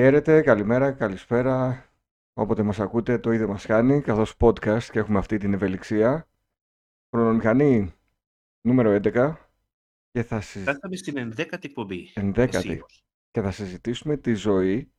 Χαίρετε, 0.00 0.42
καλημέρα, 0.42 0.92
καλησπέρα. 0.92 1.86
Όποτε 2.32 2.62
μας 2.62 2.80
ακούτε 2.80 3.18
το 3.18 3.32
ίδιο 3.32 3.48
μας 3.48 3.66
κάνει, 3.66 4.00
καθώς 4.00 4.34
podcast 4.38 4.82
και 4.82 4.98
έχουμε 4.98 5.18
αυτή 5.18 5.38
την 5.38 5.52
ευελιξία. 5.52 6.28
Χρονομηχανή 7.10 7.94
νούμερο 8.60 9.00
11 9.02 9.34
και 10.10 10.22
θα, 10.22 10.40
συζ... 10.40 10.62
Φτάσαμε 10.62 10.96
στην 10.96 11.32
11η 11.36 11.64
εκπομπή. 11.64 12.12
11η. 12.14 12.48
Οσίως. 12.54 13.04
και 13.30 13.40
θα 13.40 13.50
συζητήσουμε 13.50 14.16
τη 14.16 14.34
ζωή 14.34 14.92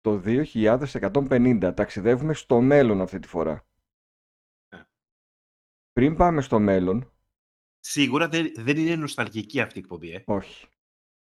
το 0.00 0.22
2150. 0.24 1.72
Ταξιδεύουμε 1.76 2.34
στο 2.34 2.60
μέλλον 2.60 3.00
αυτή 3.00 3.18
τη 3.18 3.28
φορά. 3.28 3.66
Ναι. 4.74 4.84
Πριν 5.92 6.16
πάμε 6.16 6.40
στο 6.40 6.58
μέλλον, 6.58 7.12
Σίγουρα 7.86 8.28
δεν, 8.28 8.52
δεν 8.56 8.76
είναι 8.76 8.96
νοσταλγική 8.96 9.60
αυτή 9.60 9.78
η 9.78 9.80
εκπομπή, 9.80 10.10
ε. 10.10 10.22
όχι, 10.26 10.66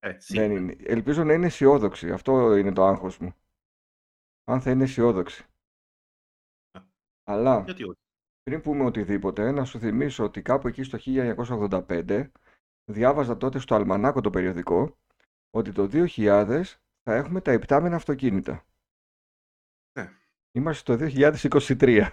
ε 0.02 0.20
σίγουρα. 0.20 0.48
δεν 0.48 0.56
είναι. 0.56 0.76
Ελπίζω 0.78 1.24
να 1.24 1.32
είναι 1.32 1.46
αισιόδοξη. 1.46 2.10
Αυτό 2.10 2.56
είναι 2.56 2.72
το 2.72 2.84
άγχος 2.84 3.18
μου. 3.18 3.34
Αν 4.44 4.60
θα 4.60 4.70
είναι 4.70 4.82
αισιόδοξη. 4.82 5.46
Ναι. 6.78 6.84
Αλλά 7.24 7.62
Γιατί 7.64 7.84
όχι; 7.84 8.00
Πριν 8.42 8.60
πούμε 8.60 8.84
οτιδήποτε, 8.84 9.50
να 9.50 9.64
σου 9.64 9.78
θυμίσω 9.78 10.24
ότι 10.24 10.42
κάπου 10.42 10.68
εκεί 10.68 10.82
στο 10.82 10.98
1985 11.04 12.30
διάβαζα 12.92 13.36
τότε 13.36 13.58
στο 13.58 13.74
Αλμανάκο 13.74 14.20
το 14.20 14.30
περιοδικό 14.30 14.98
ότι 15.50 15.72
το 15.72 15.88
2000 15.92 16.62
θα 17.02 17.14
έχουμε 17.14 17.40
τα 17.40 17.52
υπτάμενα 17.52 17.96
αυτοκίνητα. 17.96 18.66
Ναι. 19.98 20.12
Είμαστε 20.52 20.96
το 20.96 21.04
2023. 21.14 22.08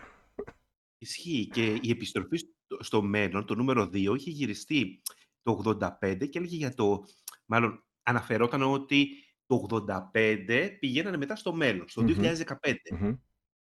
Ισχύει 0.97 1.47
και 1.47 1.79
η 1.81 1.89
επιστροφή 1.89 2.37
στο, 2.37 2.83
στο 2.83 3.01
μέλλον, 3.01 3.45
το 3.45 3.55
νούμερο 3.55 3.83
2, 3.83 3.93
είχε 3.93 4.29
γυριστεί 4.29 5.01
το 5.41 5.77
85 6.01 6.29
και 6.29 6.37
έλεγε 6.37 6.55
για 6.55 6.73
το... 6.73 7.03
Μάλλον 7.45 7.83
αναφερόταν 8.03 8.61
ότι 8.61 9.07
το 9.45 9.67
85 9.69 10.77
πηγαίνανε 10.79 11.17
μετά 11.17 11.35
στο 11.35 11.53
μέλλον, 11.53 11.87
στο 11.89 12.01
Μμμ. 12.01 12.07
2015. 12.07 12.73
Μμμ. 12.91 13.15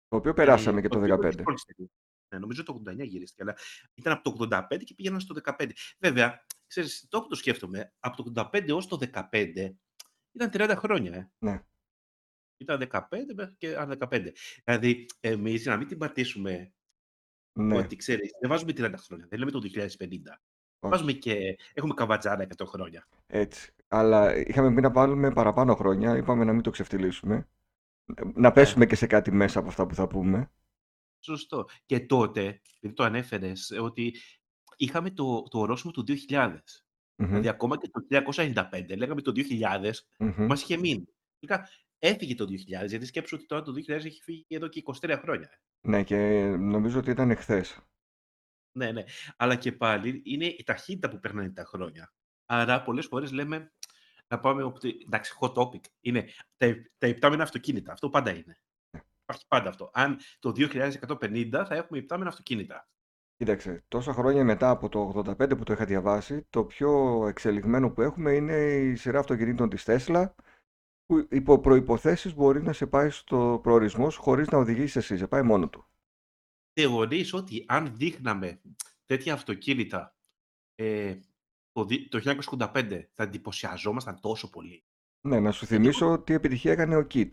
Το 0.07 0.17
οποίο 0.17 0.33
περάσαμε 0.33 0.79
Ε, 0.79 0.81
και 0.81 0.87
το 0.87 0.97
οποίο 0.97 1.15
15. 1.15 1.19
δυσκόλυσε. 1.35 1.65
Ναι, 2.33 2.39
νομίζω 2.39 2.63
το 2.63 2.81
89 2.87 3.03
γυρίστηκε, 3.05 3.41
αλλά 3.41 3.55
ήταν 3.93 4.13
από 4.13 4.23
το 4.23 4.47
85 4.69 4.83
και 4.83 4.93
πήγαιναν 4.93 5.19
στο 5.19 5.33
15. 5.43 5.69
Βέβαια, 5.99 6.45
ξέρεις, 6.67 7.05
το 7.09 7.21
που 7.21 7.27
το 7.27 7.35
σκέφτομαι, 7.35 7.93
από 7.99 8.23
το 8.23 8.31
85 8.53 8.67
έως 8.67 8.87
το 8.87 8.97
15 9.31 9.75
ήταν 10.31 10.49
30 10.53 10.73
χρόνια, 10.77 11.13
ε. 11.15 11.31
Ναι. 11.37 11.63
Ήταν 12.57 12.87
15 12.91 13.33
μέχρι 13.35 13.55
και 13.57 13.77
αν 13.77 13.97
15. 13.99 14.31
Δηλαδή, 14.63 15.05
εμείς 15.19 15.61
για 15.61 15.71
να 15.71 15.77
μην 15.77 15.87
την 15.87 15.97
πατήσουμε 15.97 16.73
Ναι. 17.59 17.77
ότι 17.77 17.95
ξέρεις, 17.95 18.31
δεν 18.41 18.49
βάζουμε 18.49 18.71
30 18.71 18.93
χρόνια, 18.97 19.25
δεν 19.29 19.39
λέμε 19.39 19.51
το 19.51 19.59
2050. 19.59 20.41
Βάζουμε 20.79 21.11
Όχι. 21.11 21.19
και 21.19 21.57
έχουμε 21.73 21.93
καβατζάρα 21.93 22.47
100 22.57 22.65
χρόνια. 22.65 23.07
Έτσι. 23.27 23.73
Αλλά 23.97 24.35
είχαμε 24.35 24.73
πει 24.73 24.81
να 24.81 24.91
βάλουμε 24.91 25.31
παραπάνω 25.31 25.75
χρόνια. 25.75 26.17
Είπαμε 26.17 26.43
να 26.43 26.53
μην 26.53 26.61
το 26.61 26.69
ξεφτυλίσουμε. 26.69 27.49
Να 28.05 28.31
Ναι. 28.35 28.51
πέσουμε 28.51 28.85
και 28.85 28.95
σε 28.95 29.07
κάτι 29.07 29.31
μέσα 29.31 29.59
από 29.59 29.67
αυτά 29.67 29.85
που 29.87 29.95
θα 29.95 30.07
πούμε. 30.07 30.51
Σωστό. 31.19 31.65
Και 31.85 31.99
τότε, 31.99 32.41
επειδή 32.77 32.93
το 32.93 33.03
ανέφερες, 33.03 33.71
ότι 33.81 34.15
είχαμε 34.75 35.11
το, 35.11 35.43
το 35.43 35.59
ορόσημο 35.59 35.91
του 35.91 36.03
2000. 36.03 36.57
Μμμ. 37.17 37.27
Δηλαδή, 37.27 37.47
ακόμα 37.47 37.77
και 37.77 37.89
το 37.89 38.05
1995, 38.09 38.95
λέγαμε 38.97 39.21
το 39.21 39.31
2000, 39.31 39.91
Μμμ. 40.19 40.45
μας 40.45 40.61
είχε 40.61 40.77
μείνει. 40.77 41.05
Τελικά 41.39 41.69
έφυγε 41.99 42.35
το 42.35 42.45
2000, 42.45 42.87
γιατί 42.87 43.05
σκέψου 43.05 43.35
ότι 43.37 43.45
τώρα 43.45 43.61
το 43.61 43.71
2000 43.71 43.89
έχει 43.89 44.21
φύγει 44.23 44.45
εδώ 44.47 44.67
και 44.67 44.81
23 45.01 45.17
χρόνια. 45.21 45.49
Ναι, 45.87 46.03
και 46.03 46.15
νομίζω 46.59 46.99
ότι 46.99 47.09
ήταν 47.11 47.31
εχθές. 47.31 47.79
Ναι, 48.77 48.91
ναι. 48.91 49.03
Αλλά 49.37 49.55
και 49.55 49.71
πάλι 49.71 50.21
είναι 50.25 50.45
η 50.45 50.63
ταχύτητα 50.65 51.09
που 51.09 51.19
περνάνε 51.19 51.49
τα 51.49 51.63
χρόνια. 51.63 52.13
Άρα, 52.45 52.81
πολλές 52.81 53.05
φορές 53.05 53.31
λέμε 53.31 53.73
να 54.27 54.39
πάμε. 54.39 54.63
οπτι- 54.63 55.03
Εντάξει, 55.05 55.33
hot 55.39 55.53
topic. 55.53 55.81
Είναι 55.99 56.29
τα, 56.57 56.67
τα 56.97 57.07
υπτάμενα 57.07 57.43
αυτοκίνητα. 57.43 57.91
Αυτό 57.91 58.09
πάντα 58.09 58.35
είναι. 58.35 58.57
Υπάρχει 59.21 59.45
πάντα 59.47 59.69
αυτό. 59.69 59.89
Αν 59.93 60.19
το 60.39 60.51
2150 60.51 61.65
θα 61.67 61.75
έχουμε 61.75 61.99
υπτάμενα 61.99 62.29
αυτοκίνητα. 62.29 62.87
Κοίταξε, 63.37 63.83
τόσα 63.87 64.13
χρόνια 64.13 64.43
μετά 64.43 64.69
από 64.69 64.89
το 64.89 65.23
85 65.39 65.57
που 65.57 65.63
το 65.63 65.73
είχα 65.73 65.85
διαβάσει, 65.85 66.45
το 66.49 66.65
πιο 66.65 67.21
εξελιγμένο 67.27 67.91
που 67.91 68.01
έχουμε 68.01 68.31
είναι 68.33 68.55
η 68.73 68.95
σειρά 68.95 69.19
αυτοκινήτων 69.19 69.69
της 69.69 69.83
Tesla, 69.87 70.29
που 71.05 71.27
υπό 71.31 71.59
προϋποθέσεις 71.59 72.33
μπορεί 72.33 72.61
να 72.63 72.73
σε 72.73 72.87
πάει 72.87 73.09
στο 73.09 73.59
προορισμό 73.63 74.09
σου 74.09 74.21
χωρίς 74.21 74.47
να 74.47 74.57
οδηγήσεις 74.57 74.95
εσύ, 74.95 75.17
σε 75.17 75.27
πάει 75.27 75.41
μόνος 75.41 75.69
του. 75.69 75.87
Θεωρείς 76.73 77.33
ότι 77.33 77.63
αν 77.67 77.95
δείχναμε 77.95 78.61
τέτοια 79.05 79.33
αυτοκίνητα 79.33 80.15
ε, 80.75 81.15
το, 81.75 81.85
δι- 81.85 82.09
το 82.09 82.37
1985 82.57 83.01
θα 83.13 83.23
εντυπωσιαζόμασταν 83.23 84.19
τόσο 84.19 84.49
πολύ. 84.49 84.83
Ναι, 85.27 85.39
να 85.39 85.51
σου 85.51 85.65
Γιατί 85.65 85.83
θυμίσω 85.83 86.19
τι 86.19 86.33
επιτυχία 86.33 86.71
έκανε 86.71 86.95
ο 86.95 87.07
Kit. 87.13 87.29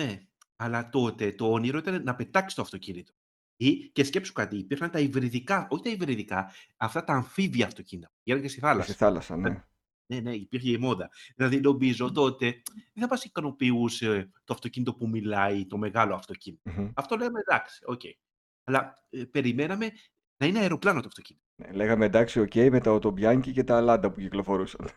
Ναι, 0.00 0.28
αλλά 0.56 0.88
τότε 0.88 1.32
το 1.32 1.52
όνειρο 1.52 1.78
ήταν 1.78 2.02
να 2.02 2.14
πετάξει 2.14 2.56
το 2.56 2.62
αυτοκίνητο. 2.62 3.12
Ή, 3.56 3.88
και 3.88 4.04
σκέψου 4.04 4.32
κάτι, 4.32 4.56
υπήρχαν 4.58 4.90
τα 4.90 5.00
υβριδικά, 5.00 5.66
όχι 5.70 5.82
τα 5.82 5.90
υβριδικά, 5.90 6.52
αυτά 6.76 7.04
τα 7.04 7.12
αμφίβια 7.12 7.66
αυτοκίνητα. 7.66 8.10
Πηγαίναν 8.22 8.46
και 8.46 8.50
στη 8.52 8.60
Και 8.60 8.66
στη 8.66 8.72
θάλασσα. 8.72 8.94
θάλασσα, 8.94 9.36
ναι. 9.36 9.64
Ναι, 10.12 10.20
ναι, 10.20 10.34
υπήρχε 10.34 10.70
η 10.70 10.76
μόδα. 10.78 11.10
Δηλαδή, 11.36 11.60
νομίζω 11.60 12.12
τότε 12.12 12.62
δεν 12.92 13.02
θα 13.02 13.06
μας 13.08 13.24
ικανοποιούσε 13.24 14.30
το 14.44 14.54
αυτοκίνητο 14.54 14.94
που 14.94 15.08
μιλάει, 15.08 15.66
το 15.66 15.78
μεγάλο 15.78 16.14
αυτοκίνητο. 16.14 16.70
Μμμ. 16.70 16.90
Αυτό 16.94 17.16
λέμε 17.16 17.40
εντάξει, 17.40 17.82
οκέι. 17.86 18.00
Αλλά 18.64 19.06
ε, 19.10 19.24
περιμέναμε 19.24 19.90
να 20.36 20.46
είναι 20.46 20.58
αεροπλάνο 20.58 21.00
το 21.00 21.06
αυτοκίνητο. 21.08 21.46
Ναι, 21.62 21.72
Λέγαμε 21.72 22.04
εντάξει, 22.04 22.40
οκέι, 22.40 22.54
με 22.54 22.80
τα 22.80 22.92
Αουτομπιάνκι 22.92 23.52
και 23.52 23.64
τα 23.64 23.80
Λάντα 23.80 24.10
που 24.12 24.20
κυκλοφορούσαν. 24.20 24.88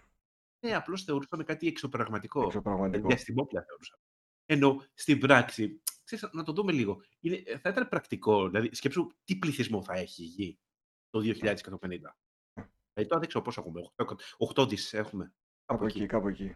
Ναι, 0.66 0.76
απλώς 0.76 1.04
θεωρούσαμε 1.04 1.44
κάτι 1.44 1.68
εξωπραγματικό. 1.68 2.40
Δηλαδή, 2.40 2.58
Εξωπραγματικό. 2.58 3.08
διαστημόπλια 3.08 3.64
θεωρούσαμε. 3.68 4.02
Ενώ 4.46 4.84
στην 4.94 5.20
πράξη, 5.20 5.82
ξέρεις, 6.04 6.30
να 6.34 6.44
το 6.44 6.52
δούμε 6.54 6.72
λίγο, 6.72 7.02
είναι, 7.20 7.44
θα 7.62 7.70
ήταν 7.70 7.88
πρακτικό. 7.90 8.48
Δηλαδή, 8.50 8.76
σκέψου 8.76 9.08
τι 9.24 9.36
πληθυσμό 9.38 9.84
θα 9.84 9.94
έχει 9.94 10.24
η 10.24 10.26
γη 10.26 10.60
το 11.10 11.20
2150. 11.20 12.16
Ε, 12.94 13.06
τώρα 13.06 13.20
δεν 13.20 13.28
ξέρω 13.28 13.44
πόσο 13.44 13.62
έχουμε. 13.62 13.82
8 14.56 14.70
δις 14.70 14.94
έχουμε. 14.94 15.24
Κάπου 15.66 15.76
Από 15.84 15.86
εκεί, 15.86 15.98
εκεί. 15.98 16.08
κάπου 16.08 16.28
εκεί. 16.28 16.56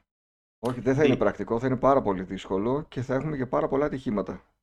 Όχι, 0.60 0.80
δεν 0.80 0.96
θα 0.96 1.04
είναι 1.04 1.14
Τι, 1.14 1.20
πρακτικό, 1.20 1.60
θα 1.60 1.68
είναι 1.68 1.78
πάρα 1.78 2.02
πολύ 2.02 2.24
δύσκολο 2.24 2.84
και 2.88 3.02
θα 3.02 3.14
έχουμε 3.16 3.38
και 3.38 3.46
πάρα 3.46 3.68
πολλά 3.68 3.86
ατυχήματα. 3.86 4.54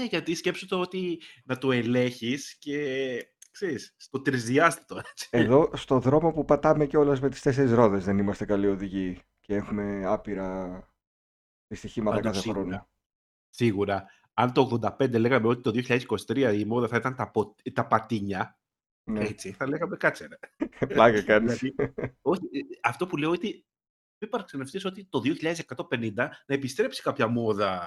ναι, 0.00 0.06
γιατί 0.06 0.34
σκέψου 0.34 0.66
το 0.66 0.80
ότι 0.80 1.20
να 1.44 1.58
το 1.58 1.72
ελέγχεις 1.72 2.56
και 2.58 3.18
ξέρεις, 3.56 3.94
στο 3.96 4.20
τρισδιάστατο. 4.22 4.96
έτσι. 5.10 5.28
Εδώ 5.30 5.70
στο 5.74 5.98
δρόμο 5.98 6.32
που 6.32 6.44
πατάμε 6.44 6.86
κιόλας 6.86 7.20
με 7.20 7.28
τις 7.28 7.40
τέσσερις 7.42 7.72
ρόδες 7.72 8.04
δεν 8.04 8.18
είμαστε 8.18 8.44
καλοί 8.44 8.66
οδηγοί 8.66 9.20
και 9.40 9.54
έχουμε 9.54 10.02
άπειρα 10.06 10.80
δυστυχήματα 11.66 12.16
Πάντως 12.16 12.32
κάθε 12.36 12.48
χρόνο. 12.50 12.60
σίγουρα. 12.64 12.88
Σίγουρα. 13.50 14.04
Αν 14.34 14.52
το 14.52 14.80
85 14.98 15.18
λέγαμε 15.18 15.46
ότι 15.48 15.60
το 15.62 15.70
2023 16.28 16.54
η 16.58 16.64
μόδα 16.64 16.88
θα 16.88 16.96
ήταν 16.96 17.14
τα, 17.14 17.30
πο- 17.30 17.54
τα 17.72 17.86
πατίνια, 17.86 18.58
Ναι, 19.04 19.24
έτσι, 19.24 19.52
θα 19.52 19.68
λέγαμε 19.68 19.96
κάτσε 19.96 20.26
ρε. 20.26 20.66
πλάκα 20.94 21.22
κάνεις. 21.22 21.58
Δηλαδή, 21.58 21.92
όχι, 22.22 22.40
ε, 22.52 22.60
αυτό 22.82 23.06
που 23.06 23.16
λέω 23.16 23.30
ότι 23.30 23.66
μην 24.18 24.30
παραξενευτείς 24.30 24.84
ότι 24.84 25.04
το 25.04 25.20
2150 25.88 26.12
να 26.14 26.30
επιστρέψει 26.46 27.02
κάποια 27.02 27.26
μόδα, 27.26 27.82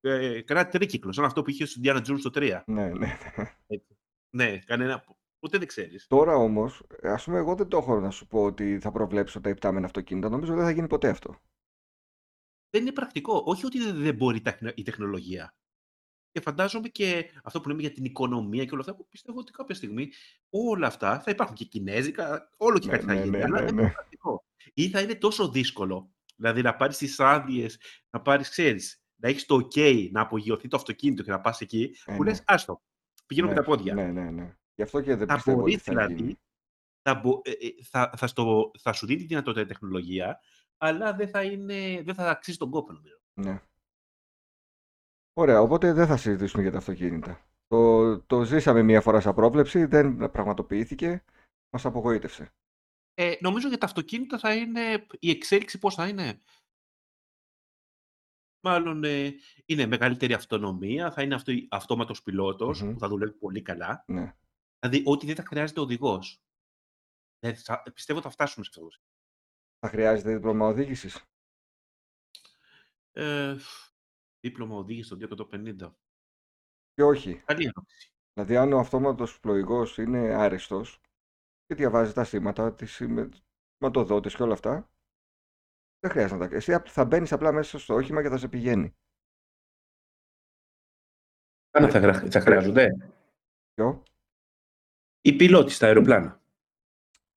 ε, 0.00 0.40
κανένα 0.42 0.68
τρίκυκλος, 0.68 1.14
σαν 1.14 1.24
αυτό 1.24 1.42
που 1.42 1.50
είχε 1.50 1.64
στον 1.66 1.82
Diana 1.84 1.98
Jones 2.06 2.18
στο 2.18 2.30
3. 2.34 2.62
Ναι, 2.66 2.88
ναι. 2.88 3.18
Έτσι. 3.66 3.95
Ναι, 4.36 4.58
κανένα, 4.58 5.04
ούτε 5.38 5.58
δεν 5.58 5.66
ξέρεις. 5.66 6.06
Τώρα 6.06 6.34
όμως, 6.34 6.82
ας 7.02 7.24
πούμε 7.24 7.38
εγώ 7.38 7.54
δεν 7.54 7.68
το 7.68 7.76
έχω 7.76 8.00
να 8.00 8.10
σου 8.10 8.26
πω 8.26 8.42
ότι 8.44 8.78
θα 8.78 8.90
προβλέψω 8.92 9.40
τα 9.40 9.48
υπτάμενα 9.48 9.86
αυτοκίνητα. 9.86 10.28
Νομίζω 10.28 10.54
δεν 10.54 10.64
θα 10.64 10.70
γίνει 10.70 10.86
ποτέ 10.86 11.08
αυτό. 11.08 11.40
Δεν 12.70 12.82
είναι 12.82 12.92
πρακτικό. 12.92 13.42
Όχι 13.46 13.66
ότι 13.66 13.78
δεν 13.78 13.96
δεν 14.02 14.14
μπορεί 14.14 14.36
η 14.36 14.40
τεχνο- 14.40 14.72
η 14.74 14.82
τεχνολογία. 14.82 15.54
Και 16.30 16.40
φαντάζομαι 16.40 16.88
και 16.88 17.30
αυτό 17.42 17.60
που 17.60 17.68
λέμε 17.68 17.80
για 17.80 17.92
την 17.92 18.04
οικονομία 18.04 18.64
και 18.64 18.70
όλα 18.72 18.80
αυτά, 18.80 18.94
που 18.94 19.08
πιστεύω 19.08 19.38
ότι 19.38 19.52
κάποια 19.52 19.74
στιγμή 19.74 20.10
όλα 20.50 20.86
αυτά 20.86 21.20
θα 21.20 21.30
υπάρχουν 21.30 21.56
και 21.56 21.64
κινέζικα, 21.64 22.50
όλο 22.56 22.78
και 22.78 22.86
Ναι, 22.86 22.92
κάτι 22.92 23.04
θα 23.06 23.14
ναι, 23.14 23.20
γίνει, 23.20 23.36
ναι, 23.36 23.42
αλλά 23.44 23.58
ναι, 23.60 23.64
δεν 23.64 23.74
ναι. 23.74 23.82
είναι 23.82 23.90
πρακτικό. 23.90 24.44
Ή 24.74 24.88
θα 24.90 25.00
είναι 25.00 25.14
τόσο 25.14 25.48
δύσκολο, 25.50 26.10
δηλαδή 26.36 26.62
να 26.62 26.76
πάρεις 26.76 26.96
τις 26.96 27.20
άδειες, 27.20 27.80
να 28.10 28.20
πάρεις, 28.20 28.48
ξέρεις, 28.48 29.02
να 29.16 29.28
έχεις 29.28 29.46
το 29.46 29.68
ok 29.74 30.08
να 30.10 30.20
απογειωθεί 30.20 30.68
το 30.68 30.76
αυτοκίνητο 30.76 31.22
και 31.22 31.30
να 31.30 31.40
πας 31.40 31.60
εκεί, 31.60 31.96
Ε, 32.04 32.16
που 32.16 32.22
ναι. 32.22 32.30
λες, 32.30 32.42
άστο, 32.46 32.82
πηγαίνω 33.26 33.46
Ναι, 33.46 33.52
με 33.54 33.58
τα 33.60 33.64
πόδια. 33.66 33.94
ναι, 33.94 34.10
ναι, 34.10 34.30
ναι. 34.30 34.56
Γι' 34.74 34.82
αυτό 34.82 35.00
και 35.00 35.14
δεν 35.16 35.26
Θα 35.26 35.34
πιστεύω 35.34 35.60
ότι 35.62 35.70
μπορείς 35.70 35.82
θα 35.82 35.92
γίνει. 35.92 36.14
δηλαδή, 36.14 36.38
θα, 37.02 37.14
μπο- 37.14 37.40
ε, 37.44 37.50
ε, 37.50 37.82
θα, 37.82 38.12
θα, 38.16 38.26
στο, 38.26 38.70
θα 38.78 38.92
σου 38.92 39.06
δίνει 39.06 39.20
τη 39.20 39.26
δυνατότητα 39.26 39.60
η 39.62 39.66
τεχνολογία, 39.66 40.40
αλλά 40.76 41.14
δεν 41.14 41.28
θα, 41.28 41.42
είναι, 41.42 42.02
δεν 42.02 42.14
θα 42.14 42.30
αξίζει 42.30 42.56
τον 42.56 42.70
κόπο, 42.70 42.92
νομίζω. 42.92 43.20
Ναι. 43.40 43.60
Ωραία, 45.32 45.60
οπότε 45.60 45.92
δεν 45.92 46.06
θα 46.06 46.16
συζητήσουμε 46.16 46.62
για 46.62 46.72
τα 46.72 46.78
αυτοκίνητα. 46.78 47.40
Το, 47.66 48.20
το 48.20 48.42
ζήσαμε 48.44 48.82
μία 48.82 49.00
φορά 49.00 49.20
σαν 49.20 49.34
πρόβλεψη, 49.34 49.84
δεν 49.84 50.30
πραγματοποιήθηκε, 50.30 51.24
μας 51.70 51.84
απογοήτευσε. 51.84 52.52
Ε, 53.14 53.34
νομίζω 53.40 53.68
για 53.68 53.78
τα 53.78 53.86
αυτοκίνητα 53.86 54.38
θα 54.38 54.54
είναι 54.54 55.06
η 55.18 55.30
εξέλιξη 55.30 55.78
πώς 55.78 55.94
θα 55.94 56.08
είναι; 56.08 56.42
Μάλλον 58.66 59.04
ε, 59.04 59.34
είναι 59.66 59.86
μεγαλύτερη 59.86 60.32
αυτονομία, 60.32 61.10
θα 61.10 61.22
είναι 61.22 61.34
αυτό, 61.34 61.52
αυτόματος 61.70 62.22
πιλότος 62.22 62.82
Μμμ. 62.82 62.92
που 62.92 62.98
θα 62.98 63.08
δουλεύει 63.08 63.32
πολύ 63.32 63.62
καλά. 63.62 64.04
Ναι. 64.06 64.36
Δηλαδή 64.78 65.02
ότι 65.06 65.26
δεν 65.26 65.34
θα 65.34 65.44
χρειάζεται 65.46 65.80
οδηγός. 65.80 66.42
Ε, 67.38 67.54
θα, 67.54 67.82
πιστεύω 67.94 68.20
θα 68.20 68.30
φτάσουμε 68.30 68.64
σε 68.64 68.70
αυτό. 68.74 68.88
Θα 69.78 69.88
χρειάζεται 69.88 70.34
δίπλωμα 70.34 70.66
οδήγησης; 70.66 71.24
Ε, 73.12 73.56
δίπλωμα 74.40 74.76
οδήγηση 74.76 75.06
στο 75.06 75.16
250. 75.16 75.94
Και 76.92 77.02
όχι. 77.02 77.42
Καλή 77.44 77.64
ερώτηση. 77.66 78.12
Δηλαδή, 78.32 78.56
αν 78.56 78.72
ο 78.72 78.78
αυτόματος 78.78 79.40
πλοηγός 79.40 79.98
είναι 79.98 80.18
άριστος 80.18 81.00
και 81.66 81.74
διαβάζει 81.74 82.12
τα 82.12 82.24
σήματα, 82.24 82.74
τις 82.74 83.00
σηματοδότες 83.78 84.34
και 84.34 84.42
όλα 84.42 84.52
αυτά, 84.52 84.90
δεν 86.06 86.10
χρειάζεται 86.10 86.38
να 86.44 86.48
τα 86.48 86.56
Εσύ 86.56 86.76
θα 86.86 87.04
μπαίνεις 87.04 87.32
απλά 87.32 87.52
μέσα 87.52 87.78
στο 87.78 87.94
όχημα 87.94 88.22
και 88.22 88.28
θα 88.28 88.38
σε 88.38 88.48
πηγαίνει. 88.48 88.94
Κάνα 91.70 91.88
θα, 91.90 91.98
γρα- 91.98 92.30
θα 92.30 92.40
χρειάζονται; 92.40 93.12
Ποιο; 93.74 94.02
Οι 95.20 95.36
πιλότοι 95.36 95.70
στα 95.72 95.86
αεροπλάνα. 95.86 96.40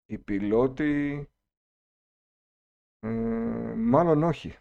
Οι 0.05 0.17
πιλότοι... 0.17 1.23
Ε, 2.99 3.09
μάλλον 3.75 4.23
όχι. 4.23 4.57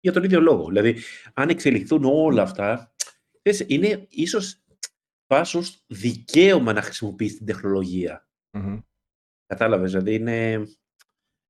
Για 0.00 0.12
τον 0.12 0.24
ίδιο 0.24 0.40
λόγο. 0.40 0.66
Δηλαδή, 0.68 1.02
αν 1.34 1.48
εξελιχθούν 1.48 2.04
όλα 2.04 2.42
αυτά, 2.42 2.94
θες, 3.42 3.60
είναι 3.68 4.06
ίσως 4.10 4.64
πάσος 5.26 5.84
δικαίωμα 5.86 6.72
να 6.72 6.82
χρησιμοποιήσει 6.82 7.36
την 7.36 7.46
τεχνολογία. 7.46 8.28
Μμμ. 8.56 8.80
Κατάλαβες, 9.46 9.90
δηλαδή 9.90 10.14
είναι... 10.14 10.66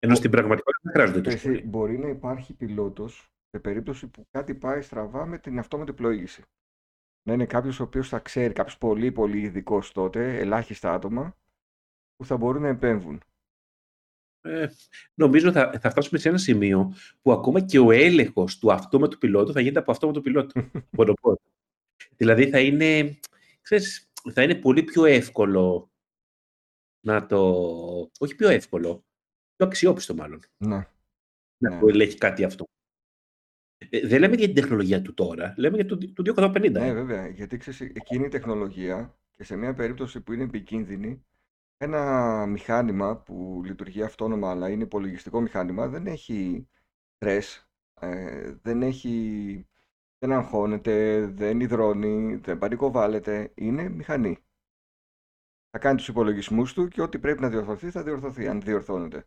Ενώ 0.05 0.15
στην 0.15 0.31
πραγματικότητα 0.31 0.81
δεν 0.83 0.93
χρειάζονται 0.93 1.21
τόσο 1.21 1.37
Εσύ, 1.37 1.47
πολύ. 1.49 1.63
μπορεί 1.67 1.99
να 1.99 2.09
υπάρχει 2.09 2.53
πιλότος 2.53 3.33
σε 3.51 3.59
περίπτωση 3.61 4.07
που 4.07 4.27
κάτι 4.31 4.55
πάει 4.55 4.83
στραβά 4.83 5.27
με 5.27 5.39
την 5.39 5.59
αυτόματη 5.59 5.93
πλοήγηση. 5.93 6.43
Να 7.23 7.33
είναι 7.33 7.47
κάποιος 7.47 7.81
ο 7.81 7.83
οποίος 7.83 8.09
θα 8.09 8.19
ξέρει, 8.19 8.53
κάποιος 8.53 8.79
πολύ 8.79 9.13
πολύ 9.13 9.41
ειδικός 9.41 9.93
τότε, 9.93 10.39
ελάχιστα 10.39 10.93
άτομα, 10.95 11.37
που 12.17 12.25
θα 12.25 12.37
μπορούν 12.37 12.63
να 12.63 12.69
επέμβουν. 12.69 13.21
Ε, 14.41 14.69
νομίζω 15.15 15.53
θα, 15.53 15.79
θα 15.81 15.91
φτάσουμε 15.91 16.19
σε 16.19 16.29
ένα 16.29 16.39
σημείο 16.39 16.95
που 17.23 17.33
ακόμα 17.33 17.61
και 17.61 17.79
ο 17.79 17.91
έλεγχος 17.91 18.59
του 18.59 18.73
αυτόματου 18.73 19.19
πιλότου 19.19 19.53
θα 19.53 19.61
γίνεται 19.61 19.79
από 19.79 19.91
αυτόματο 19.91 20.21
πιλότο. 20.21 20.71
Μονοπόλιο. 20.91 21.41
δηλαδή 22.17 22.51
θα 22.51 22.61
είναι, 22.61 23.19
ξέρεις, 23.61 24.13
θα 24.33 24.43
είναι 24.43 24.55
πολύ 24.55 24.83
πιο 24.83 25.05
εύκολο 25.05 25.91
να 27.01 27.27
το... 27.27 27.41
Όχι 28.19 28.35
πιο 28.35 28.49
εύκολο, 28.49 29.05
πιο 29.57 29.67
αξιόπιστο 29.67 30.15
μάλλον, 30.15 30.41
Ναι. 30.57 30.89
να 31.57 31.71
Ναι. 31.71 31.81
το 31.81 31.87
ελέγχει 31.89 32.19
κάτι 32.19 32.45
αυτό. 32.45 32.65
Ε, 33.91 34.07
δεν 34.07 34.21
λέμε 34.21 34.35
για 34.37 34.47
την 34.47 34.55
τεχνολογία 34.55 35.03
του 35.03 35.15
τώρα, 35.15 35.55
λέμε 35.57 35.77
για 35.77 35.87
το, 35.87 35.99
το 36.13 36.23
250. 36.23 36.71
Ναι, 36.71 36.87
ε. 36.87 36.93
βέβαια, 36.93 37.29
γιατί 37.29 37.57
ξέρεις, 37.57 37.81
εκείνη 37.81 38.25
η 38.25 38.29
τεχνολογία 38.29 39.19
και 39.31 39.45
σε 39.45 39.57
μια 39.57 39.75
περίπτωση 39.75 40.21
που 40.21 40.33
είναι 40.33 40.43
επικίνδυνη, 40.45 41.25
ένα 41.77 42.47
μηχάνημα 42.47 43.17
που 43.19 43.63
λειτουργεί 43.65 44.03
αυτόνομα 44.03 44.51
αλλά 44.51 44.69
είναι 44.71 44.83
υπολογιστικό 44.83 45.41
μηχάνημα 45.41 45.89
δεν 45.89 46.07
έχει 46.07 46.69
στρες, 47.15 47.69
ε, 48.01 48.53
δεν 48.63 48.83
έχει, 48.83 49.67
δεν 50.19 50.33
αγχώνεται, 50.33 51.27
δεν 51.27 51.61
υδρώνει, 51.61 52.37
δεν 52.37 52.59
πανικοβάλλεται, 52.59 53.53
είναι 53.55 53.89
μηχανή. 53.89 54.39
Θα 55.71 55.79
κάνει 55.79 55.97
τους 55.97 56.09
υπολογισμούς 56.09 56.73
του 56.73 56.89
και 56.89 57.03
ό,τι 57.03 57.19
πρέπει 57.19 57.41
να 57.41 57.49
διορθωθεί 57.49 57.91
θα 57.91 58.03
διορθωθεί, 58.03 58.49
αν 58.49 58.61
διορθώνεται. 58.61 59.27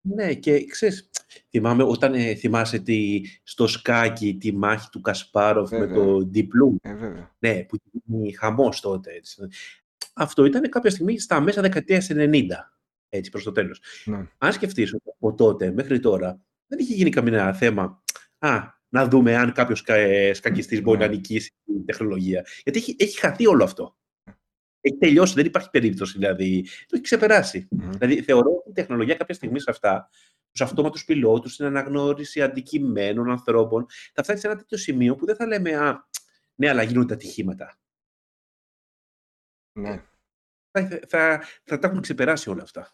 Ναι, 0.00 0.34
και 0.34 0.64
ξέρεις, 0.64 1.10
θυμάμαι 1.50 1.82
όταν 1.82 2.14
ε, 2.14 2.34
θυμάσαι 2.34 2.78
τη, 2.78 3.20
στο 3.42 3.66
σκάκι 3.66 4.36
τη 4.36 4.52
μάχη 4.52 4.88
του 4.90 5.00
Κασπάροφ 5.00 5.70
με 5.70 5.78
Βέβαια. 5.78 5.94
το 5.94 6.30
Deep 6.34 6.38
Blue. 6.42 6.76
Ε, 6.80 6.94
βέβαια. 6.94 7.34
Ναι, 7.38 7.64
που 7.64 7.76
γίνει 8.04 8.32
χαμός 8.32 8.80
τότε. 8.80 9.12
Έτσι. 9.12 9.42
Αυτό 10.12 10.44
ήταν 10.44 10.68
κάποια 10.68 10.90
στιγμή 10.90 11.18
στα 11.18 11.40
μέσα 11.40 11.60
δεκαετίας 11.60 12.08
90, 12.10 12.42
έτσι 13.08 13.30
προς 13.30 13.42
το 13.44 13.52
τέλος. 13.52 13.80
Ναι. 14.04 14.26
Αν 14.38 14.52
σκεφτείς 14.52 14.94
ότι 14.94 15.10
από 15.14 15.34
τότε 15.34 15.72
μέχρι 15.72 16.00
τώρα 16.00 16.40
δεν 16.66 16.78
είχε 16.78 16.94
γίνει 16.94 17.10
καμία 17.10 17.52
θέμα 17.52 18.02
α, 18.38 18.76
να 18.88 19.08
δούμε 19.08 19.36
αν 19.36 19.52
κάποιος 19.52 19.82
κα, 19.82 19.94
ε, 19.94 20.32
σκακιστής 20.32 20.82
μπορεί 20.82 20.98
Ναι. 20.98 21.06
να 21.06 21.10
νικήσει 21.10 21.52
την 21.64 21.84
τεχνολογία. 21.84 22.46
Γιατί 22.62 22.78
έχει, 22.78 22.96
έχει 22.98 23.18
χαθεί 23.18 23.46
όλο 23.46 23.64
αυτό. 23.64 23.96
Έχει 24.80 24.96
τελειώσει, 24.96 25.34
δεν 25.34 25.46
υπάρχει 25.46 25.70
περίπτωση 25.70 26.18
δηλαδή. 26.18 26.62
Το 26.62 26.88
έχει 26.90 27.02
ξεπεράσει. 27.02 27.68
Μμμ. 27.70 27.90
Δηλαδή, 27.90 28.22
θεωρώ 28.22 28.50
ότι 28.50 28.70
η 28.70 28.72
τεχνολογία 28.72 29.14
κάποια 29.14 29.34
στιγμή 29.34 29.60
σε 29.60 29.70
αυτά, 29.70 30.10
του 30.52 30.64
αυτόματους 30.64 31.04
πιλότους, 31.04 31.52
στην 31.52 31.64
αναγνώριση 31.64 32.42
αντικειμένων 32.42 33.30
ανθρώπων, 33.30 33.86
θα 34.14 34.22
φτάσει 34.22 34.40
σε 34.40 34.46
ένα 34.46 34.56
τέτοιο 34.56 34.78
σημείο 34.78 35.14
που 35.14 35.26
δεν 35.26 35.36
θα 35.36 35.46
λέμε 35.46 35.76
Α, 35.76 36.08
ναι, 36.54 36.68
αλλά 36.68 36.82
γίνονται 36.82 37.14
ατυχήματα. 37.14 37.78
Ναι. 39.72 40.04
Θα, 40.70 41.00
θα, 41.08 41.44
θα 41.64 41.78
τα 41.78 41.88
έχουν 41.88 42.00
ξεπεράσει 42.00 42.50
όλα 42.50 42.62
αυτά. 42.62 42.92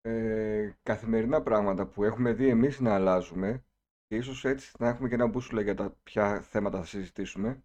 Ε, 0.00 0.72
καθημερινά 0.82 1.42
πράγματα 1.42 1.86
που 1.86 2.04
έχουμε 2.04 2.32
δει 2.32 2.48
εμείς 2.48 2.80
να 2.80 2.94
αλλάζουμε 2.94 3.64
και 4.06 4.16
ίσως 4.16 4.44
έτσι 4.44 4.72
να 4.78 4.88
έχουμε 4.88 5.08
και 5.08 5.14
ένα 5.14 5.26
μπούσουλα 5.26 5.62
για 5.62 5.74
τα 5.74 5.96
ποια 6.02 6.40
θέματα 6.40 6.78
θα 6.78 6.84
συζητήσουμε 6.84 7.64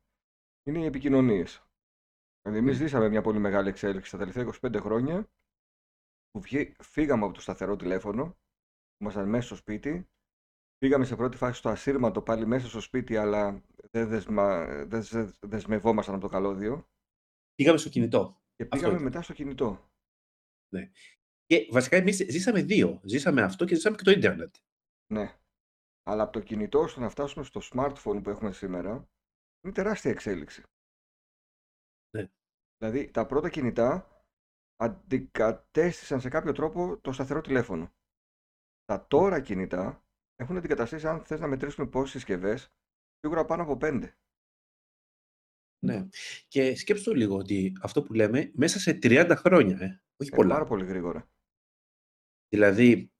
είναι 0.63 0.79
οι 0.79 0.85
επικοινωνίες. 0.85 1.66
Δηλαδή 2.47 2.65
εμείς 2.65 2.79
Μμ. 2.79 2.83
ζήσαμε 2.83 3.09
μια 3.09 3.21
πολύ 3.21 3.39
μεγάλη 3.39 3.69
εξέλιξη 3.69 4.11
τα 4.11 4.17
τελευταία 4.17 4.45
25 4.61 4.79
χρόνια 4.81 5.29
που 6.29 6.39
βγή- 6.39 6.81
φύγαμε 6.83 7.25
από 7.25 7.33
το 7.33 7.41
σταθερό 7.41 7.75
τηλέφωνο, 7.75 8.25
που 8.29 9.03
ήμασταν 9.03 9.29
μέσα 9.29 9.45
στο 9.45 9.55
σπίτι, 9.55 10.09
πήγαμε 10.77 11.05
σε 11.05 11.15
πρώτη 11.15 11.37
φάση 11.37 11.57
στο 11.59 11.69
ασύρματο 11.69 12.21
πάλι 12.21 12.45
μέσα 12.45 12.67
στο 12.67 12.79
σπίτι 12.79 13.17
αλλά 13.17 13.63
δεν, 13.91 14.07
δεσμα... 14.07 14.65
δεν 14.85 15.01
ζε- 15.03 15.35
δεσμευόμασταν 15.39 16.15
από 16.15 16.23
το 16.23 16.29
καλώδιο 16.29 16.89
Πήγαμε 17.55 17.77
στο 17.77 17.89
κινητό. 17.89 18.41
και 18.55 18.63
Αυτό 18.63 18.75
πήγαμε 18.75 18.93
ήταν. 18.93 19.03
μετά 19.03 19.21
στο 19.21 19.33
κινητό. 19.33 19.89
Και 21.45 21.67
βασικά 21.71 21.95
εμείς 21.95 22.15
ζήσαμε 22.15 22.61
δύο. 22.63 23.01
Ζήσαμε 23.03 23.41
αυτό 23.41 23.65
και 23.65 23.75
ζήσαμε 23.75 23.95
και 23.95 24.03
το 24.03 24.11
ίντερνετ. 24.11 24.55
Ναι. 25.13 25.37
Αλλά 26.03 26.23
από 26.23 26.31
το 26.31 26.39
κινητό 26.39 26.87
στο 26.87 26.99
να 26.99 27.09
φτάσουμε 27.09 27.43
στο 27.45 27.61
smartphone 27.63 28.19
που 28.23 28.29
έχουμε 28.29 28.51
σήμερα 28.51 29.09
είναι 29.63 29.73
τεράστια 29.73 30.11
εξέλιξη. 30.11 30.63
Ναι. 32.15 32.27
Δηλαδή 32.77 33.11
τα 33.11 33.25
πρώτα 33.25 33.49
κινητά 33.49 34.11
αντικατέστησαν 34.75 36.21
σε 36.21 36.29
κάποιο 36.29 36.51
τρόπο 36.51 36.97
το 36.97 37.11
σταθερό 37.11 37.41
τηλέφωνο. 37.41 37.93
Τα 38.85 39.07
τώρα 39.07 39.39
κινητά 39.41 40.05
έχουν 40.35 40.57
αντικαταστήσει, 40.57 41.07
αν 41.07 41.21
θες 41.23 41.39
να 41.39 41.47
μετρήσουμε 41.47 41.87
πόσες 41.87 42.11
συσκευές, 42.11 42.73
σίγουρα 43.19 43.45
πάνω 43.45 43.63
από 43.63 43.77
πέντε. 43.77 44.17
Ναι. 45.85 46.07
Και 46.47 46.75
σκέψτε 46.75 47.09
το 47.09 47.15
λίγο 47.15 47.37
ότι 47.37 47.73
αυτό 47.81 48.03
που 48.03 48.13
λέμε 48.13 48.51
μέσα 48.53 48.79
σε 48.79 48.99
30 49.01 49.33
χρόνια, 49.37 49.77
ε, 49.79 50.01
όχι 50.17 50.29
Ε, 50.33 50.35
πολλά. 50.35 50.53
πάρα 50.53 50.65
πολύ 50.65 50.85
γρήγορα. 50.85 51.29
Δηλαδή, 52.49 53.11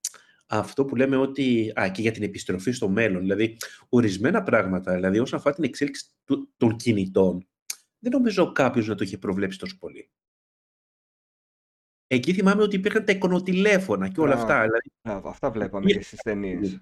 αυτό 0.48 0.86
που 0.86 0.96
λέμε 0.96 1.16
ότι. 1.18 1.72
Α, 1.80 1.92
και 1.92 2.02
για 2.02 2.12
την 2.12 2.24
επιστροφή 2.24 2.72
στο 2.72 2.90
μέλλον. 2.90 3.22
Δηλαδή, 3.22 3.58
ορισμένα 3.90 4.44
πράγματα, 4.44 4.94
δηλαδή, 4.94 5.20
όσον 5.20 5.40
αφορά 5.40 5.56
την 5.56 5.64
εξέλιξη 5.64 6.06
του- 6.24 6.54
των 6.58 6.76
κινητών, 6.76 7.48
δεν 8.10 8.20
νομίζω 8.20 8.52
κάποιος 8.52 8.88
να 8.88 8.96
το 8.96 9.04
είχε 9.04 9.18
προβλέψει 9.18 9.58
τόσο 9.60 9.78
πολύ. 9.78 10.10
Εκεί 12.08 12.34
θυμάμαι 12.34 12.62
ότι 12.62 12.76
υπήρχαν 12.76 13.06
τα 13.06 13.12
εικονοτηλέφωνα 13.12 14.10
και 14.10 14.20
όλα 14.20 14.36
Μπράβο. 14.36 14.52
αυτά. 14.52 14.62
Δηλαδή, 14.64 14.90
Μπράβο, 15.02 15.30
αυτά 15.30 15.52
βλέπαμε 15.52 15.84
υπήρχε- 15.84 16.00
και 16.00 16.06
στις 16.08 16.20
ταινίες. 16.20 16.82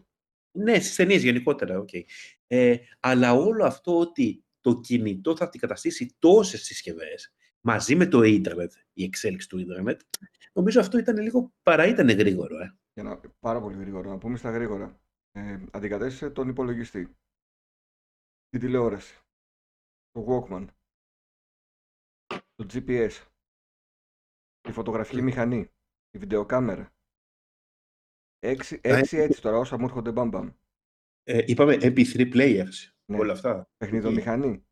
Ναι, 0.57 0.79
στις 0.79 0.95
ταινίες 0.95 1.23
γενικότερα, 1.23 1.79
οκέι. 1.79 1.89
Ε, 2.47 2.77
αλλά 2.99 3.33
όλο 3.33 3.65
αυτό 3.65 3.99
ότι 3.99 4.43
το 4.59 4.79
κινητό 4.79 5.35
θα 5.35 5.45
αντικαταστήσει 5.45 6.15
τόσες 6.19 6.61
συσκευές 6.63 7.33
μαζί 7.61 7.95
με 7.95 8.05
το 8.05 8.23
ίντερνετ, 8.23 8.73
η 8.93 9.03
εξέλιξη 9.03 9.49
του 9.49 9.57
ίντερνετ, 9.59 10.01
νομίζω 10.53 10.79
αυτό 10.79 10.97
ήταν 10.97 11.17
λίγο 11.17 11.53
παρά 11.63 11.85
ήταν 11.87 12.09
γρήγορο. 12.09 12.59
Ε. 12.59 12.75
Για 12.93 13.03
να, 13.03 13.19
πάρα 13.39 13.61
πολύ 13.61 13.77
γρήγορα, 13.77 14.09
να 14.09 14.17
πούμε 14.17 14.37
στα 14.37 14.49
γρήγορα. 14.51 14.99
Ε, 15.31 15.63
αντικατέστησε 15.71 16.29
τον 16.29 16.47
υπολογιστή, 16.49 17.15
την 18.49 18.59
τηλεόραση, 18.59 19.19
το 20.11 20.25
Walkman, 20.49 20.65
το 22.55 22.65
GPS, 22.73 23.11
τη 24.61 24.71
φωτογραφική 24.71 25.19
Mm. 25.19 25.23
μηχανή, 25.23 25.71
τη 26.09 26.17
βιντεοκάμερα. 26.17 26.93
Έξι, 28.39 28.79
Τα 28.81 28.97
έξι 28.97 29.17
έτσι 29.17 29.41
τώρα, 29.41 29.57
όσα 29.57 29.77
μου 29.77 29.85
έρχονται 29.85 30.11
μπαμ 30.11 30.29
μπαμ. 30.29 30.49
Ε, 31.23 31.43
είπαμε 31.47 31.77
MP3 31.81 32.31
players, 32.33 32.93
Ναι. 33.05 33.17
όλα 33.17 33.33
αυτά. 33.33 33.69
Παιχνιδομηχανή. 33.77 34.65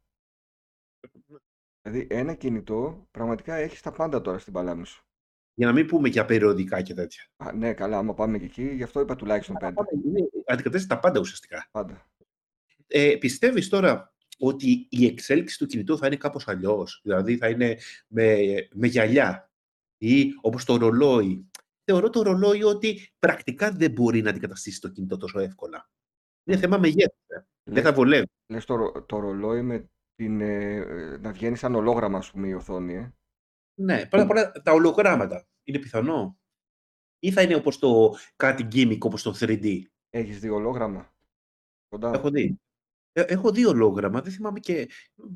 Δηλαδή 1.81 2.07
ένα 2.09 2.33
κινητό 2.33 3.07
πραγματικά 3.11 3.55
έχει 3.55 3.81
τα 3.81 3.91
πάντα 3.91 4.21
τώρα 4.21 4.37
στην 4.39 4.53
παλάμη 4.53 4.85
σου. 4.85 5.05
Για 5.53 5.67
να 5.67 5.73
μην 5.73 5.87
πούμε 5.87 6.09
για 6.09 6.25
περιοδικά 6.25 6.81
και 6.81 6.93
τέτοια. 6.93 7.23
Α, 7.37 7.51
ναι, 7.53 7.73
καλά, 7.73 7.97
άμα 7.97 8.13
πάμε 8.13 8.37
και 8.39 8.45
εκεί, 8.45 8.63
γι' 8.63 8.83
αυτό 8.83 8.99
είπα 8.99 9.15
τουλάχιστον 9.15 9.55
πέντε. 9.55 9.81
Είναι- 10.05 10.29
Αντικατέστησε 10.45 10.87
τα 10.93 10.99
πάντα 10.99 11.19
ουσιαστικά. 11.19 11.67
Πάντα. 11.71 12.07
Ε, 12.87 13.15
πιστεύεις 13.19 13.69
τώρα 13.69 14.12
ότι 14.39 14.87
η 14.89 15.05
εξέλιξη 15.05 15.57
του 15.57 15.65
κινητού 15.65 15.97
θα 15.97 16.07
είναι 16.07 16.15
κάπως 16.15 16.47
αλλιώς, 16.47 16.99
δηλαδή 17.03 17.37
θα 17.37 17.49
είναι 17.49 17.77
με, 18.07 18.37
με 18.73 18.87
γυαλιά 18.87 19.51
ή 19.97 20.33
όπως 20.41 20.65
το 20.65 20.75
ρολόι. 20.77 21.49
Θεωρώ 21.83 22.09
το 22.09 22.21
ρολόι 22.21 22.63
ότι 22.63 23.09
πρακτικά 23.19 23.71
δεν 23.71 23.91
μπορεί 23.91 24.21
να 24.21 24.29
αντικαταστήσει 24.29 24.81
το 24.81 24.89
κινητό 24.89 25.17
τόσο 25.17 25.39
εύκολα. 25.39 25.89
Είναι 26.47 26.57
θέμα 26.57 26.77
μεγέθους. 26.77 27.25
ε. 27.27 27.45
Δεν 27.63 27.73
Λες, 27.73 27.83
θα 27.83 27.93
βολεύει. 27.93 28.27
λες 28.51 28.65
το, 28.65 28.75
ρο- 28.75 29.05
το 29.05 29.19
ρολόι 29.19 29.61
με 29.61 29.89
την, 30.15 30.41
ε, 30.41 30.75
ε, 30.75 31.17
να 31.17 31.31
βγαίνει 31.31 31.55
σαν 31.55 31.75
ολόγραμμα, 31.75 32.17
ας 32.17 32.31
πούμε, 32.31 32.47
η 32.47 32.53
οθόνη, 32.53 32.93
ε. 32.95 33.13
Ναι, 33.81 34.05
πρώτα 34.05 34.23
απ' 34.23 34.29
όλα 34.29 34.51
τα 34.51 34.71
ολογράμματα. 34.71 35.47
Είναι 35.63 35.79
πιθανό; 35.79 36.39
Ή 37.19 37.31
θα 37.31 37.41
είναι 37.41 37.55
όπως 37.55 37.79
το 37.79 38.15
κάτι 38.35 38.67
gimmick, 38.71 38.99
όπως 38.99 39.21
το 39.23 39.33
3D. 39.39 39.81
Έχεις 40.09 40.39
δει 40.39 40.49
ολόγραμμα; 40.49 41.13
Κοντά. 41.87 42.11
Έχω 42.13 42.29
δει. 42.29 42.59
Ε, 43.13 43.21
έχω 43.21 43.51
δει 43.51 43.65
ολόγραμμα, 43.65 44.21
δεν 44.21 44.31
θυμάμαι 44.31 44.59
και. 44.59 44.89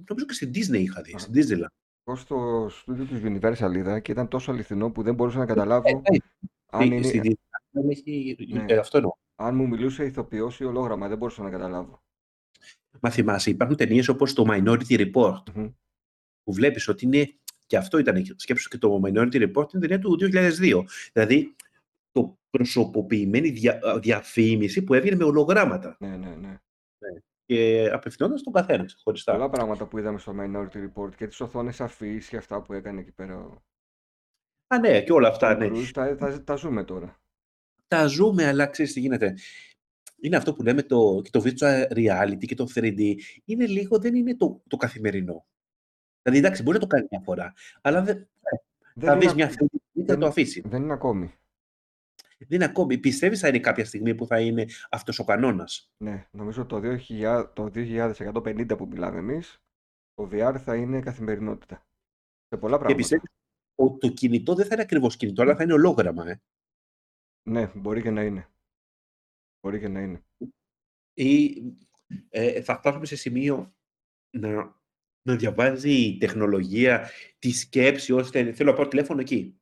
Νομίζω 0.08 0.26
και 0.26 0.34
στην 0.34 0.50
Disney 0.50 0.80
είχα 0.80 1.02
δει. 1.02 1.14
Α. 1.14 1.18
Στην 1.20 1.34
Disneyland. 1.34 1.68
Εγώ 2.04 2.18
στο 2.18 2.68
στούντιο 2.70 3.06
του 3.06 3.22
Universal 3.24 3.76
είδα 3.76 4.00
και 4.00 4.12
ήταν 4.12 4.28
τόσο 4.28 4.52
αληθινό 4.52 4.92
που 4.92 5.02
δεν 5.04 5.14
μπορούσα 5.16 5.38
να 5.38 5.46
καταλάβω 5.46 5.88
Ε, 5.88 5.92
ναι, 5.94 6.18
αν, 6.66 6.82
στη- 6.82 6.96
είναι, 6.96 7.04
Στην 7.04 7.22
Disneyland 7.24 7.90
έχει. 7.90 8.36
Ναι. 8.50 8.66
ε, 8.68 8.78
αυτό 8.78 8.98
εννοώ. 8.98 9.12
αν 9.36 9.56
μου 9.56 9.68
μιλούσε 9.68 10.06
ηθοποιός 10.06 10.60
ή 10.60 10.64
ολόγραμμα. 10.66 11.08
Δεν 11.08 11.18
μπορούσα 11.18 11.44
να 11.44 11.50
καταλάβω. 11.50 12.02
Μα 13.02 13.10
θυμάσαι, 13.10 13.50
υπάρχουν 13.50 13.76
ταινίες 13.78 14.08
όπως 14.08 14.34
το 14.34 14.46
Minority 14.48 15.12
Report, 15.12 15.42
Μμμ. 15.56 15.70
που 16.44 16.54
βλέπεις 16.54 16.88
ότι 16.88 17.06
είναι. 17.06 17.34
Και 17.66 17.78
αυτό 17.78 17.98
ήταν. 17.98 18.26
Σκέψου 18.36 18.70
και 18.70 18.78
το 18.78 19.02
Minority 19.06 19.36
Report 19.52 19.74
είναι 19.74 19.88
ταινία 19.88 20.00
του 20.00 20.18
2002. 20.20 20.84
Δηλαδή, 21.14 21.56
το 22.12 22.38
προσωποποιημένη 22.50 23.50
δια, 23.50 23.80
διαφήμιση 24.02 24.84
που 24.84 24.94
έβγαινε 24.94 25.16
με 25.16 25.24
ολογράμματα 25.24 25.98
Ναι, 26.00 26.18
ναι, 26.18 26.36
ναι. 26.36 26.58
Και 27.48 27.90
απευθυνόταν 27.94 28.38
στον 28.38 28.54
καθένα 28.54 28.86
ξεχωριστά. 28.86 29.32
Πολλά 29.34 29.50
πράγματα 29.50 29.86
που 29.86 29.98
είδαμε 29.98 30.20
στο 30.20 30.34
Minority 30.40 30.88
Report 30.88 31.16
και 31.16 31.28
τις 31.28 31.40
οθόνες 31.40 31.82
αφήσεις 31.82 32.30
και 32.30 32.38
αυτά 32.38 32.62
που 32.62 32.74
έκανε 32.74 33.00
εκεί 33.00 33.12
πέρα 33.12 33.38
ο 33.38 33.62
Α, 34.68 34.80
ναι, 34.80 35.02
και 35.02 35.12
όλα 35.12 35.28
αυτά, 35.28 35.56
Tom 35.56 35.58
ναι. 35.60 35.68
Cruise, 35.68 35.90
τα, 35.94 36.16
τα, 36.16 36.44
τα 36.44 36.56
ζούμε 36.56 36.84
τώρα. 36.84 37.20
Τα 37.88 38.06
ζούμε, 38.08 38.46
αλλά 38.48 38.68
ξέρεις 38.68 38.94
τι 38.94 39.00
γίνεται. 39.00 39.36
Είναι 40.22 40.36
αυτό 40.36 40.54
που 40.54 40.64
λέμε 40.64 40.84
το, 40.84 41.22
και 41.24 41.30
το 41.30 41.42
virtual 41.46 41.88
reality 41.92 42.38
και 42.46 42.56
το 42.56 42.68
3D. 42.76 43.14
Είναι 43.46 43.66
λίγο, 43.66 44.00
δεν 44.00 44.16
είναι 44.16 44.36
το, 44.36 44.62
το 44.68 44.78
καθημερινό. 44.78 45.46
Δηλαδή, 46.22 46.42
εντάξει, 46.46 46.64
μπορεί 46.64 46.78
να 46.78 46.82
το 46.84 46.88
κάνει 46.88 47.08
μια 47.12 47.20
φορά, 47.20 47.54
αλλά 47.82 48.02
δεν, 48.02 48.28
Δεν 48.94 49.08
θα 49.10 49.12
είναι, 49.16 49.26
δεις 49.26 49.34
μια 49.34 49.50
3D 49.50 49.66
και 49.70 50.00
θα 50.00 50.04
δεν- 50.06 50.20
το 50.20 50.26
αφήσει. 50.28 50.62
δεν 50.66 50.84
είναι 50.84 50.94
ακόμη. 50.94 51.34
Δεν 52.38 52.48
είναι 52.50 52.66
ακόμη. 52.66 52.98
Πιστεύεις 52.98 53.40
θα 53.40 53.48
είναι 53.48 53.60
κάποια 53.60 53.86
στιγμή 53.86 54.16
που 54.16 54.26
θα 54.28 54.42
είναι 54.42 54.66
αυτός 54.90 55.20
ο 55.20 55.24
κανόνας; 55.24 55.92
Ναι, 55.98 56.28
νομίζω 56.32 56.66
το 56.66 56.80
2000, 56.80 57.52
το 57.54 57.70
2150 57.74 58.78
που 58.78 58.88
μιλάμε 58.88 59.18
εμείς, 59.18 59.62
το 60.14 60.30
VR 60.32 60.56
θα 60.60 60.76
είναι 60.76 61.00
καθημερινότητα. 61.00 61.76
Σε 62.48 62.58
πολλά 62.58 62.78
Και 62.78 62.84
πράγματα. 62.84 62.96
πιστεύεις 62.96 63.30
ότι 63.76 64.00
το 64.08 64.14
κινητό 64.14 64.56
δεν 64.56 64.66
θα 64.66 64.74
είναι 64.74 64.84
ακριβώς 64.84 65.18
κινητό, 65.18 65.42
αλλά 65.42 65.56
θα 65.56 65.64
είναι 65.64 65.74
ολόγραμμα. 65.74 66.30
Ε; 66.30 66.42
Ναι, 67.50 67.72
μπορεί 67.76 68.02
και 68.02 68.12
να 68.12 68.24
είναι. 68.24 68.50
Μπορεί 69.60 69.80
και 69.80 69.88
να 69.88 70.02
είναι. 70.02 70.24
Ή 71.14 71.62
ε, 72.30 72.62
θα 72.62 72.78
φτάσουμε 72.78 73.06
σε 73.06 73.16
σημείο 73.16 73.76
να, 74.38 74.80
να 75.22 75.36
διαβάζει 75.36 75.92
η 75.92 76.18
τεχνολογία 76.18 77.10
τη 77.40 77.52
σκέψη, 77.52 78.14
ώστε 78.14 78.54
θέλω 78.54 78.72
να 78.72 78.78
πάρω 78.78 78.90
τηλέφωνο 78.90 79.22
εκεί. 79.22 79.62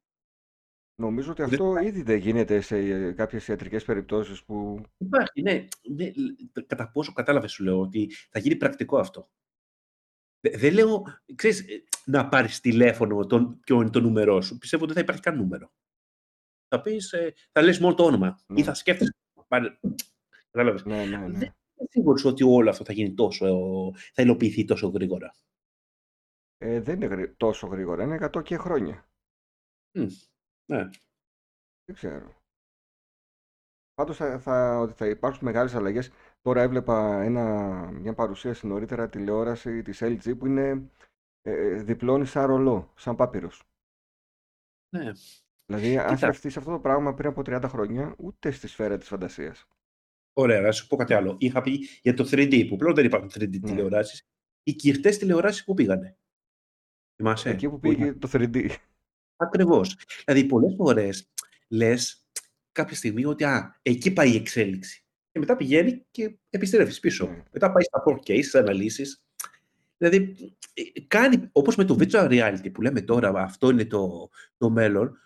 Νομίζω 0.97 1.31
ότι 1.31 1.41
Δεν 1.41 1.51
αυτό 1.51 1.77
ήδη 1.77 2.01
δεν 2.01 2.17
γίνεται 2.17 2.61
σε 2.61 2.77
ε, 2.77 3.11
κάποιες 3.11 3.47
ιατρικές 3.47 3.83
περιπτώσεις 3.85 4.43
που 4.43 4.81
Υπάρχει, 4.97 5.41
ναι. 5.41 5.67
ναι 5.89 6.11
λ- 6.15 6.61
κατά 6.65 6.91
πόσο 6.91 7.13
κατάλαβες, 7.13 7.51
σου 7.51 7.63
λέω 7.63 7.79
ότι 7.79 8.11
θα 8.29 8.39
γίνει 8.39 8.55
πρακτικό 8.55 8.97
αυτό. 8.97 9.29
Δε- 10.39 10.57
Δεν 10.57 10.73
λέω, 10.73 11.03
ξέρεις, 11.35 11.59
ε, 11.67 11.83
να 12.05 12.29
πάρεις 12.29 12.59
τηλέφωνο 12.59 13.25
τον, 13.25 13.59
ποιο 13.59 13.81
είναι 13.81 13.89
το 13.89 13.99
νούμερό 14.01 14.41
σου. 14.41 14.57
Πιστεύω 14.57 14.83
ότι 14.83 14.93
δεν 14.93 15.03
θα 15.03 15.07
υπάρχει 15.11 15.29
καν 15.29 15.37
νούμερο. 15.43 15.71
Θα 16.67 16.81
πεις, 16.81 17.11
ε, 17.13 17.33
θα 17.51 17.61
λες 17.61 17.79
μόνο 17.79 17.95
το 17.95 18.03
όνομα 18.05 18.39
Ναι. 18.47 18.59
ή 18.59 18.63
θα 18.63 18.73
σκέφτεσαι. 18.73 19.15
Πάρε, 19.47 19.79
κατάλαβες. 20.51 20.85
ναι, 20.85 21.05
ναι, 21.05 21.17
Δεν 21.17 21.29
ναι. 21.31 21.37
είμαι 21.37 21.87
σίγουρος 21.89 22.25
ότι 22.25 22.43
όλο 22.43 22.69
αυτό 22.69 22.83
θα 22.83 22.93
γίνει 22.93 23.13
τόσο, 23.13 23.45
ε, 23.47 23.51
θα 24.13 24.21
υλοποιηθεί 24.21 24.65
τόσο 24.65 24.87
γρήγορα. 24.87 25.31
Ε, 26.57 26.79
δεν 26.81 26.95
είναι 26.95 27.05
γρή- 27.05 27.37
τόσο 27.37 27.67
γρήγορα, 27.67 28.03
είναι 28.03 28.15
100 28.15 28.41
και 28.41 28.57
χρόνια. 28.57 29.09
Μμ, 29.97 30.05
Ναι. 30.65 30.83
Δεν 31.85 31.95
ξέρω. 31.95 32.43
Πάντως 33.93 34.17
θα, 34.17 34.39
θα, 34.39 34.79
ότι 34.79 34.93
θα 34.93 35.07
υπάρξουν 35.07 35.45
μεγάλες 35.45 35.75
αλλαγές. 35.75 36.11
Τώρα 36.41 36.61
έβλεπα 36.61 37.21
ένα, 37.21 37.43
μια 37.91 38.13
παρουσίαση 38.13 38.67
νωρίτερα 38.67 39.09
τηλεόραση 39.09 39.81
της 39.81 39.99
LG 40.03 40.37
που 40.37 40.45
είναι 40.45 40.89
ε, 41.41 41.81
διπλώνει 41.83 42.25
σαν 42.25 42.45
ρολό, 42.45 42.91
σαν 42.95 43.15
πάπυρος. 43.15 43.63
ναι. 44.95 45.11
Δηλαδή, 45.67 45.97
αν 45.97 46.05
Κοίτα. 46.15 46.17
σκεφτείς 46.27 46.57
αυτό 46.57 46.71
το 46.71 46.79
πράγμα 46.79 47.13
πριν 47.13 47.29
από 47.29 47.41
30 47.45 47.63
χρόνια, 47.67 48.15
ούτε 48.17 48.51
στη 48.51 48.67
σφαίρα 48.67 48.97
της 48.97 49.07
φαντασίας. 49.07 49.67
Ωραία, 50.33 50.61
να 50.61 50.71
σου 50.71 50.87
πω 50.87 50.95
κάτι 50.95 51.13
άλλο. 51.13 51.35
Είχα 51.39 51.61
πει 51.61 51.71
για 52.01 52.13
το 52.13 52.23
3D, 52.31 52.65
που 52.69 52.75
πλέον 52.75 52.95
δεν 52.95 53.05
υπάρχουν 53.05 53.29
3D 53.33 53.49
Ναι. 53.59 53.67
τηλεοράσεις. 53.69 54.27
Οι 54.63 54.73
κυρτές 54.73 55.17
τηλεοράσεις 55.17 55.63
που 55.63 55.73
πήγανε; 55.73 56.17
Θυμάσαι; 57.15 57.49
Εκεί 57.49 57.69
που 57.69 57.79
Που 57.79 57.91
ήταν- 57.91 57.99
πήγε 58.07 58.13
το 58.19 58.27
3D. 58.31 58.75
Ακριβώς. 59.35 59.97
Δηλαδή, 60.25 60.45
πολλές 60.45 60.73
φορές 60.77 61.29
λες 61.67 62.25
κάποια 62.71 62.95
στιγμή 62.95 63.25
ότι 63.25 63.43
α, 63.43 63.79
εκεί 63.81 64.13
πάει 64.13 64.31
η 64.31 64.35
εξέλιξη. 64.35 65.03
Και 65.31 65.39
μετά 65.39 65.55
πηγαίνει 65.55 66.05
και 66.11 66.37
επιστρέφεις 66.49 66.99
πίσω. 66.99 67.27
Ναι. 67.27 67.43
Μετά 67.51 67.71
πάει 67.71 67.83
στα 67.83 68.03
4K, 68.05 68.23
στις 68.23 68.55
αναλύσεις. 68.55 69.23
Δηλαδή, 69.97 70.35
ε, 70.73 71.01
κάνει, 71.07 71.49
όπως 71.51 71.75
με 71.75 71.83
το 71.85 71.97
virtual 71.99 72.29
reality 72.29 72.71
που 72.73 72.81
λέμε 72.81 73.01
τώρα, 73.01 73.29
αυτό 73.29 73.69
είναι 73.69 73.85
το, 73.85 74.29
το 74.57 74.69
μέλλον, 74.69 75.17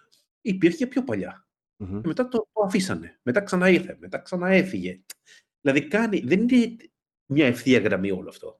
υπήρχε 0.41 0.87
πιο 0.87 1.03
παλιά. 1.03 1.47
Μμμ. 1.75 2.01
Και 2.01 2.07
μετά 2.07 2.27
το, 2.27 2.47
το 2.53 2.61
αφήσανε. 2.65 3.19
Μετά 3.21 3.41
ξαναήρθε. 3.41 3.97
Μετά 3.99 4.17
ξαναέφυγε. 4.17 4.99
Δηλαδή, 5.61 5.87
κάνει, 5.87 6.19
δεν 6.19 6.39
είναι 6.39 6.75
μια 7.25 7.45
ευθεία 7.45 7.79
γραμμή 7.79 8.11
όλο 8.11 8.29
αυτό. 8.29 8.59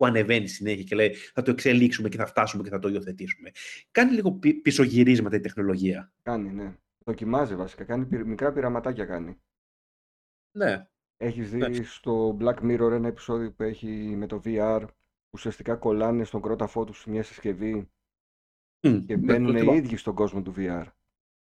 Που 0.00 0.06
ανεβαίνει 0.06 0.46
συνέχεια 0.48 0.82
και 0.84 0.94
λέει 0.94 1.14
θα 1.14 1.42
το 1.42 1.50
εξελίξουμε 1.50 2.08
και 2.08 2.16
θα 2.16 2.26
φτάσουμε 2.26 2.62
και 2.62 2.68
θα 2.68 2.78
το 2.78 2.88
υιοθετήσουμε. 2.88 3.50
Κάνει 3.90 4.12
λίγο 4.12 4.32
πι- 4.32 4.62
πισωγυρίσματα 4.62 5.36
η 5.36 5.40
τεχνολογία. 5.40 6.12
Κάνει, 6.22 6.50
ναι. 6.52 6.76
Δοκιμάζει 7.04 7.56
βασικά. 7.56 7.84
Κάνει 7.84 8.06
πυ- 8.06 8.24
μικρά 8.24 8.52
πειραματάκια 8.52 9.04
κάνει. 9.04 9.40
Ναι. 10.56 10.86
Έχεις 11.16 11.52
Ναι. 11.52 11.68
δει 11.68 11.82
στο 11.82 12.36
Black 12.40 12.54
Mirror 12.62 12.90
ένα 12.92 13.08
επεισόδιο 13.08 13.52
που 13.52 13.62
έχει 13.62 13.86
με 14.16 14.26
το 14.26 14.40
VR 14.44 14.80
που 14.86 15.30
ουσιαστικά 15.34 15.76
κολλάνε 15.76 16.24
στον 16.24 16.42
κρόταφό 16.42 16.84
τους 16.84 17.06
μια 17.06 17.22
συσκευή 17.22 17.74
Μμ, 18.82 18.98
και 19.06 19.16
ναι, 19.16 19.22
μπαίνουν 19.22 19.50
το 19.52 19.56
οι 19.56 19.60
θυμάμαι. 19.60 19.78
ίδιοι 19.78 19.96
στον 19.96 20.14
κόσμο 20.14 20.42
του 20.42 20.54
VR. 20.56 20.86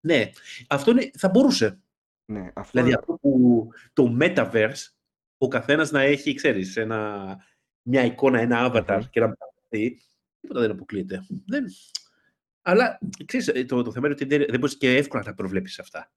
Ναι. 0.07 0.31
Αυτό 0.69 0.91
είναι, 0.91 1.11
θα 1.19 1.29
μπορούσε. 1.29 1.81
Ναι, 2.33 2.51
αυτό 2.55 2.71
Δηλαδή 2.73 2.93
αυτό 2.99 3.13
που 3.21 3.69
το 3.93 4.17
metaverse, 4.21 4.93
ο 5.39 5.49
καθένας 5.49 5.91
να 5.91 6.01
έχει, 6.01 6.35
ξέρεις, 6.35 6.77
ένα, 6.77 7.37
μια 7.83 8.05
εικόνα, 8.05 8.41
ένα 8.41 8.73
avatar 8.73 8.99
Μμμ. 8.99 9.09
και 9.11 9.21
να 9.21 9.37
πει, 9.69 10.01
τίποτα 10.41 10.61
δεν 10.61 10.71
αποκλείεται. 10.71 11.27
Δεν... 11.47 11.65
Αλλά, 12.62 12.99
ξέρεις, 13.25 13.49
ε, 13.49 13.65
το, 13.65 13.83
το 13.83 13.93
θέμα 13.93 14.07
είναι 14.07 14.15
ότι 14.15 14.25
δεν, 14.25 14.45
δεν 14.49 14.59
μπορείς 14.59 14.77
και 14.77 14.97
εύκολα 14.97 15.23
να 15.23 15.29
τα 15.29 15.35
προβλέψεις 15.35 15.79
αυτά. 15.79 16.12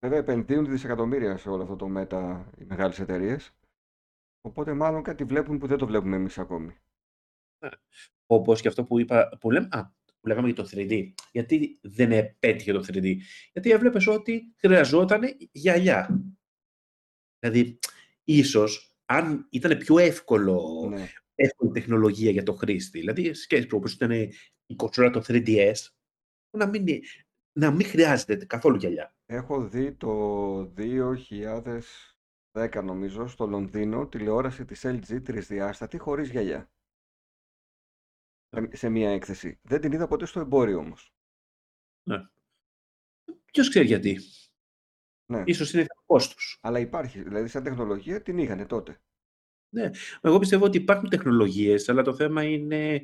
Βέβαια 0.00 0.18
επενδύουν 0.18 0.66
δισεκατομμύρια 0.66 1.36
σε 1.36 1.48
όλο 1.48 1.62
αυτό 1.62 1.76
το 1.76 1.86
Meta 1.96 2.44
οι 2.58 2.64
μεγάλες 2.64 2.98
εταιρείες. 2.98 3.52
Οπότε 4.40 4.72
μάλλον 4.72 5.02
κάτι 5.02 5.24
βλέπουν 5.24 5.58
που 5.58 5.66
δεν 5.66 5.78
το 5.78 5.86
βλέπουμε 5.86 6.16
εμείς 6.16 6.38
ακόμη. 6.38 6.76
Όπως 8.26 8.60
και 8.60 8.68
αυτό 8.68 8.84
που 8.84 8.98
είπα, 8.98 9.38
που, 9.40 9.50
λέμε, 9.50 9.68
α, 9.70 9.86
που 10.20 10.26
λέγαμε 10.26 10.46
για 10.48 10.56
το 10.62 10.68
3D. 10.72 11.12
Γιατί 11.32 11.78
δεν 11.82 12.12
επέτυχε 12.12 12.72
το 12.72 12.84
3D. 12.88 13.16
Γιατί 13.52 13.70
έβλεπες 13.70 14.06
ότι 14.06 14.54
χρειαζόταν 14.56 15.22
γυαλιά. 15.52 16.22
Δηλαδή, 17.38 17.78
ίσως, 18.24 18.87
αν 19.08 19.46
ήταν 19.50 19.78
πιο 19.78 19.98
εύκολο, 19.98 20.86
Ναι. 20.90 21.08
εύκολη 21.34 21.72
τεχνολογία 21.72 22.30
για 22.30 22.42
το 22.42 22.52
χρήστη, 22.52 22.98
δηλαδή 22.98 23.34
σκέψου 23.34 23.76
όπως 23.76 23.92
ήταν 23.92 24.10
η 24.66 24.74
κονσόλα 24.76 25.10
το 25.10 25.22
3DS, 25.26 25.74
να 26.56 26.66
μην, 26.66 26.86
να 27.58 27.70
μην 27.70 27.86
χρειάζεται 27.86 28.44
καθόλου 28.44 28.76
γυαλιά. 28.76 29.14
Έχω 29.26 29.68
δει 29.68 29.92
το 29.92 30.72
2010 30.76 32.82
νομίζω 32.84 33.26
στο 33.26 33.46
Λονδίνο 33.46 34.08
τηλεόραση 34.08 34.64
της 34.64 34.82
LG 34.86 35.22
τρισδιάστατη 35.24 35.98
χωρίς 35.98 36.30
γυαλιά. 36.30 36.70
Σε- 38.50 38.76
Σε 38.76 38.88
μία 38.88 39.10
έκθεση. 39.10 39.58
Δεν 39.62 39.80
την 39.80 39.92
είδα 39.92 40.06
ποτέ 40.08 40.26
στο 40.26 40.40
εμπόριο 40.40 40.78
όμως. 40.78 41.12
Ποιος 43.52 43.68
ξέρει 43.68 43.86
γιατί. 43.86 44.18
Ναι. 45.30 45.42
Ίσως 45.46 45.72
είναι 45.72 45.86
κόστος. 46.06 46.58
Αλλά 46.60 46.78
υπάρχει. 46.78 47.22
Δηλαδή 47.22 47.48
σαν 47.48 47.62
τεχνολογία 47.62 48.22
την 48.22 48.38
είχανε 48.38 48.66
τότε. 48.66 49.00
Εγώ 50.20 50.38
πιστεύω 50.38 50.64
ότι 50.64 50.76
υπάρχουν 50.76 51.08
τεχνολογίες, 51.08 51.88
αλλά 51.88 52.02
το 52.02 52.14
θέμα 52.14 52.42
είναι 52.42 53.02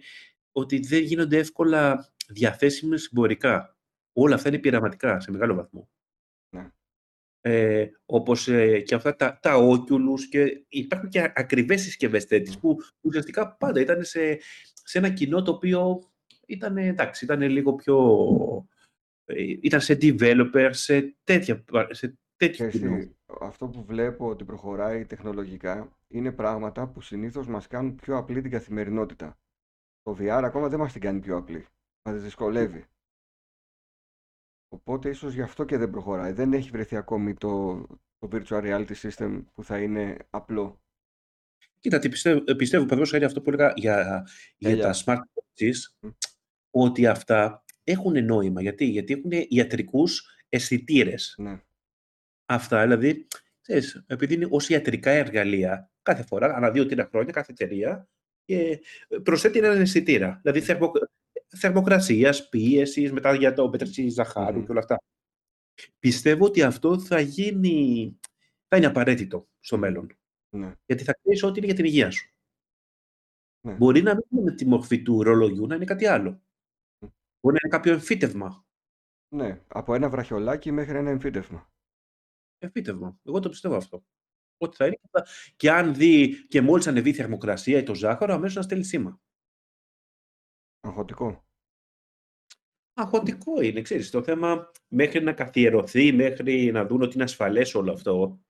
ότι 0.52 0.78
δεν 0.78 1.02
γίνονται 1.02 1.38
εύκολα 1.38 2.12
διαθέσιμες 2.28 3.07
εμπορικά. 3.07 3.76
Όλα 4.12 4.35
αυτά 4.35 4.49
είναι 4.49 4.59
πειραματικά 4.59 5.21
σε 5.21 5.31
μεγάλο 5.31 5.54
βαθμό. 5.54 5.88
Ναι. 6.49 6.71
Ε, 7.40 7.90
όπως 8.07 8.49
ε, 8.49 8.81
και 8.81 8.95
αυτά 8.95 9.16
τα, 9.16 9.38
τα 9.43 9.54
Oculus 9.57 10.21
και 10.31 10.64
υπάρχουν 10.69 11.09
και 11.09 11.33
ακριβές 11.35 11.83
συσκευές 11.83 12.26
τέτοιες 12.26 12.59
που 12.59 12.76
ουσιαστικά 13.00 13.57
πάντα 13.57 13.81
ήταν 13.81 14.04
σε, 14.04 14.40
σε 14.85 14.99
ένα 14.99 15.11
κοινό 15.11 15.43
το 15.43 15.50
οποίο 15.50 16.12
ήταν, 16.47 16.76
εντάξει, 16.76 17.25
ήταν 17.25 17.43
λίγο 17.43 17.75
πιο... 17.75 17.99
ε, 19.25 19.43
ήταν 19.43 19.81
σε 19.81 19.99
developers, 20.00 20.71
σε, 20.71 21.16
τέτοια, 21.25 21.64
σε 21.90 22.19
τέτοιο 22.37 22.69
Και 22.69 22.78
κοινό. 22.78 22.95
εσύ, 22.95 23.16
αυτό 23.40 23.69
που 23.69 23.85
βλέπω 23.85 24.28
ότι 24.28 24.45
προχωράει 24.45 25.04
τεχνολογικά 25.04 25.99
είναι 26.09 26.33
πράγματα 26.33 26.88
που 26.88 27.00
συνήθως 27.00 27.47
μας 27.47 27.66
κάνουν 27.66 27.95
πιο 27.95 28.16
απλή 28.16 28.40
την 28.40 28.50
καθημερινότητα. 28.50 29.38
Το 30.02 30.16
VR 30.19 30.43
ακόμα 30.45 30.69
δεν 30.69 30.78
μας 30.78 30.93
την 30.93 31.00
κάνει 31.00 31.21
πιο 31.21 31.37
απλή. 31.37 31.66
Μας 32.09 32.23
δυσκολεύει. 32.23 32.85
Οπότε 34.69 35.09
ίσως 35.09 35.35
γι' 35.35 35.43
αυτό 35.43 35.64
και 35.64 35.76
δεν 35.76 35.90
προχωράει. 35.90 36.33
Δεν 36.33 36.52
έχει 36.52 36.71
βρεθεί 36.71 36.97
ακόμη 36.97 37.35
το, 37.35 37.81
το 38.19 38.28
virtual 38.33 38.62
reality 38.62 38.95
system 38.95 39.45
που 39.54 39.64
θα 39.64 39.83
είναι 39.83 40.16
απλό. 40.31 40.83
Κοίτα, 41.81 41.99
τι 41.99 42.09
πιστεύω, 42.09 42.43
ε, 42.47 42.54
πιστεύω 42.54 42.87
παραδείγματος 42.87 43.23
αυτό 43.23 43.43
που 43.43 43.50
έλεγα 43.50 43.73
για, 43.76 44.28
για 44.57 44.78
τα 44.78 44.95
smart 44.95 45.19
watches, 45.19 46.09
ότι 46.71 47.07
αυτά 47.07 47.63
έχουν 47.84 48.24
νόημα. 48.24 48.62
Γιατί, 48.62 48.84
Γιατί 48.84 49.12
έχουν 49.12 49.30
ιατρικούς 49.48 50.36
αισθητήρες. 50.48 51.34
Ναι. 51.38 51.62
Αυτά, 52.46 52.82
δηλαδή, 52.82 53.26
ξέρεις, 53.60 54.04
επειδή 54.06 54.34
είναι 54.34 54.46
ως 54.50 54.68
ιατρικά 54.68 55.10
εργαλεία, 55.10 55.90
κάθε 56.02 56.22
φορά, 56.22 56.54
ανά 56.54 56.70
δύο-τρία 56.70 57.06
χρόνια, 57.10 57.32
κάθε 57.32 57.52
εταιρεία, 57.52 58.08
και 58.44 58.80
προσθέτει 59.22 59.58
έναν 59.58 59.80
αισθητήρα. 59.80 60.38
Δηλαδή, 60.42 60.60
θερμο, 60.60 60.92
θερμοκρασίας, 61.46 62.48
πίεσης, 62.48 63.12
μετά 63.12 63.34
για 63.34 63.52
το 63.52 63.68
πέτρεση 63.68 64.08
ζαχάρου 64.08 64.64
και 64.64 64.70
όλα 64.70 64.80
αυτά. 64.80 65.02
Πιστεύω 65.98 66.44
ότι 66.44 66.62
αυτό 66.62 67.00
θα 67.00 67.20
γίνει, 67.20 68.18
θα 68.68 68.76
είναι 68.76 68.86
απαραίτητο 68.86 69.48
στο 69.60 69.78
μέλλον. 69.78 70.16
Ναι. 70.48 70.72
Γιατί 70.86 71.04
θα 71.04 71.12
ξέρεις 71.22 71.42
ότι 71.42 71.58
είναι 71.58 71.66
για 71.66 71.76
την 71.76 71.84
υγεία 71.84 72.10
σου. 72.10 72.32
Ναι. 73.60 73.72
Μπορεί 73.72 74.02
να 74.02 74.14
μην 74.14 74.24
είναι 74.30 74.42
με 74.42 74.54
τη 74.54 74.66
μορφή 74.66 75.02
του 75.02 75.22
ρολογιού, 75.22 75.66
να 75.66 75.74
είναι 75.74 75.84
κάτι 75.84 76.06
άλλο. 76.06 76.42
Μπορεί 77.44 77.56
να 77.56 77.60
είναι 77.64 77.76
κάποιο 77.76 77.92
εμφύτευμα. 77.92 78.66
Ναι, 79.28 79.64
από 79.68 79.94
ένα 79.94 80.08
βραχιολάκι 80.08 80.70
μέχρι 80.70 80.96
ένα 80.96 81.10
εμφύτευμα. 81.10 81.72
Εμφύτευμα. 82.58 83.18
Εγώ 83.24 83.40
το 83.40 83.48
πιστεύω 83.48 83.76
αυτό. 83.76 84.04
Ότι 84.56 84.76
θα 84.76 84.86
είναι 84.86 84.98
και 85.56 85.70
αν 85.70 85.94
δει 85.94 86.46
και 86.46 86.60
μόλις 86.60 86.86
ανεβεί 86.86 87.08
η 87.08 87.14
θερμοκρασία 87.14 87.78
ή 87.78 87.82
το 87.82 87.94
ζάχαρο, 87.94 88.34
αμέσως 88.34 88.56
να 88.56 88.62
στέλνει 88.62 88.84
σήμα. 88.84 89.20
Αγχωτικό. 90.80 91.44
Αγχωτικό 92.92 93.60
είναι, 93.60 93.82
ξέρεις, 93.82 94.10
το 94.10 94.22
θέμα 94.22 94.70
μέχρι 94.88 95.22
να 95.22 95.32
καθιερωθεί, 95.32 96.12
μέχρι 96.12 96.70
να 96.70 96.86
δουν 96.86 97.02
ότι 97.02 97.14
είναι 97.14 97.24
ασφαλές 97.24 97.74
όλο 97.74 97.92
αυτό. 97.92 98.40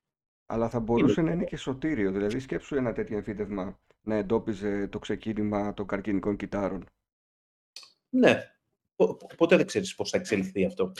Αλλά 0.45 0.69
θα 0.69 0.79
μπορούσε 0.79 1.21
να 1.21 1.31
είναι 1.31 1.43
και 1.43 1.57
σωτήριο. 1.57 2.11
Δηλαδή, 2.11 2.39
σκέψου 2.39 2.75
ένα 2.75 2.93
τέτοιο 2.93 3.17
εμφύτευμα 3.17 3.79
να 4.01 4.15
εντόπιζε 4.15 4.87
το 4.87 4.99
ξεκίνημα 4.99 5.73
των 5.73 5.87
καρκινικών 5.87 6.35
κυτάρων. 6.35 6.85
Ναι. 8.09 8.54
Ποτέ 9.37 9.55
δεν 9.55 9.65
ξέρεις 9.65 9.95
πώς 9.95 10.09
θα 10.09 10.17
εξελιχθεί 10.17 10.65
αυτό. 10.65 10.91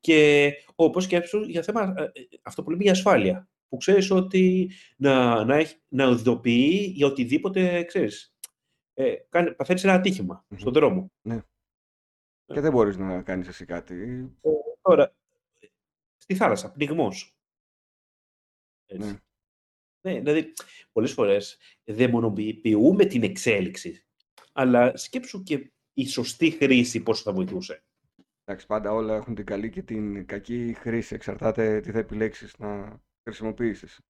Και 0.00 0.52
όπως 0.74 1.04
σκέψου 1.04 1.42
για 1.42 1.62
θέμα, 1.62 1.94
ε, 1.96 2.02
ε, 2.02 2.10
αυτό 2.42 2.62
που 2.62 2.70
λέμε 2.70 2.82
για 2.82 2.92
ασφάλεια. 2.92 3.48
Που 3.68 3.76
ξέρεις 3.76 4.10
ότι 4.10 4.70
να, 4.96 5.44
να, 5.44 5.56
έχει, 5.56 5.76
να 5.88 6.06
οδοποιεί 6.06 6.92
για 6.94 7.06
οτιδήποτε, 7.06 7.82
ξέρεις, 7.82 8.34
ε, 8.94 9.14
κάνει, 9.28 9.54
παθαίνεις 9.54 9.84
ένα 9.84 9.92
ατύχημα 9.92 10.46
στον 10.56 10.72
δρόμο. 10.72 11.12
Ναι. 11.22 11.42
Και 12.46 12.60
δεν 12.60 12.72
μπορείς 12.72 12.96
να 12.96 13.22
κάνεις 13.22 13.48
εσύ 13.48 13.64
κάτι. 13.64 13.94
Ε, 14.40 14.50
τώρα, 14.82 15.14
στη 16.16 16.34
θάλασσα, 16.34 16.70
πνιγμός. 16.70 17.34
Ναι. 18.94 19.20
Ναι, 20.02 20.20
δηλαδή, 20.20 20.52
πολλές 20.92 21.12
φορές 21.12 21.58
δαιμονοποιούμε 21.84 23.04
την 23.04 23.22
εξέλιξη, 23.22 24.06
αλλά 24.52 24.96
σκέψου 24.96 25.42
και 25.42 25.72
η 25.94 26.06
σωστή 26.06 26.50
χρήση 26.50 27.02
πόσο 27.02 27.22
θα 27.22 27.32
βοηθούσε. 27.32 27.82
Εντάξει, 28.44 28.66
πάντα 28.66 28.92
όλα 28.92 29.16
έχουν 29.16 29.34
την 29.34 29.44
καλή 29.46 29.70
και 29.70 29.82
την 29.82 30.26
κακή 30.26 30.74
χρήση. 30.78 31.14
Εξαρτάται 31.14 31.80
τι 31.80 31.90
θα 31.90 31.98
επιλέξεις 31.98 32.58
να 32.58 33.00
χρησιμοποιήσεις. 33.22 34.00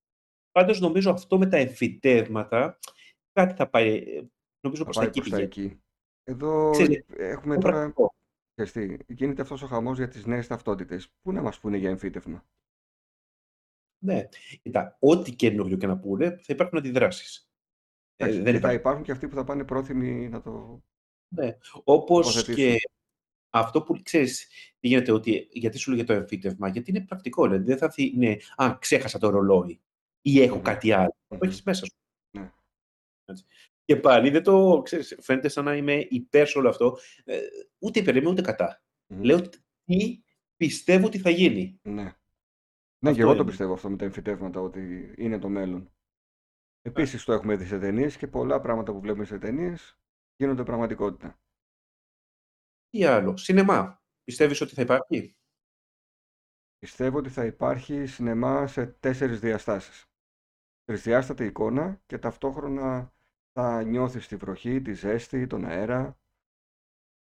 Πάντως 0.50 0.80
νομίζω 0.80 1.10
αυτό 1.10 1.38
με 1.38 1.46
τα 1.46 1.56
εμφυτεύματα 1.56 2.78
κάτι 3.32 3.54
θα 3.54 3.68
πάει, 3.68 4.04
νομίζω 4.60 4.84
Θα 4.84 4.84
προς 4.84 4.96
τα 4.96 5.00
πάει 5.00 5.08
εκεί 5.08 5.18
προς 5.18 5.30
τα 5.30 5.36
πηγαίνει. 5.36 5.66
εκεί. 5.66 5.80
Εδώ 6.24 6.70
Ξέρεις, 6.70 7.04
έχουμε 7.08 7.54
είναι 7.54 7.62
τώρα... 7.62 7.76
πρακτικό. 7.76 8.14
ξέρεις 8.54 8.72
τι, 9.06 9.14
γίνεται 9.14 9.42
αυτός 9.42 9.62
ο 9.62 9.66
χαμός 9.66 9.96
για 9.96 10.08
τις 10.08 10.26
νέες 10.26 10.46
ταυτότητες. 10.46 11.10
Πού 11.22 11.32
να 11.32 11.42
μας 11.42 11.58
πούνε 11.60 11.76
για 11.76 11.90
εμφύτευμα; 11.90 12.46
Ναι, 14.04 14.28
κοίτα, 14.62 14.96
ό,τι 15.00 15.34
καινούριο 15.34 15.76
και 15.76 15.86
να 15.86 15.98
πούνε, 15.98 16.30
θα 16.30 16.52
υπάρχουν 16.52 16.78
αντιδράσεις. 16.78 17.50
Ε, 18.16 18.24
Εντάξει, 18.24 18.42
δεν 18.42 18.44
και 18.44 18.50
θα 18.52 18.58
υπάρχει. 18.58 18.76
υπάρχουν 18.76 19.02
και 19.04 19.12
αυτοί 19.12 19.28
που 19.28 19.34
θα 19.34 19.44
πάνε 19.44 19.64
πρόθυμοι 19.64 20.28
να 20.28 20.40
το 20.40 20.82
Ναι. 21.34 21.56
Όπως 21.84 22.26
τοποθετήσουν. 22.26 22.54
και 22.54 22.76
αυτό 23.50 23.82
που 23.82 24.00
ξέρεις 24.02 24.46
τι 24.80 24.88
γίνεται, 24.88 25.12
ότι, 25.12 25.48
γιατί 25.52 25.78
σου 25.78 25.90
λέγε 25.90 26.04
το 26.04 26.12
εμφύτευμα, 26.12 26.68
γιατί 26.68 26.90
είναι 26.90 27.04
πρακτικό, 27.04 27.42
δηλαδή 27.44 27.64
δεν 27.64 27.78
θα 27.78 27.84
έρθει, 27.84 28.04
είναι, 28.14 28.38
α, 28.56 28.76
ξέχασα 28.80 29.18
το 29.18 29.28
ρολόι 29.30 29.80
ή 30.22 30.42
έχω 30.42 30.56
Μμμ. 30.56 30.62
κάτι 30.62 30.92
άλλο. 30.92 31.16
Το 31.28 31.34
Μμμ. 31.34 31.42
έχεις 31.42 31.62
μέσα 31.62 31.84
σου. 31.84 31.92
Ναι. 32.38 32.52
Έτσι. 33.24 33.44
Και 33.84 33.96
πάλι 33.96 34.30
δεν 34.30 34.42
το 34.42 34.80
ξέρεις, 34.84 35.16
φαίνεται 35.20 35.48
σαν 35.48 35.64
να 35.64 35.76
είμαι 35.76 36.06
υπέρ 36.10 36.46
σε 36.46 36.58
όλο 36.58 36.68
αυτό. 36.68 36.98
Ε, 37.24 37.40
ούτε 37.78 38.00
υπέρ 38.00 38.16
είμαι 38.16 38.28
ούτε 38.28 38.42
κατά. 38.42 38.82
Μμμ. 39.06 39.22
Λέω 39.22 39.40
τι 39.84 40.22
πιστεύω 40.56 41.06
ότι 41.06 41.18
θα 41.18 41.30
γίνει. 41.30 41.78
Ναι. 41.82 42.02
Ναι, 43.02 43.12
και 43.12 43.20
Αυτό 43.20 43.20
εγώ 43.22 43.30
το 43.30 43.36
είναι. 43.36 43.48
πιστεύω 43.48 43.72
αυτό 43.72 43.90
με 43.90 43.96
τα 43.96 44.04
εμφυτεύματα, 44.04 44.60
ότι 44.60 45.14
είναι 45.16 45.38
το 45.38 45.48
μέλλον. 45.48 45.92
Επίσης 46.82 47.24
το 47.24 47.32
έχουμε 47.32 47.56
δει 47.56 47.64
σε 47.64 47.78
ταινίες 47.78 48.16
και 48.16 48.26
πολλά 48.26 48.60
πράγματα 48.60 48.92
που 48.92 49.00
βλέπουμε 49.00 49.24
σε 49.24 49.38
ταινίες 49.38 49.99
γίνονται 50.40 50.62
πραγματικότητα. 50.62 51.38
Τι 52.88 53.04
άλλο, 53.04 53.36
σινεμά. 53.36 54.02
Πιστεύεις 54.24 54.60
ότι 54.60 54.74
θα 54.74 54.82
υπάρχει; 54.82 55.36
Πιστεύω 56.78 57.18
ότι 57.18 57.28
θα 57.28 57.44
υπάρχει 57.44 58.06
σινεμά 58.06 58.66
σε 58.66 58.86
τέσσερις 58.86 59.40
διαστάσεις. 59.40 60.04
Τρισδιάστατη 60.84 61.44
εικόνα 61.44 62.00
και 62.06 62.18
ταυτόχρονα 62.18 63.12
θα 63.52 63.82
νιώθεις 63.82 64.28
τη 64.28 64.36
βροχή, 64.36 64.82
τη 64.82 64.92
ζέστη, 64.92 65.46
τον 65.46 65.64
αέρα. 65.64 66.18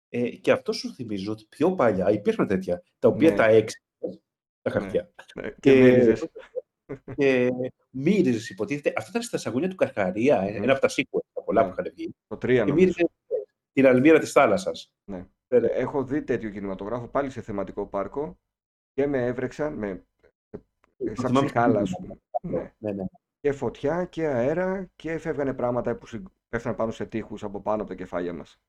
Ε, 0.09 0.31
και 0.31 0.53
αυτό 0.53 0.73
σου 0.73 0.95
θυμίζω 0.95 1.33
ότι 1.33 1.47
πιο 1.49 1.75
παλιά 1.75 2.11
υπήρχαν 2.11 2.47
τέτοια, 2.47 2.83
τα 2.99 3.09
οποία 3.09 3.31
Ναι. 3.31 3.37
τα 3.37 3.45
έξι 3.45 3.83
τα 4.63 4.71
Ναι. 4.75 4.81
χαρτιά. 4.81 5.13
Ναι, 5.35 5.51
Και 5.51 5.57
Και, 5.61 5.75
μύριζες. 5.81 6.29
και 7.17 7.51
μύριζες, 7.91 8.51
υποτίθεται. 8.51 8.93
Αυτό 8.97 9.11
ήταν 9.11 9.23
στα 9.23 9.39
σαγόνια 9.39 9.69
του 9.69 9.77
Καρχαρία, 9.77 10.41
ε, 10.41 10.51
Μμμ. 10.57 10.63
ένα 10.63 10.73
από 10.73 10.81
τα 10.81 10.89
sequel, 10.89 11.21
τα 11.33 11.38
πολλά 11.49 11.63
Ναι. 11.63 11.69
που 11.69 11.81
είχαν 11.81 11.93
βγει. 11.95 12.15
Το 12.27 12.37
τρία 12.37 12.65
Και 12.65 12.71
νομίζω. 12.71 12.87
μύριζε 12.87 13.11
την 13.73 13.87
αλμύρα 13.87 14.19
της 14.19 14.33
θάλασσας. 14.33 14.93
Ναι. 15.05 15.27
Ναι, 15.49 15.59
ναι. 15.59 15.67
Έχω 15.67 16.05
δει 16.05 16.23
τέτοιο 16.23 16.51
κινηματογράφο 16.51 17.09
πάλι 17.09 17.31
σε 17.31 17.41
θεματικό 17.41 17.87
πάρκο 17.87 18.39
και 18.93 19.07
με 19.07 19.27
έβρεξαν 19.27 19.75
με, 19.75 20.05
Το 20.51 20.61
σαν 21.05 21.15
θυμάμαι 21.27 21.47
ψυχάλα, 21.47 21.81
ας 21.81 21.89
στο 21.89 21.99
πούμε. 22.01 22.21
κίνημα. 22.41 22.61
Ναι. 22.63 22.73
Ναι, 22.79 22.93
ναι. 22.93 23.05
Και 23.41 23.53
φωτιά 23.53 24.05
και 24.05 24.27
αέρα 24.27 24.91
και 24.97 25.19
φεύγανε 25.19 25.55
πράγματα 25.55 25.97
που 25.97 26.07
συ- 26.07 26.27
πέφτανε 26.49 26.75
πάνω 26.77 26.91
σε 26.91 27.05
τείχους 27.07 27.43
από 27.45 27.61
πάνω 27.61 27.81
από 27.83 27.91
τα 27.91 27.97
κεφάλια 27.97 28.33
μας. 28.33 28.61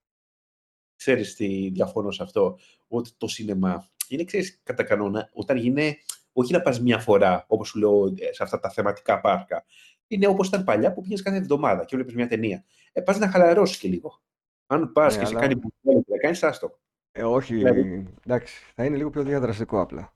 Ξέρεις 0.95 1.35
τι 1.35 1.69
διαφωνώ 1.69 2.11
σε 2.11 2.23
αυτό, 2.23 2.57
ότι 2.87 3.11
το 3.17 3.27
σινεμά 3.27 3.87
είναι, 4.07 4.23
ξέρεις, 4.23 4.59
κατά 4.63 4.83
κανόνα, 4.83 5.29
όταν 5.33 5.57
γίνει, 5.57 5.97
όχι 6.33 6.53
να 6.53 6.61
πας 6.61 6.81
μια 6.81 6.97
φορά, 6.99 7.45
όπως 7.47 7.67
σου 7.67 7.79
λέω, 7.79 8.05
ε, 8.17 8.33
σε 8.33 8.43
αυτά 8.43 8.59
τα 8.59 8.69
θεματικά 8.69 9.19
πάρκα. 9.21 9.65
Είναι 10.11 10.27
όπως 10.27 10.47
ήταν 10.47 10.63
παλιά 10.63 10.93
που 10.93 11.01
πήγες 11.01 11.21
κάθε 11.21 11.37
εβδομάδα 11.37 11.85
και 11.85 11.95
βλέπεις 11.95 12.15
μια 12.15 12.27
ταινία. 12.27 12.65
Ε, 12.91 13.01
πας 13.01 13.17
να 13.19 13.29
χαλαρώσεις 13.29 13.77
και 13.77 13.87
λίγο. 13.87 14.21
Αν 14.67 14.91
πας 14.91 15.13
Ναι, 15.15 15.19
και 15.19 15.25
σε 15.27 15.31
αλλά- 15.31 15.41
κάνει 15.41 15.55
μπουκάλι 15.55 16.03
και 16.05 16.11
να 16.11 16.17
κάνεις 16.17 16.43
άστο. 16.43 16.79
Ε, 17.11 17.23
όχι, 17.23 17.53
Δηλαδή- 17.55 18.13
εντάξει, 18.25 18.63
θα 18.75 18.85
είναι 18.85 18.97
λίγο 18.97 19.09
πιο 19.09 19.23
διαδραστικό 19.23 19.81
απλά. 19.81 20.15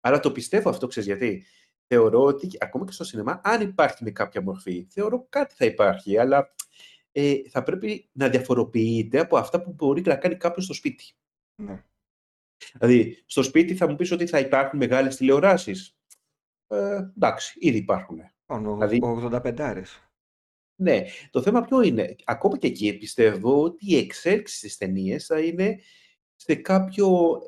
Αλλά 0.00 0.20
το 0.20 0.32
πιστεύω 0.32 0.68
αυτό, 0.68 0.86
ξέρεις 0.86 1.08
γιατί. 1.08 1.44
Θεωρώ 1.88 2.22
ότι 2.22 2.48
ακόμα 2.60 2.84
και 2.84 2.92
στο 2.92 3.04
σινεμά, 3.04 3.40
αν 3.44 3.60
υπάρχει 3.60 4.04
με 4.04 4.10
κάποια 4.10 4.42
μορφή, 4.42 4.86
θεωρώ 4.90 5.26
κάτι 5.28 5.54
θα 5.54 5.64
υπάρχει, 5.64 6.18
αλλά 6.18 6.54
ε, 7.12 7.34
θα 7.48 7.62
πρέπει 7.62 8.08
να 8.12 8.28
διαφοροποιείται 8.28 9.18
από 9.18 9.36
αυτά 9.36 9.62
που 9.62 9.72
μπορεί 9.72 10.02
να 10.02 10.16
κάνει 10.16 10.36
κάποιος 10.36 10.64
στο 10.64 10.74
σπίτι. 10.74 11.04
Ναι. 11.62 11.84
Δηλαδή, 12.72 13.22
στο 13.26 13.42
σπίτι 13.42 13.74
θα 13.76 13.88
μου 13.88 13.96
πεις 13.96 14.10
ότι 14.10 14.26
θα 14.26 14.38
υπάρχουν 14.38 14.78
μεγάλες 14.78 15.16
τηλεοράσεις. 15.16 15.96
Ε, 16.66 16.96
εντάξει, 17.16 17.58
ήδη 17.60 17.78
υπάρχουν. 17.78 18.20
Πάνω, 18.46 18.72
Δηλαδή- 18.74 19.00
85 19.02 19.82
Ναι, 20.80 21.04
το 21.30 21.42
θέμα 21.42 21.62
ποιο 21.62 21.80
είναι; 21.82 22.14
Ακόμα 22.24 22.58
και 22.58 22.66
εκεί 22.66 22.98
πιστεύω 22.98 23.62
ότι 23.62 23.92
η 23.92 23.96
εξέλιξη 23.96 24.56
στις 24.56 24.76
ταινίες 24.76 25.26
θα 25.26 25.40
είναι 25.40 25.80
σε 26.36 26.54
κάποιο, 26.54 27.38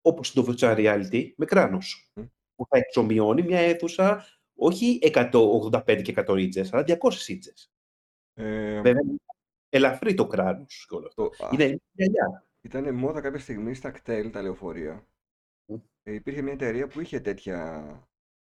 όπως 0.00 0.32
το 0.32 0.44
virtual 0.48 0.76
reality, 0.76 1.32
με 1.36 1.44
κράνος. 1.44 2.10
Μμ. 2.14 2.22
Που 2.54 2.66
θα 2.68 2.78
εξομοιώνει 2.78 3.42
μια 3.42 3.58
αίθουσα 3.58 4.24
όχι 4.54 4.98
185 5.02 6.02
και 6.02 6.10
100 6.16 6.36
ίτσες, 6.38 6.72
αλλά 6.72 6.82
200 6.82 7.28
ίτσες. 7.28 7.72
Ε, 8.34 8.74
Βέβαια, 8.80 9.02
είναι 9.02 9.14
ελαφρύ 9.68 10.14
το 10.14 10.26
κράνος 10.26 10.86
και 10.88 10.94
όλο 10.94 11.06
αυτό. 11.06 11.28
το, 11.28 11.44
α, 11.44 11.50
Είναι 11.52 11.64
είναι 11.64 11.78
γυαλιά. 11.92 12.46
ήταν 12.60 12.94
μόδα 12.94 13.20
κάποια 13.20 13.38
στιγμή 13.40 13.74
στα 13.74 13.90
κτέλ, 13.90 14.30
τα 14.30 14.42
λεωφορεία. 14.42 15.06
Μμ. 15.66 15.76
Ε, 16.02 16.12
υπήρχε 16.14 16.42
μια 16.42 16.52
εταιρεία 16.52 16.86
που 16.86 17.00
είχε 17.00 17.20
τέτοια 17.20 17.84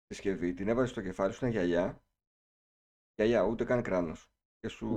συσκευή. 0.07 0.53
Την 0.53 0.67
έβαζες 0.67 0.89
στο 0.89 1.01
κεφάλι 1.01 1.31
σου, 1.33 1.37
ήταν 1.37 1.49
γυαλιά. 1.49 2.03
Γυαλιά, 3.15 3.43
ούτε 3.43 3.63
καν 3.63 3.81
κράνος. 3.81 4.29
Και 4.59 4.67
σου 4.67 4.87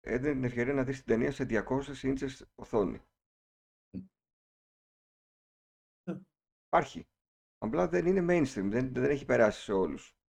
έδινε 0.00 0.32
την 0.32 0.44
ευκαιρία 0.44 0.72
να 0.72 0.84
δεις 0.84 0.96
την 0.96 1.06
ταινία 1.06 1.32
σε 1.32 1.44
200 1.44 2.02
ίντσες 2.02 2.50
οθόνη. 2.54 3.02
Μμ. 3.90 4.06
Ε. 6.04 6.20
Υπάρχει. 6.66 7.06
Απλά 7.58 7.88
δεν 7.88 8.06
είναι 8.06 8.20
mainstream, 8.20 8.68
δεν, 8.70 8.92
δεν 8.92 9.10
έχει 9.10 9.24
περάσει 9.24 9.62
σε 9.62 9.72
όλους. 9.72 10.19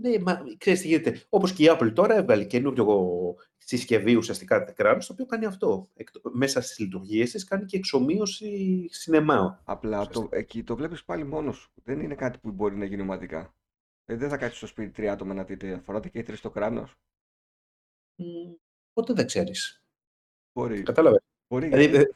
Ναι, 0.00 0.18
μα 0.18 0.42
ξέρεις 0.58 0.80
τι 0.80 0.86
γίνεται. 0.86 1.22
Όπως 1.28 1.52
και 1.52 1.64
η 1.64 1.66
Apple 1.70 1.92
τώρα 1.94 2.14
έβγαλε 2.14 2.44
καινούριο 2.44 3.36
συσκευή 3.58 4.14
ουσιαστικά 4.14 4.60
κράνος, 4.72 5.06
το 5.06 5.12
οποίο 5.12 5.26
κάνει 5.26 5.44
αυτό. 5.44 5.88
Εκτο- 5.94 6.20
Μέσα 6.32 6.60
στις 6.60 6.78
λειτουργίες 6.78 7.30
της 7.30 7.44
κάνει 7.44 7.64
και 7.64 7.76
εξομοίωση 7.76 8.86
σινεμά. 8.90 9.62
Απλά 9.64 9.96
το, 9.98 10.08
ουσιαστικά. 10.10 10.36
εκεί 10.36 10.62
το 10.64 10.76
βλέπεις 10.76 11.04
πάλι 11.04 11.24
μόνος 11.24 11.56
σου. 11.56 11.72
Δεν 11.84 12.00
είναι 12.00 12.14
κάτι 12.14 12.38
που 12.38 12.50
μπορεί 12.50 12.76
να 12.76 12.84
γίνει 12.84 13.02
ομαδικά. 13.02 13.54
Ε, 14.04 14.16
δεν 14.16 14.28
θα 14.28 14.36
κάτσεις 14.36 14.56
στο 14.58 14.66
σπίτι 14.66 14.90
τρία 14.90 15.12
άτομα 15.12 15.34
να 15.34 15.44
δείτε. 15.44 15.80
Φοράτε 15.84 16.08
και 16.08 16.18
οι 16.18 16.22
τρεις 16.22 16.40
το 16.40 16.50
κράνο. 16.50 16.88
Μ, 18.16 18.24
Ποτέ 18.92 19.12
δεν 19.12 19.26
ξέρεις. 19.26 19.82
Μπορεί. 20.52 20.82
Κατάλαβες. 20.82 21.20
Μπορεί 21.48 21.66
Δηλαδή, 21.68 21.88
γιατί- 21.88 22.10
ε, 22.10 22.14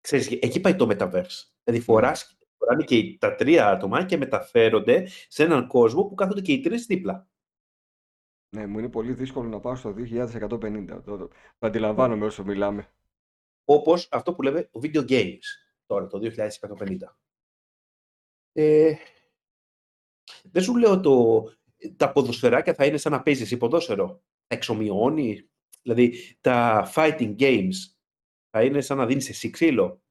ξέρεις, 0.00 0.30
εκεί 0.30 0.60
πάει 0.60 0.76
το 0.76 0.86
Metaverse. 0.90 1.50
Δηλαδή, 1.64 1.78
Ναι. 1.78 1.80
φοράς, 1.80 2.38
φοράνε 2.70 2.84
και 2.84 2.96
οι- 2.96 3.18
τα 3.18 3.34
τρία 3.34 3.68
άτομα 3.70 4.04
και 4.04 4.16
μεταφέρονται 4.16 5.06
σε 5.28 5.42
έναν 5.44 5.66
κόσμο 5.66 6.04
που 6.04 6.14
κάθονται 6.14 6.40
και 6.40 6.52
οι 6.52 6.60
τρεις 6.60 6.86
δίπλα. 6.86 7.28
Ναι, 8.56 8.66
μου 8.66 8.78
είναι 8.78 8.88
πολύ 8.88 9.12
δύσκολο 9.12 9.48
να 9.48 9.60
πάω 9.60 9.74
στο 9.74 9.92
2150. 9.92 11.02
Το, 11.04 11.16
το, 11.16 11.28
το 11.58 11.66
αντιλαμβάνομαι 11.66 12.24
όσο 12.26 12.44
μιλάμε. 12.44 12.94
Όπως 13.64 14.08
αυτό 14.10 14.34
που 14.34 14.42
λέμε 14.42 14.70
video 14.82 15.08
games 15.10 15.38
τώρα, 15.86 16.06
το 16.06 16.18
2150. 16.18 17.16
Ε, 18.52 18.94
δεν 20.42 20.62
σου 20.62 20.76
λέω 20.76 21.00
το, 21.00 21.42
τα 21.96 22.12
ποδοσφαιράκια 22.12 22.74
θα 22.74 22.86
είναι 22.86 22.96
σαν 22.96 23.12
να 23.12 23.22
παίζεις 23.22 23.42
εσύ 23.44 23.56
ποδόσφαιρο. 23.56 24.06
Θα 24.46 24.54
εξομοιώνεις. 24.56 25.48
Δηλαδή, 25.82 26.36
τα 26.40 26.88
fighting 26.94 27.36
games 27.38 27.72
θα 28.50 28.64
είναι 28.64 28.80
σαν 28.80 28.96
να 28.96 29.06
δίνεις 29.06 29.28
εσύ 29.28 29.50
ξύλο. 29.50 30.02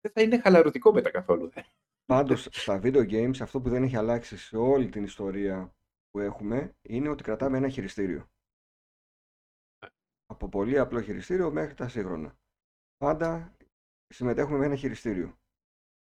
Δεν 0.00 0.12
θα 0.12 0.22
είναι 0.22 0.38
χαλαρωτικό 0.38 0.92
μετά 0.92 1.10
καθόλου. 1.10 1.48
δε. 1.50 1.60
Πάντως, 2.04 2.48
στα 2.50 2.80
video 2.82 3.10
games 3.10 3.40
αυτό 3.40 3.60
που 3.60 3.68
δεν 3.68 3.82
έχει 3.82 3.96
αλλάξει 3.96 4.36
σε 4.36 4.56
όλη 4.56 4.88
την 4.88 5.04
ιστορία 5.04 5.74
που 6.10 6.18
έχουμε 6.18 6.76
είναι 6.82 7.08
ότι 7.08 7.22
κρατάμε 7.22 7.56
ένα 7.56 7.68
χειριστήριο. 7.68 8.30
Από 10.26 10.48
πολύ 10.48 10.78
απλό 10.78 11.00
χειριστήριο 11.00 11.50
μέχρι 11.50 11.74
τα 11.74 11.88
σύγχρονα. 11.88 12.38
Πάντα 12.96 13.56
συμμετέχουμε 14.06 14.58
με 14.58 14.64
ένα 14.64 14.76
χειριστήριο. 14.76 15.38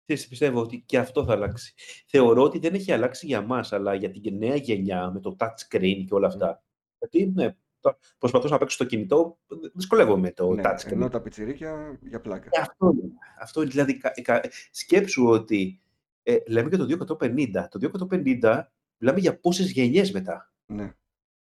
Ξέρεις, 0.05 0.27
πιστεύω 0.27 0.61
ότι 0.61 0.81
και 0.81 0.97
αυτό 0.97 1.25
θα 1.25 1.31
αλλάξει. 1.31 1.73
Θεωρώ 2.07 2.43
ότι 2.43 2.59
δεν 2.59 2.73
έχει 2.73 2.91
αλλάξει 2.91 3.25
για 3.25 3.41
μας, 3.41 3.73
αλλά 3.73 3.93
για 3.93 4.11
την 4.11 4.37
νέα 4.37 4.55
γενιά 4.55 5.11
με 5.11 5.19
το 5.19 5.35
touch 5.39 5.55
screen 5.69 6.03
και 6.07 6.13
όλα 6.13 6.27
αυτά. 6.27 6.63
Γιατί 6.97 7.25
ναι, 7.25 7.57
το- 7.83 7.97
προσπαθώ 8.17 8.47
να 8.49 8.57
παίξω 8.57 8.75
στο 8.75 8.85
κινητό, 8.85 9.37
δυσκολεύομαι 9.73 10.21
με 10.21 10.31
το 10.31 10.53
Ναι, 10.53 10.61
touch 10.65 10.77
screen. 10.87 10.91
ενώ 10.91 11.09
τα 11.09 11.21
πιτσιρίκια 11.21 11.99
για 12.01 12.21
πλάκα. 12.21 12.47
Ε, 12.51 12.61
αυτό 12.61 12.93
είναι. 13.01 13.11
Αυτό 13.39 13.61
είναι. 13.61 13.69
Δηλαδή, 13.69 13.97
κα- 13.97 14.11
κα- 14.21 14.41
σκέψου 14.71 15.25
ότι 15.27 15.81
ε, 16.23 16.37
λέμε 16.47 16.69
για 16.69 16.77
το 16.77 16.85
2150. 16.85 17.67
Το 17.69 17.79
2150 17.79 18.63
μιλάμε 18.97 19.19
για 19.19 19.39
πόσες 19.39 19.71
γενιές 19.71 20.11
μετά. 20.11 20.53
Ναι. 20.65 20.93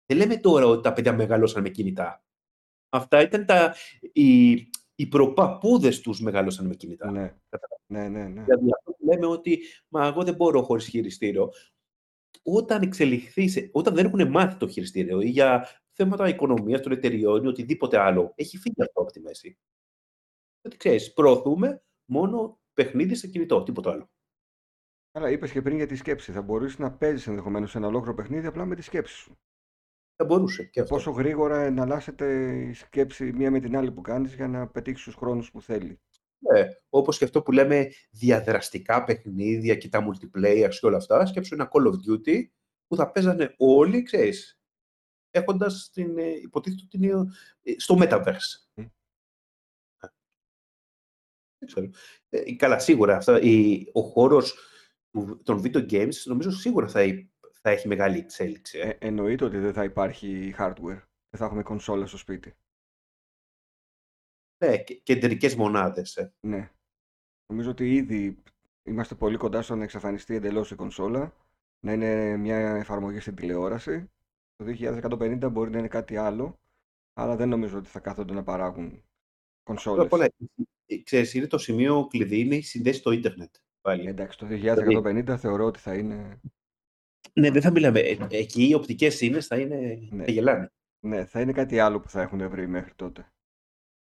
Δεν 0.07 0.17
λέμε 0.17 0.37
τώρα 0.37 0.67
ότι 0.67 0.83
τα 0.83 0.93
παιδιά 0.93 1.13
μεγαλώσαν 1.13 1.63
με 1.63 1.69
κινητά. 1.69 2.25
Αυτά 2.89 3.23
ήταν 3.23 3.47
τα, 3.47 3.75
οι, 4.13 4.51
οι 4.95 5.07
προπαπούδες 5.09 6.01
τους 6.01 6.21
μεγαλώσαν 6.21 6.67
με 6.67 6.75
κινητά. 6.75 7.11
Ναι. 7.11 7.35
Ναι, 7.87 8.09
ναι, 8.09 8.23
ναι. 8.29 8.43
Δηλαδή 8.43 8.69
αυτό 8.79 8.91
που 8.93 9.05
λέμε 9.07 9.27
ότι 9.27 9.59
μα 9.89 10.07
εγώ 10.07 10.23
δεν 10.25 10.35
μπορώ 10.35 10.63
χωρίς 10.63 10.87
χειριστήριο. 10.87 11.51
Όταν 12.43 12.83
εξελιχθεί, 12.83 13.49
σε- 13.49 13.69
όταν 13.73 13.95
δεν 13.95 14.07
έχουν 14.07 14.31
μάθει 14.31 14.57
το 14.57 14.69
χειριστήριο 14.69 15.21
ή 15.21 15.29
για 15.29 15.69
θέματα 16.03 16.29
οικονομίας 16.29 16.81
των 16.81 16.93
εταιριών 16.93 17.45
ή 17.45 17.47
οτιδήποτε 17.47 17.99
άλλο, 17.99 18.33
έχει 18.35 18.59
φύγει 18.59 18.83
αυτό 18.83 19.01
από 19.01 19.11
τη 19.11 19.21
μέση. 19.21 19.59
Γιατί 20.61 20.77
ξέρεις, 20.77 21.13
προωθούμε 21.13 21.83
μόνο 22.05 22.61
παιχνίδι 22.73 23.15
σε 23.15 23.27
κινητό, 23.27 23.63
τίποτα 23.63 23.91
άλλο. 23.91 24.11
Αλλά 25.13 25.31
είπες 25.31 25.53
και 25.53 25.63
πριν 25.63 25.77
για 25.77 25.87
τη 25.87 25.97
σκέψη. 25.97 26.33
Θα 26.33 26.43
μπορείς 26.43 26.79
να 26.79 26.93
παίζεις 26.93 27.27
ενδεχομένως 27.27 27.75
ένα 27.75 27.87
ολόκληρο 27.87 28.15
παιχνίδι 28.15 28.47
απλά 28.47 28.65
με 28.65 28.75
τη 28.75 28.83
σκέψη 28.83 29.15
σου. 29.15 29.39
Θα 30.17 30.25
μπορούσε 30.25 30.65
και 30.65 30.81
αυτό. 30.81 30.95
Πόσο 30.95 31.11
γρήγορα 31.11 31.63
εναλλάσσεται 31.63 32.55
η 32.55 32.73
σκέψη 32.73 33.33
μία 33.33 33.51
με 33.51 33.61
την 33.61 33.77
άλλη 33.77 33.93
που 33.93 34.01
κάνεις 34.01 34.35
για 34.35 34.49
να 34.49 34.69
πετύχεις 34.69 35.03
τους 35.03 35.15
χρόνους 35.15 35.51
που 35.51 35.63
θέλει. 35.63 36.01
Ναι, 36.39 36.69
όπως 36.89 37.19
και 37.19 37.25
αυτό 37.25 37.43
που 37.43 37.53
λέμε 37.53 37.89
διαδραστικά 38.11 39.05
παιχνίδια 39.05 39.75
και 39.75 39.89
τα 39.89 40.07
multiplayer 40.07 40.69
και 40.81 40.87
όλα 40.87 40.97
αυτά, 40.97 41.27
σκέψου 41.27 41.55
ένα 41.55 41.71
Call 41.73 41.87
of 41.87 41.93
Duty 41.93 42.49
που 42.87 42.97
θα 42.97 43.11
παίζανε 43.11 43.55
όλοι, 43.57 44.03
ξέρεις, 44.03 44.58
έχοντας 45.39 45.91
την, 45.93 46.19
ε, 46.19 46.27
υποτίθεται 46.29 46.83
ότι 46.85 46.97
είναι 46.97 47.25
ε, 47.63 47.75
στο 47.79 47.97
Metaverse. 47.99 48.69
Μμ. 48.75 48.85
Δεν 51.59 51.69
ξέρω. 51.69 51.91
Ε, 52.29 52.55
καλά, 52.57 52.79
σίγουρα 52.79 53.17
αυτά, 53.17 53.41
η, 53.41 53.87
ο 53.93 54.01
χώρος 54.03 54.55
του- 55.11 55.43
των 55.45 55.61
video 55.65 55.91
games 55.91 56.15
νομίζω 56.25 56.51
σίγουρα 56.51 56.89
θα, 56.89 57.03
υ- 57.03 57.31
θα 57.61 57.71
έχει 57.71 57.89
μεγάλη 57.89 58.19
εξέλιξη. 58.19 58.79
ε. 58.79 58.89
Ε, 58.89 58.99
εννοείται 59.01 59.45
ότι 59.45 59.59
δεν 59.59 59.73
θα 59.73 59.85
υπάρχει 59.85 60.55
hardware. 60.59 61.03
Δεν 61.31 61.39
θα 61.41 61.45
έχουμε 61.45 61.63
κονσόλα 61.63 62.07
στο 62.07 62.17
σπίτι. 62.17 62.57
Ναι, 64.65 64.79
και, 64.83 64.95
κεντρικές 64.95 65.55
μονάδες. 65.55 66.17
ε. 66.17 66.35
Ναι. 66.41 66.71
Νομίζω 67.53 67.71
ότι 67.71 67.95
ήδη 67.95 68.43
είμαστε 68.83 69.15
πολύ 69.15 69.37
κοντά 69.37 69.63
στο 69.63 69.75
να 69.77 69.83
εξαφανιστεί 69.85 70.35
εντελώς 70.35 70.71
η 70.71 70.75
κονσόλα. 70.75 71.37
Να 71.85 71.93
είναι 71.93 72.37
μια 72.37 72.57
εφαρμογή 72.59 73.21
στην 73.21 73.35
τηλεόραση. 73.35 74.11
Το 74.59 74.65
2150 74.65 75.49
μπορεί 75.53 75.71
να 75.71 75.79
είναι 75.79 75.89
κάτι 75.89 76.17
άλλο. 76.17 76.61
Αλλά 77.15 77.37
δεν 77.37 77.49
νομίζω 77.49 77.79
ότι 77.79 77.89
θα 77.89 78.01
κάθονται 78.01 78.33
να 78.33 78.43
παράγουν 78.43 78.89
Πρώτα 78.89 79.05
κονσόλες. 79.63 80.05
απ' 80.05 80.13
όλα, 80.13 80.25
ε, 80.87 80.99
ξέρεις, 81.03 81.35
είναι 81.35 81.47
το 81.47 81.59
σημείο 81.59 82.07
κλειδί, 82.07 82.41
είναι 82.41 82.57
η 82.57 82.63
συνδέση 82.63 82.99
στο 82.99 83.11
ίντερνετ. 83.11 83.55
Πάλι. 83.81 84.09
Εντάξει, 84.09 84.39
το 84.39 84.47
2150 84.47 85.37
θεωρώ 85.37 85.65
ότι 85.65 85.79
θα 85.79 85.95
είναι. 85.95 86.41
Ναι, 87.33 87.51
δεν 87.51 87.63
θα 87.63 87.71
μιλάμε. 87.71 88.01
Ε, 88.01 88.17
εκεί 88.29 88.69
οι 88.69 88.75
οπτικές 88.75 89.21
ίνες 89.21 89.47
θα 89.47 89.59
είναι. 89.59 90.09
Ναι. 90.11 90.25
θα 90.25 90.31
γελάνε. 90.31 90.73
Ναι, 91.01 91.25
θα 91.25 91.41
είναι 91.41 91.53
κάτι 91.53 91.79
άλλο 91.79 92.01
που 92.01 92.09
θα 92.09 92.23
έχουν 92.23 92.49
βρει 92.49 92.67
μέχρι 92.67 92.95
τότε. 92.95 93.33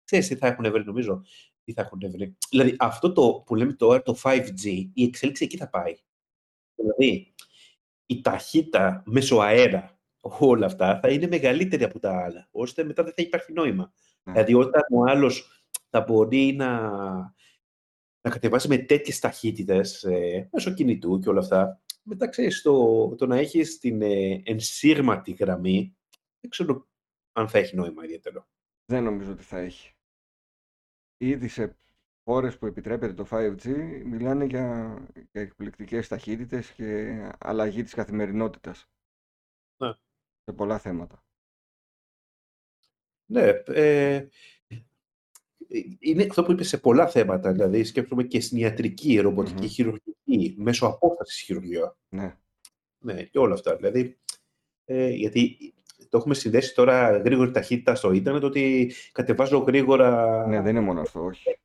Ξέρεις 0.04 0.28
τι 0.28 0.36
θα 0.36 0.48
έχουν 0.48 0.72
βρει, 0.72 0.84
νομίζω. 0.84 1.26
Τι 1.64 1.74
θα 1.74 1.82
έχουν 1.82 2.00
βρει. 2.12 2.38
Δηλαδή, 2.50 2.76
αυτό 2.80 3.12
το 3.14 3.44
που 3.46 3.56
λέμε 3.56 3.74
τώρα, 3.74 4.02
το 4.02 4.16
5G, 4.24 4.90
η 4.94 5.04
εξέλιξη 5.04 5.44
εκεί 5.44 5.58
θα 5.58 5.70
πάει. 5.70 5.96
Δηλαδή, 6.76 7.34
η 8.06 8.22
ταχύτητα 8.22 9.04
μέσω 9.06 9.40
αέρα, 9.40 9.93
όλα 10.24 10.66
αυτά, 10.66 11.00
θα 11.00 11.10
είναι 11.10 11.28
μεγαλύτερη 11.28 11.84
από 11.84 12.00
τα 12.00 12.24
άλλα, 12.24 12.48
ώστε 12.52 12.84
μετά 12.84 13.04
δεν 13.04 13.14
θα 13.16 13.22
υπάρχει 13.24 13.54
νόημα. 13.54 13.94
Ναι. 14.24 14.34
Δηλαδή, 14.34 14.54
όταν 14.54 14.82
ο 14.92 15.04
άλλος 15.04 15.66
θα 15.90 16.02
μπορεί 16.02 16.54
να, 16.58 16.90
να 18.22 18.30
κατεβάσει 18.30 18.68
με 18.68 18.78
τέτοιες 18.78 19.20
ταχύτητες 19.20 20.04
ε, 20.04 20.50
μέσω 20.52 20.74
κινητού 20.74 21.20
και 21.20 21.30
όλα 21.30 21.40
αυτά, 21.40 21.82
μετά 22.04 22.28
ξέρεις, 22.28 22.62
το, 22.62 23.08
το 23.16 23.26
να 23.26 23.38
έχεις 23.38 23.78
την 23.78 24.02
ε, 24.02 24.42
ενσύρματη 24.46 25.32
γραμμή, 25.32 25.98
δεν 26.40 26.50
ξέρω 26.50 26.88
αν 27.32 27.48
θα 27.48 27.58
έχει 27.58 27.76
νόημα 27.76 28.04
ιδιαίτερο. 28.04 28.48
Δεν 28.86 29.04
νομίζω 29.04 29.32
ότι 29.32 29.44
θα 29.44 29.58
έχει. 29.58 29.92
Ήδη 31.18 31.48
σε 31.48 31.78
χώρες 32.24 32.58
που 32.58 32.66
επιτρέπεται 32.66 33.14
το 33.14 33.28
5G 33.30 33.66
μιλάνε 34.06 34.46
για, 34.46 34.98
για 35.32 35.42
εκπληκτικές 35.42 36.08
ταχύτητες 36.08 36.72
και 36.72 37.18
αλλαγή 37.40 37.84
της 37.84 37.94
καθημερινότητας. 37.94 38.93
Ναι. 40.46 40.54
Σε 40.54 40.54
πολλά 40.54 40.80
θέματα. 40.80 41.24
Ναι, 43.26 43.48
ε, 43.66 44.28
είναι 46.00 46.24
αυτό 46.30 46.44
που 46.44 46.52
είπες 46.52 46.68
σε 46.68 46.78
πολλά 46.78 47.08
θέματα, 47.08 47.52
δηλαδή 47.52 47.84
σκέφτομαι 47.84 48.24
και 48.24 48.42
στην 48.42 48.58
ιατρική, 48.58 49.20
ρομποτική, 49.20 49.62
Μμμ. 49.62 49.68
χειρουργική, 49.68 50.56
μέσω 50.58 50.86
απόστασης 50.86 51.42
χειρουργία. 51.42 51.98
Ναι. 52.10 52.38
Ναι, 53.00 53.24
και 53.24 53.40
όλα 53.40 53.54
αυτά. 53.54 53.76
Δηλαδή, 53.76 54.18
ε, 54.86 55.10
γιατί 55.10 55.74
το 56.10 56.18
έχουμε 56.18 56.34
συνδέσει 56.34 56.76
τώρα 56.76 57.18
γρήγορη 57.18 57.52
ταχύτητα 57.52 57.96
στο 57.96 58.12
ίντερνετ, 58.12 58.44
ότι 58.44 58.94
κατεβάζω 59.12 59.58
γρήγορα... 59.58 60.48
ναι, 60.48 60.62
δεν 60.62 60.76
είναι 60.76 60.86
μόνο 60.86 61.02
αυτό, 61.02 61.24
όχι. 61.24 61.58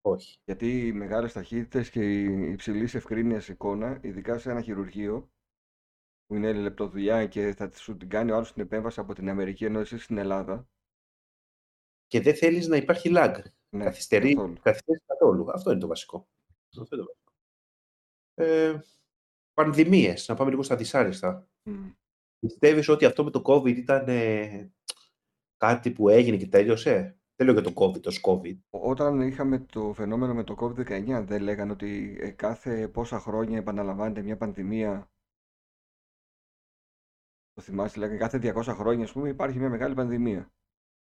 Όχι. 0.00 0.38
Γιατί 0.44 0.86
οι 0.86 0.92
μεγάλες 0.92 1.32
ταχύτητες 1.32 1.90
και 1.90 2.22
η 2.22 2.50
υψηλής 2.50 2.94
ευκρίνειας 2.94 3.48
εικόνα, 3.48 3.98
ειδικά 4.02 4.38
σε 4.38 4.50
ένα 4.50 4.60
χειρουργείο, 4.60 5.30
που 6.26 6.34
είναι 6.34 6.52
λεπτοδουλειά 6.52 7.26
και 7.26 7.54
θα 7.54 7.70
σου 7.74 7.96
την 7.96 8.08
κάνει 8.08 8.30
ο 8.30 8.34
άλλος 8.34 8.52
την 8.52 8.62
επέμβαση 8.62 9.00
από 9.00 9.14
την 9.14 9.28
Αμερική 9.28 9.64
ενώ 9.64 9.80
εσύ 9.80 9.98
στην 9.98 10.18
Ελλάδα. 10.18 10.68
Και 12.06 12.20
δεν 12.20 12.34
θέλεις 12.34 12.66
να 12.68 12.76
υπάρχει 12.76 13.10
lag. 13.12 13.42
Ναι, 13.68 13.84
Καθυστερεί, 13.84 14.34
καθόλου. 14.34 14.56
καθυστερεί 14.62 15.00
καθόλου. 15.06 15.50
Αυτό 15.52 15.70
είναι 15.70 15.80
το 15.80 15.86
βασικό. 15.86 16.28
Αυτό 16.78 16.96
είναι 16.96 17.04
το 17.04 17.12
βασικό. 17.14 17.32
Ε, 18.34 18.80
πανδημίες, 19.54 20.28
να 20.28 20.34
πάμε 20.34 20.50
λίγο 20.50 20.62
στα 20.62 20.76
δυσάρεστα. 20.76 21.48
Μμ. 21.62 21.90
Πιστεύεις 22.38 22.88
ότι 22.88 23.04
αυτό 23.04 23.24
με 23.24 23.30
το 23.30 23.42
COVID 23.44 23.76
ήταν 23.76 24.08
ε, 24.08 24.72
κάτι 25.56 25.90
που 25.90 26.08
έγινε 26.08 26.36
και 26.36 26.46
τέλειωσε; 26.48 27.18
Δεν 27.36 27.46
λέω 27.46 27.60
για 27.60 27.72
το 27.72 27.72
COVID, 27.82 28.00
το 28.00 28.12
COVID. 28.22 28.58
Όταν 28.70 29.20
είχαμε 29.20 29.58
το 29.58 29.92
φαινόμενο 29.92 30.34
με 30.34 30.44
το 30.44 30.56
COVID-19 30.60 31.22
δεν 31.26 31.42
λέγανε 31.42 31.72
ότι 31.72 32.16
ε, 32.20 32.30
κάθε 32.30 32.88
πόσα 32.88 33.18
χρόνια 33.18 33.58
επαναλαμβάνεται 33.58 34.22
μια 34.22 34.36
πανδημία; 34.36 35.10
Το 37.54 37.62
θυμάσαι, 37.62 37.98
λέγανε 37.98 38.18
κάθε 38.18 38.38
200 38.42 38.62
χρόνια, 38.62 39.04
ας 39.04 39.12
πούμε, 39.12 39.28
υπάρχει 39.28 39.58
μια 39.58 39.68
μεγάλη 39.68 39.94
πανδημία. 39.94 40.52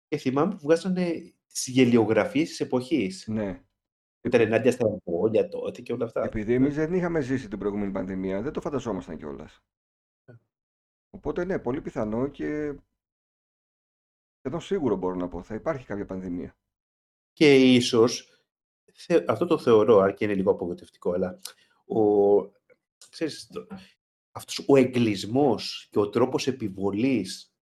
Και 0.08 0.16
θυμάμαι 0.16 0.54
που 0.54 0.60
βγάζανε 0.60 1.34
τις 1.46 1.66
γελιογραφίες 1.66 2.48
της 2.48 2.60
εποχής. 2.60 3.26
Ναι. 3.26 3.54
Που 4.20 4.28
ήταν 4.28 4.40
ενάντια 4.40 4.72
στα 4.72 4.86
εμβόλια 4.86 5.48
τότε 5.48 5.82
και 5.82 5.92
όλα 5.92 6.04
αυτά. 6.04 6.24
Επειδή 6.24 6.54
εμείς 6.54 6.74
δεν 6.74 6.94
είχαμε 6.94 7.20
ζήσει 7.20 7.48
την 7.48 7.58
προηγούμενη 7.58 7.92
πανδημία, 7.92 8.42
δεν 8.42 8.52
το 8.52 8.60
φανταζόμασταν 8.60 9.16
κιόλας. 9.16 9.62
Οπότε 11.10 11.44
ναι, 11.44 11.58
πολύ 11.58 11.80
πιθανό 11.80 12.28
και 12.28 12.74
εδώ 14.40 14.60
σίγουρο 14.60 14.96
μπορώ 14.96 15.14
να 15.14 15.28
πω, 15.28 15.42
θα 15.42 15.54
υπάρχει 15.54 15.86
κάποια 15.86 16.04
πανδημία. 16.04 16.58
Και 17.32 17.74
ίσως, 17.74 18.42
θε- 18.92 19.30
αυτό 19.30 19.46
το 19.46 19.58
θεωρώ, 19.58 19.98
αν 19.98 20.14
και 20.14 20.24
είναι 20.24 20.34
λίγο 20.34 20.50
απογοητευτικό, 20.50 21.12
αλλά 21.12 21.38
ο, 21.86 22.00
ξέρεις, 23.10 23.46
το, 23.46 23.66
αυτός 24.32 24.64
ο 24.68 24.76
εγκλισμός 24.76 25.88
και 25.90 25.98
ο 25.98 26.08
τρόπος 26.08 26.46
επιβολής 26.46 27.52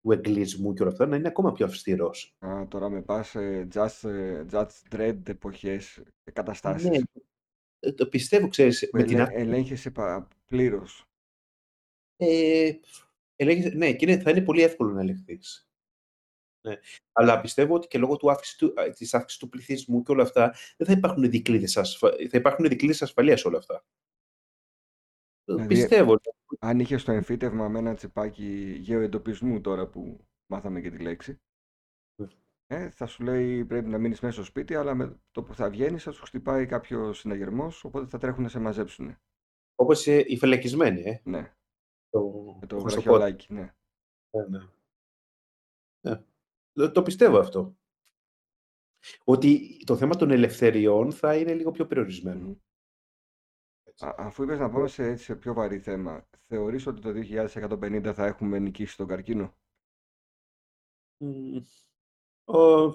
του 0.00 0.12
εγκλισμού 0.12 0.74
και 0.74 0.82
όλα 0.82 0.90
αυτά 0.90 1.06
να 1.06 1.16
είναι 1.16 1.28
ακόμα 1.28 1.52
πιο 1.52 1.66
αυστηρός. 1.66 2.36
Α, 2.38 2.68
τώρα 2.68 2.88
με 2.88 3.02
πας 3.02 3.28
σε 3.28 3.68
Just, 3.74 4.08
ε, 4.08 4.44
Just 4.50 4.68
Dread 4.90 5.28
εποχές 5.28 6.02
και 6.24 6.30
καταστάσεις. 6.32 6.88
Ναι, 6.88 6.98
ε, 7.78 7.92
το 7.92 8.08
πιστεύω, 8.08 8.48
ξέρεις, 8.48 8.88
που 8.90 8.96
με 8.96 9.02
την 9.02 9.12
ελέ, 9.14 9.22
αύξηση 9.22 9.42
ελέγχεσαι 9.46 9.92
πλήρως. 10.46 11.04
Ε, 12.16 12.72
ελέγχεσαι- 13.36 13.74
ναι, 13.74 13.94
και 13.94 14.10
είναι, 14.10 14.20
θα 14.20 14.30
είναι 14.30 14.42
πολύ 14.42 14.62
εύκολο 14.62 14.92
να 14.92 15.00
ελεγχθείς. 15.00 15.68
Ναι. 16.68 16.76
Αλλά 17.12 17.40
πιστεύω 17.40 17.74
ότι 17.74 17.86
και 17.86 17.98
λόγω 17.98 18.16
του 18.16 18.30
αύξηση 18.30 18.58
του, 18.58 18.80
α, 18.80 18.90
της 18.90 19.14
αύξησης 19.14 19.40
του 19.42 19.48
πληθυσμού 19.48 20.02
και 20.02 20.12
όλα 20.12 20.22
αυτά, 20.22 20.54
δεν 20.76 20.86
θα 20.86 20.92
υπάρχουν 20.92 21.30
δικλείδες, 21.30 21.76
ασφα... 21.76 22.10
θα 22.10 22.36
υπάρχουν 22.38 22.68
δικλείδες 22.68 23.02
ασφαλείας 23.02 23.44
όλα 23.44 23.58
αυτά. 23.58 23.84
Ε, 25.50 25.54
Δηλαδή, 25.54 25.74
Πιστεύω. 25.74 26.20
αν 26.58 26.80
είχε 26.80 26.96
το 26.96 27.12
εμφύτευμα 27.12 27.68
με 27.68 27.78
ένα 27.78 27.94
τσιπάκι 27.94 28.76
γεωεντοπισμού 28.80 29.60
τώρα 29.60 29.88
που 29.88 30.26
μάθαμε 30.46 30.80
και 30.80 30.90
τη 30.90 30.98
λέξη, 30.98 31.40
Ναι. 32.20 32.26
ε, 32.66 32.90
θα 32.90 33.06
σου 33.06 33.22
λέει 33.22 33.64
πρέπει 33.64 33.88
να 33.88 33.98
μείνεις 33.98 34.20
μέσα 34.20 34.34
στο 34.34 34.44
σπίτι, 34.44 34.74
αλλά 34.74 34.94
με 34.94 35.20
το 35.30 35.42
που 35.42 35.54
θα 35.54 35.70
βγαίνεις 35.70 36.02
θα 36.02 36.10
σου 36.12 36.24
χτυπάει 36.24 36.66
κάποιο 36.66 37.12
συναγερμός, 37.12 37.84
οπότε 37.84 38.06
θα 38.06 38.18
τρέχουν 38.18 38.42
να 38.42 38.48
σε 38.48 38.58
μαζέψουν. 38.58 39.16
Όπως 39.74 40.06
ε, 40.06 40.24
οι 40.26 40.36
φελεκισμένοι, 40.36 41.00
ε, 41.00 41.20
Ναι, 41.24 41.54
το, 42.10 42.20
με 42.60 42.66
το 42.66 42.76
το 42.76 42.82
Χριστοπόδι. 42.82 42.92
βραχιολάκι, 43.18 43.52
ναι. 43.52 43.74
Ναι, 44.30 44.58
ναι. 44.58 44.64
Ναι. 46.00 46.22
Το- 46.72 46.90
Το 46.92 47.02
πιστεύω 47.02 47.38
αυτό. 47.38 47.76
Ότι 49.24 49.76
το 49.84 49.96
θέμα 49.96 50.16
των 50.16 50.30
ελευθεριών 50.30 51.12
θα 51.12 51.36
είναι 51.36 51.54
λίγο 51.54 51.70
πιο 51.70 51.86
περιορισμένο. 51.86 52.46
Μμμ. 52.46 52.54
Α, 54.00 54.14
αφού 54.18 54.42
είπες 54.42 54.58
να 54.58 54.70
πάμε 54.70 54.88
σε, 54.88 55.04
έτσι, 55.04 55.24
σε 55.24 55.36
πιο 55.36 55.54
βαρύ 55.54 55.78
θέμα, 55.80 56.28
θεωρείς 56.46 56.86
ότι 56.86 57.00
το 57.00 57.10
2150 57.10 58.12
θα 58.14 58.26
έχουμε 58.26 58.58
νικήσει 58.58 58.96
τον 58.96 59.06
καρκίνο; 59.06 59.54
Μμ, 61.24 61.56
ο, 62.44 62.88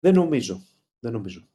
δεν 0.00 0.14
νομίζω. 0.14 0.60
Δεν 0.98 1.12
νομίζω. 1.12 1.48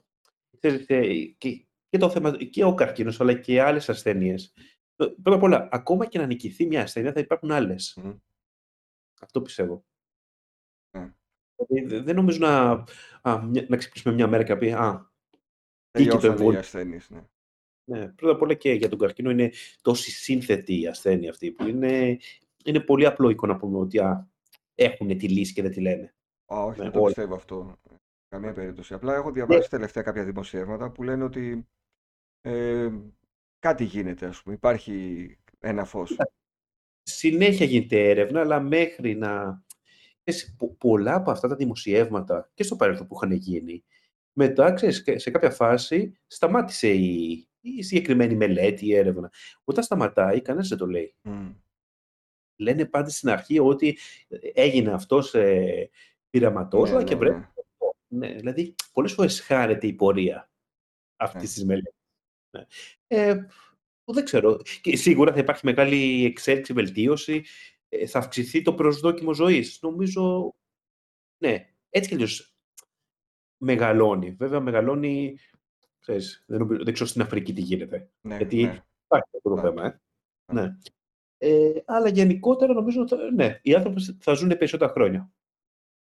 Ξέρεις, 0.59 0.85
ε, 0.87 1.25
και, 1.37 1.65
και 1.89 1.97
το 1.97 2.09
θέμα, 2.09 2.37
και 2.45 2.63
ο 2.63 2.73
καρκίνος, 2.73 3.21
αλλά 3.21 3.33
και 3.33 3.61
άλλες 3.61 3.89
ασθένειες. 3.89 4.53
Ε, 4.95 5.05
Πρώτα 5.05 5.37
απ' 5.37 5.43
όλα, 5.43 5.69
ακόμα 5.71 6.05
και 6.05 6.17
να 6.19 6.25
νικηθεί 6.25 6.65
μια 6.65 6.81
ασθένεια, 6.81 7.11
θα 7.13 7.19
υπάρχουν 7.19 7.51
άλλες. 7.51 7.97
Μμ. 8.03 8.11
Αυτό 9.21 9.41
πιστεύω. 9.41 9.85
Ναι. 10.97 11.13
Δηλαδή, 11.55 11.87
δε- 11.95 12.01
δεν 12.01 12.15
νομίζω 12.15 12.37
να, 12.39 12.71
α, 13.21 13.41
μια- 13.45 13.65
να 13.69 13.77
ξυπνήσουμε 13.77 14.13
μια 14.13 14.27
μέρα 14.27 14.43
και 14.43 14.53
να 14.53 14.57
πει 14.59 14.71
«Α, 14.71 15.11
τίκη 15.91 16.09
το 16.09 16.17
Τελειώσανε 16.17 16.27
οι 16.33 16.37
εμβόλιο». 16.37 16.59
ασθένειες, 16.59 17.09
ναι. 17.09 17.23
Ναι, 17.91 18.07
πρώτα 18.07 18.33
απ' 18.33 18.41
όλα 18.41 18.53
και 18.53 18.71
για 18.71 18.89
τον 18.89 18.99
καρκίνο 18.99 19.29
είναι 19.29 19.51
τόση 19.81 20.11
σύνθετη 20.11 20.81
η 20.81 20.87
ασθένεια 20.87 21.29
αυτή 21.29 21.51
που 21.51 21.67
είναι, 21.67 22.17
είναι 22.65 22.79
πολύ 22.79 23.05
απλοϊκό 23.05 23.47
να 23.47 23.57
πούμε 23.57 23.77
ότι 23.77 23.99
α, 23.99 24.29
έχουν 24.75 25.17
τη 25.17 25.27
λύση 25.27 25.53
και 25.53 25.61
δεν 25.61 25.71
τη 25.71 25.81
λένε. 25.81 26.15
Α, 26.53 26.63
όχι, 26.63 26.77
Ναι, 26.77 26.83
δεν 26.83 26.93
το 26.93 26.99
όλα. 26.99 27.07
πιστεύω 27.07 27.35
αυτό. 27.35 27.79
Καμία 28.29 28.53
περίπτωση. 28.53 28.93
Απλά 28.93 29.15
έχω 29.15 29.31
διαβάσει 29.31 29.69
τελευταία 29.69 30.03
κάποια 30.03 30.23
δημοσιεύματα 30.25 30.91
που 30.91 31.03
λένε 31.03 31.23
ότι 31.23 31.67
ε, 32.41 32.89
κάτι 33.59 33.83
γίνεται, 33.83 34.25
ας 34.25 34.41
πούμε. 34.43 34.55
Υπάρχει 34.55 35.37
ένα 35.59 35.85
φως. 35.85 36.17
Συνέχεια 37.03 37.65
γίνεται 37.65 38.09
έρευνα, 38.09 38.39
αλλά 38.39 38.59
μέχρι 38.59 39.15
να... 39.15 39.63
ξέρεις, 40.23 40.55
πο- 40.55 40.75
πολλά 40.79 41.15
από 41.15 41.31
αυτά 41.31 41.47
τα 41.47 41.55
δημοσιεύματα 41.55 42.51
και 42.53 42.63
στο 42.63 42.75
παρελθόν 42.75 43.07
που 43.07 43.15
είχαν 43.15 43.31
γίνει, 43.31 43.83
μετά, 44.33 44.73
ξέρεις, 44.73 45.03
και 45.03 45.19
σε 45.19 45.31
κάποια 45.31 45.51
φάση 45.51 46.13
σταμάτησε 46.27 46.93
η, 46.93 47.47
η 47.61 47.81
συγκεκριμένη 47.83 48.35
μελέτη, 48.35 48.85
η 48.85 48.95
έρευνα. 48.95 49.31
Όταν 49.63 49.83
σταματάει, 49.83 50.41
κανένας 50.41 50.67
δεν 50.67 50.77
το 50.77 50.85
λέει. 50.87 51.15
Μμ. 51.21 51.51
Λένε 52.55 52.85
πάντα 52.85 53.09
στην 53.09 53.29
αρχή 53.29 53.59
ότι 53.59 53.97
έγινε 54.53 54.91
αυτός 54.91 55.33
ε, 55.33 55.89
πειραματός, 56.29 56.89
Ναι, 56.89 56.95
αλλά 56.95 57.03
και 57.05 57.13
ναι, 57.13 57.19
βρε... 57.19 57.31
ναι. 57.31 57.47
Ναι, 58.13 58.33
δηλαδή, 58.33 58.75
πολλές 58.91 59.13
φορές 59.13 59.41
χάνεται 59.41 59.87
η 59.87 59.93
πορεία 59.93 60.51
αυτής 61.15 61.41
Ναι. 61.41 61.47
της 61.47 61.65
μελέτης. 61.65 61.99
Ναι. 62.57 62.65
Ε, 63.07 63.45
που 64.03 64.13
δεν 64.13 64.23
ξέρω. 64.23 64.61
Και 64.81 64.95
σίγουρα 64.95 65.33
θα 65.33 65.39
υπάρχει 65.39 65.65
μεγάλη 65.65 66.25
εξέλιξη, 66.25 66.73
βελτίωση, 66.73 67.43
ε, 67.89 68.07
θα 68.07 68.19
αυξηθεί 68.19 68.61
το 68.61 68.73
προσδόκιμο 68.73 69.33
ζωής. 69.33 69.79
Νομίζω, 69.81 70.53
ναι, 71.43 71.73
έτσι 71.89 72.09
κι 72.09 72.15
αλλιώς 72.15 72.55
μεγαλώνει. 73.63 74.31
Βέβαια, 74.31 74.59
μεγαλώνει, 74.59 75.37
ξέρεις, 76.01 76.43
δεν, 76.47 76.59
νομίζω, 76.59 76.83
δεν 76.83 76.93
ξέρω 76.93 77.09
στην 77.09 77.21
Αφρική 77.21 77.53
τι 77.53 77.61
γίνεται. 77.61 78.09
Ναι, 78.21 78.37
γιατί 78.37 78.63
ναι. 78.63 78.83
υπάρχει 79.05 79.29
αυτό 79.35 79.49
το 79.49 79.55
Ναι. 79.55 79.61
θέμα, 79.61 79.85
ε. 79.85 79.99
Ναι. 80.53 80.61
Ναι. 80.61 80.77
Ε, 81.37 81.81
αλλά 81.85 82.09
γενικότερα 82.09 82.73
νομίζω, 82.73 83.01
ότι, 83.01 83.15
ναι, 83.33 83.59
οι 83.61 83.75
άνθρωποι 83.75 84.01
θα 84.19 84.33
ζουν 84.33 84.57
περισσότερα 84.57 84.91
χρόνια. 84.91 85.31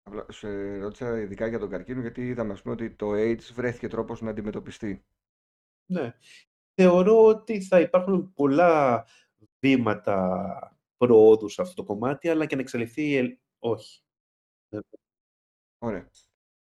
Απλά 0.03 0.25
σε 0.31 0.77
ρώτησα 0.77 1.19
ειδικά 1.19 1.47
για 1.47 1.59
τον 1.59 1.69
καρκίνο 1.69 2.01
γιατί 2.01 2.27
είδαμε 2.27 2.53
ας 2.53 2.61
πούμε, 2.61 2.73
ότι 2.73 2.91
το 2.91 3.11
AIDS 3.11 3.51
βρέθηκε 3.53 3.87
τρόπος 3.87 4.21
να 4.21 4.29
αντιμετωπιστεί. 4.29 5.05
Ναι. 5.91 6.13
Θεωρώ 6.73 7.25
ότι 7.25 7.61
θα 7.61 7.79
υπάρχουν 7.79 8.33
πολλά 8.33 9.05
βήματα 9.59 10.77
προόδου 10.97 11.49
σε 11.49 11.61
αυτό 11.61 11.73
το 11.73 11.83
κομμάτι, 11.83 12.29
αλλά 12.29 12.45
και 12.45 12.55
να 12.55 12.61
εξελιχθεί, 12.61 13.15
ε, 13.15 13.39
όχι. 13.59 14.01
Ε, 14.69 14.79
Ωραία. 15.77 16.09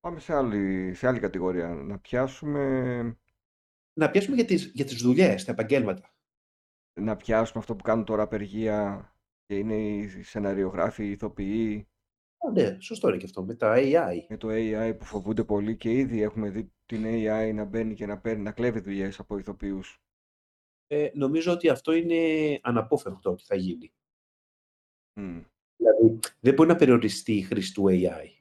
Πάμε 0.00 0.20
σε 0.20 0.34
άλλη, 0.34 0.94
σε 0.94 1.06
άλλη 1.08 1.20
κατηγορία. 1.20 1.68
Να 1.68 1.98
πιάσουμε, 1.98 3.18
Να 3.92 4.10
πιάσουμε 4.10 4.36
για 4.36 4.44
τις, 4.44 4.70
για 4.74 4.84
τις 4.84 5.02
δουλειές, 5.02 5.44
τα 5.44 5.52
επαγγέλματα. 5.52 6.14
να 7.00 7.16
πιάσουμε 7.16 7.58
αυτό 7.58 7.76
που 7.76 7.82
κάνουν 7.82 8.04
τώρα 8.04 8.22
απεργία 8.22 9.12
και 9.46 9.58
είναι 9.58 9.76
οι 9.76 10.22
σεναριογράφοι, 10.22 11.04
οι 11.04 11.10
ηθοποιοί 11.10 11.84
Α, 12.48 12.52
ναι, 12.52 12.80
σωστό 12.80 13.08
είναι 13.08 13.16
και 13.16 13.24
αυτό, 13.24 13.44
με 13.44 13.54
τα 13.54 13.74
AI. 13.76 14.26
με 14.28 14.36
το 14.36 14.48
AI 14.50 14.94
που 14.98 15.04
φοβούνται 15.04 15.44
πολύ 15.44 15.76
και 15.76 15.92
ήδη 15.92 16.22
έχουμε 16.22 16.50
δει 16.50 16.72
την 16.86 17.02
AI 17.06 17.52
να 17.54 17.64
μπαίνει 17.64 17.94
και 17.94 18.06
να 18.06 18.20
παίρνει, 18.20 18.42
να 18.42 18.52
κλέβει 18.52 18.80
δουλειές 18.80 19.18
από 19.18 19.38
ηθοποιούς. 19.38 20.02
Ε, 20.86 21.10
νομίζω 21.14 21.52
ότι 21.52 21.68
αυτό 21.68 21.92
είναι 21.92 22.18
αναπόφευκτο 22.62 23.30
ότι 23.30 23.44
θα 23.44 23.54
γίνει. 23.56 23.92
Μμ. 25.20 25.40
Δηλαδή, 25.76 26.18
δεν 26.40 26.54
μπορεί 26.54 26.68
να 26.68 26.76
περιοριστεί 26.76 27.32
η 27.36 27.42
χρήση 27.42 27.74
του 27.74 27.84
AI. 27.88 28.39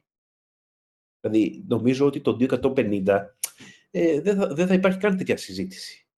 Δηλαδή, 1.20 1.64
νομίζω 1.68 2.06
ότι 2.06 2.20
το 2.20 2.36
2150 2.40 3.26
ε, 3.90 4.20
δεν, 4.20 4.36
θα, 4.36 4.54
δεν 4.54 4.66
θα 4.66 4.74
υπάρχει 4.74 4.98
καν 4.98 5.16
τέτοια 5.16 5.36
συζήτηση. 5.36 6.08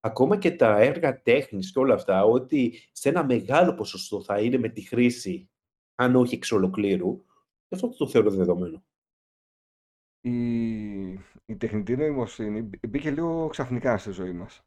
Ακόμα 0.00 0.38
και 0.38 0.50
τα 0.50 0.80
έργα 0.80 1.22
τέχνης 1.22 1.72
και 1.72 1.78
όλα 1.78 1.94
αυτά, 1.94 2.24
ότι 2.24 2.88
σε 2.92 3.08
ένα 3.08 3.24
μεγάλο 3.24 3.74
ποσοστό 3.74 4.22
θα 4.22 4.40
είναι 4.40 4.58
με 4.58 4.68
τη 4.68 4.80
χρήση, 4.80 5.50
αν 5.94 6.16
όχι 6.16 6.34
εξ 6.34 6.52
ολοκλήρου, 6.52 7.24
αυτό 7.68 7.88
το 7.88 8.08
θεωρώ 8.08 8.30
δεδομένο. 8.30 8.84
Η, 10.20 11.08
η 11.44 11.56
τεχνητή 11.58 11.96
νοημοσύνη 11.96 12.62
μπ- 12.62 12.86
μπήκε 12.88 13.10
λίγο 13.10 13.48
ξαφνικά 13.48 13.98
στη 13.98 14.10
ζωή 14.10 14.32
μας. 14.32 14.60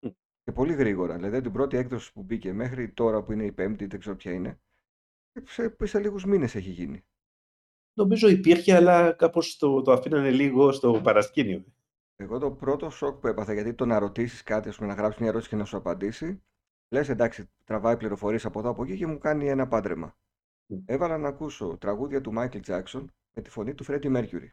Μμ. 0.00 0.10
Και 0.42 0.52
πολύ 0.52 0.74
γρήγορα. 0.74 1.16
Δηλαδή 1.16 1.40
την 1.40 1.52
πρώτη 1.52 1.76
έκδοση 1.76 2.12
που 2.12 2.22
μπήκε 2.22 2.52
μέχρι 2.52 2.92
τώρα 2.92 3.22
που 3.22 3.32
είναι 3.32 3.44
η 3.44 3.52
πέμπτη, 3.52 3.86
δεν 3.86 4.00
ξέρω 4.00 4.16
ποια 4.16 4.32
είναι, 4.32 4.60
σε, 5.44 5.76
σε 5.82 6.00
λίγους 6.00 6.24
μήνες 6.24 6.54
έχει 6.54 6.70
γίνει. 6.70 7.04
Νομίζω 7.96 8.28
υπήρχε, 8.28 8.74
αλλά 8.74 9.12
κάπως 9.12 9.56
το, 9.56 9.82
το 9.82 9.92
αφήνανε 9.92 10.30
λίγο 10.30 10.72
στο 10.72 11.00
παρασκήνιο. 11.04 11.64
Εγώ 12.16 12.38
το 12.38 12.50
πρώτο 12.50 12.90
σοκ 12.90 13.20
που 13.20 13.26
έπαθα, 13.26 13.52
γιατί 13.52 13.74
το 13.74 13.86
να 13.86 13.98
ρωτήσεις 13.98 14.42
κάτι, 14.42 14.68
ας 14.68 14.76
πούμε, 14.76 14.88
να 14.88 14.94
γράψεις 14.94 15.20
μια 15.20 15.28
ερώτηση 15.28 15.50
και 15.50 15.56
να 15.56 15.64
σου 15.64 15.76
απαντήσει, 15.76 16.42
λες 16.88 17.08
εντάξει, 17.08 17.50
τραβάει 17.64 17.96
πληροφορίες 17.96 18.44
από 18.44 18.58
εδώ 18.58 18.68
από 18.68 18.82
εκεί 18.82 18.96
και 18.96 19.06
μου 19.06 19.18
κάνει 19.18 19.48
ένα 19.48 19.68
πάντρεμα. 19.68 20.16
Μμ. 20.66 20.78
Έβαλα 20.84 21.18
να 21.18 21.28
ακούσω 21.28 21.76
τραγούδια 21.80 22.20
του 22.20 22.32
Michael 22.36 22.60
Jackson 22.66 23.04
με 23.32 23.42
τη 23.42 23.50
φωνή 23.50 23.74
του 23.74 23.84
Freddie 23.88 24.16
Mercury. 24.16 24.48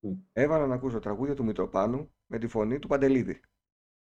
Μμ. 0.00 0.12
Έβαλα 0.32 0.66
να 0.66 0.74
ακούσω 0.74 0.98
τραγούδια 0.98 1.34
του 1.34 1.44
Μητροπάνου 1.44 2.14
με 2.26 2.38
τη 2.38 2.46
φωνή 2.46 2.78
του 2.78 2.88
Παντελίδη. 2.88 3.40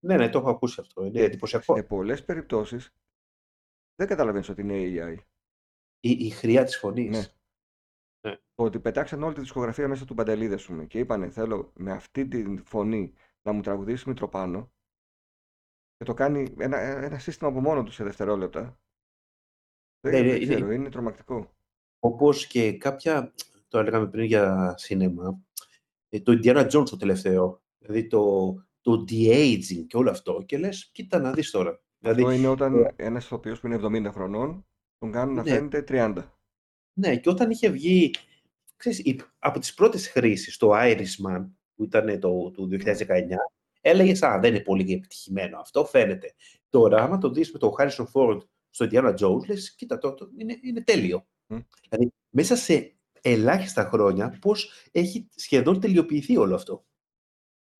Ναι, 0.05 0.17
ναι, 0.17 0.29
το 0.29 0.39
έχω 0.39 0.51
ακούσει 0.51 0.81
αυτό. 0.81 1.05
Είναι 1.05 1.19
Και 1.19 1.25
εντυπωσιακό. 1.25 1.77
σε 1.77 1.83
πολλές 1.83 2.25
περιπτώσεις 2.25 2.95
δεν 3.95 4.09
καταλαβαίνεις 4.09 4.49
ότι 4.49 4.61
είναι 4.61 4.75
AI. 4.75 5.17
Η, 6.01 6.11
η 6.11 6.31
χρειά 6.31 6.65
της 6.65 6.79
φωνής. 6.79 7.19
Ναι. 7.19 7.25
Ναι. 8.23 8.37
Το 8.55 8.65
ότι 8.65 8.81
πετάξαν 8.81 9.23
όλη 9.23 9.35
τη 9.35 9.41
δισκογραφία 9.41 9.89
μέσα 9.89 10.05
του 10.05 10.15
Παντελίδη, 10.15 10.55
ας 10.55 10.65
πούμε, 10.67 10.87
και 10.87 10.99
είπανε 10.99 11.31
θέλω 11.31 11.73
με 11.77 11.93
αυτή 11.93 12.29
τη 12.29 12.57
φωνή 12.65 13.13
να 13.43 13.53
μου 13.53 13.61
τραγουδήσει 13.61 14.09
Μητροπάνο 14.09 14.73
και 15.97 16.05
το 16.05 16.15
κάνει 16.15 16.55
ένα, 16.59 16.79
ένα 16.79 17.19
σύστημα 17.19 17.51
από 17.51 17.61
μόνο 17.61 17.83
του 17.83 17.93
σε 17.93 18.05
δευτερόλεπτα. 18.05 18.81
Δεν, 20.01 20.13
Ναι, 20.13 20.29
δεν 20.33 20.43
είναι- 20.43 20.55
ξέρω, 20.55 20.71
είναι 20.73 20.89
τρομακτικό. 20.91 21.55
Όπως 21.99 22.47
και 22.47 22.77
κάποια, 22.77 23.33
το 23.69 23.79
έλεγαμε 23.79 24.07
πριν 24.09 24.25
για 24.25 24.75
σινέμα, 24.77 25.41
ε, 26.09 26.21
το 26.21 26.39
Indiana 26.43 26.71
Jones 26.71 26.89
το 26.89 26.97
τελευταίο, 26.97 27.63
δηλαδή 27.79 28.07
το, 28.07 28.53
το 28.81 29.05
de-aging 29.09 29.85
και 29.87 29.97
όλο 29.97 30.11
αυτό. 30.11 30.43
Και 30.47 30.59
λες, 30.59 30.91
κοίτα 30.93 31.19
να 31.19 31.33
δεις 31.33 31.51
τώρα. 31.51 31.81
Δηλαδή, 31.99 32.23
Αυτό 32.23 32.35
είναι 32.35 32.49
όταν 32.49 32.93
ένας 32.97 33.25
ηθοποιός 33.25 33.61
που 33.61 33.67
είναι 33.67 33.77
70 33.77 34.11
χρονών 34.13 34.67
τον 34.99 35.11
κάνουν 35.13 35.35
να 35.35 35.43
Ναι. 35.43 35.51
φαίνεται 35.51 35.83
30. 35.83 36.40
Ναι, 36.93 37.17
και 37.17 37.29
όταν 37.29 37.51
είχε 37.51 37.69
βγει, 37.69 38.11
ξέρεις, 38.77 38.99
η- 38.99 39.21
από 39.39 39.59
τις 39.59 39.75
πρώτες 39.75 40.09
χρήσεις, 40.09 40.57
το 40.57 40.71
Irishman, 40.75 41.47
που 41.75 41.85
ήταν 41.85 42.21
το, 42.21 42.51
του 42.51 42.69
2019, 42.71 43.37
έλεγε 43.81 44.27
Α, 44.27 44.39
δεν 44.41 44.55
είναι 44.55 44.63
πολύ 44.65 44.93
επιτυχημένο 44.93 45.59
αυτό, 45.59 45.85
φαίνεται. 45.85 46.35
Τώρα, 46.69 47.03
άμα 47.03 47.19
το 47.19 47.31
δεις 47.31 47.53
με 47.53 47.59
τον 47.59 47.71
Harrison 47.79 48.05
Ford 48.13 48.39
στο 48.71 48.87
Indiana 48.91 49.15
Jones, 49.19 49.47
λες, 49.47 49.75
κοίτα, 49.75 49.99
το, 49.99 50.15
το, 50.15 50.31
είναι, 50.37 50.59
είναι 50.63 50.81
τέλειο. 50.83 51.27
Mm. 51.49 51.65
Δηλαδή, 51.89 52.13
μέσα 52.31 52.57
σε 52.57 52.95
ελάχιστα 53.23 53.85
χρόνια, 53.85 54.39
πώς 54.41 54.73
έχει 54.93 55.29
σχεδόν 55.35 55.81
τελειοποιηθεί 55.81 56.37
όλο 56.37 56.55
αυτό. 56.55 56.85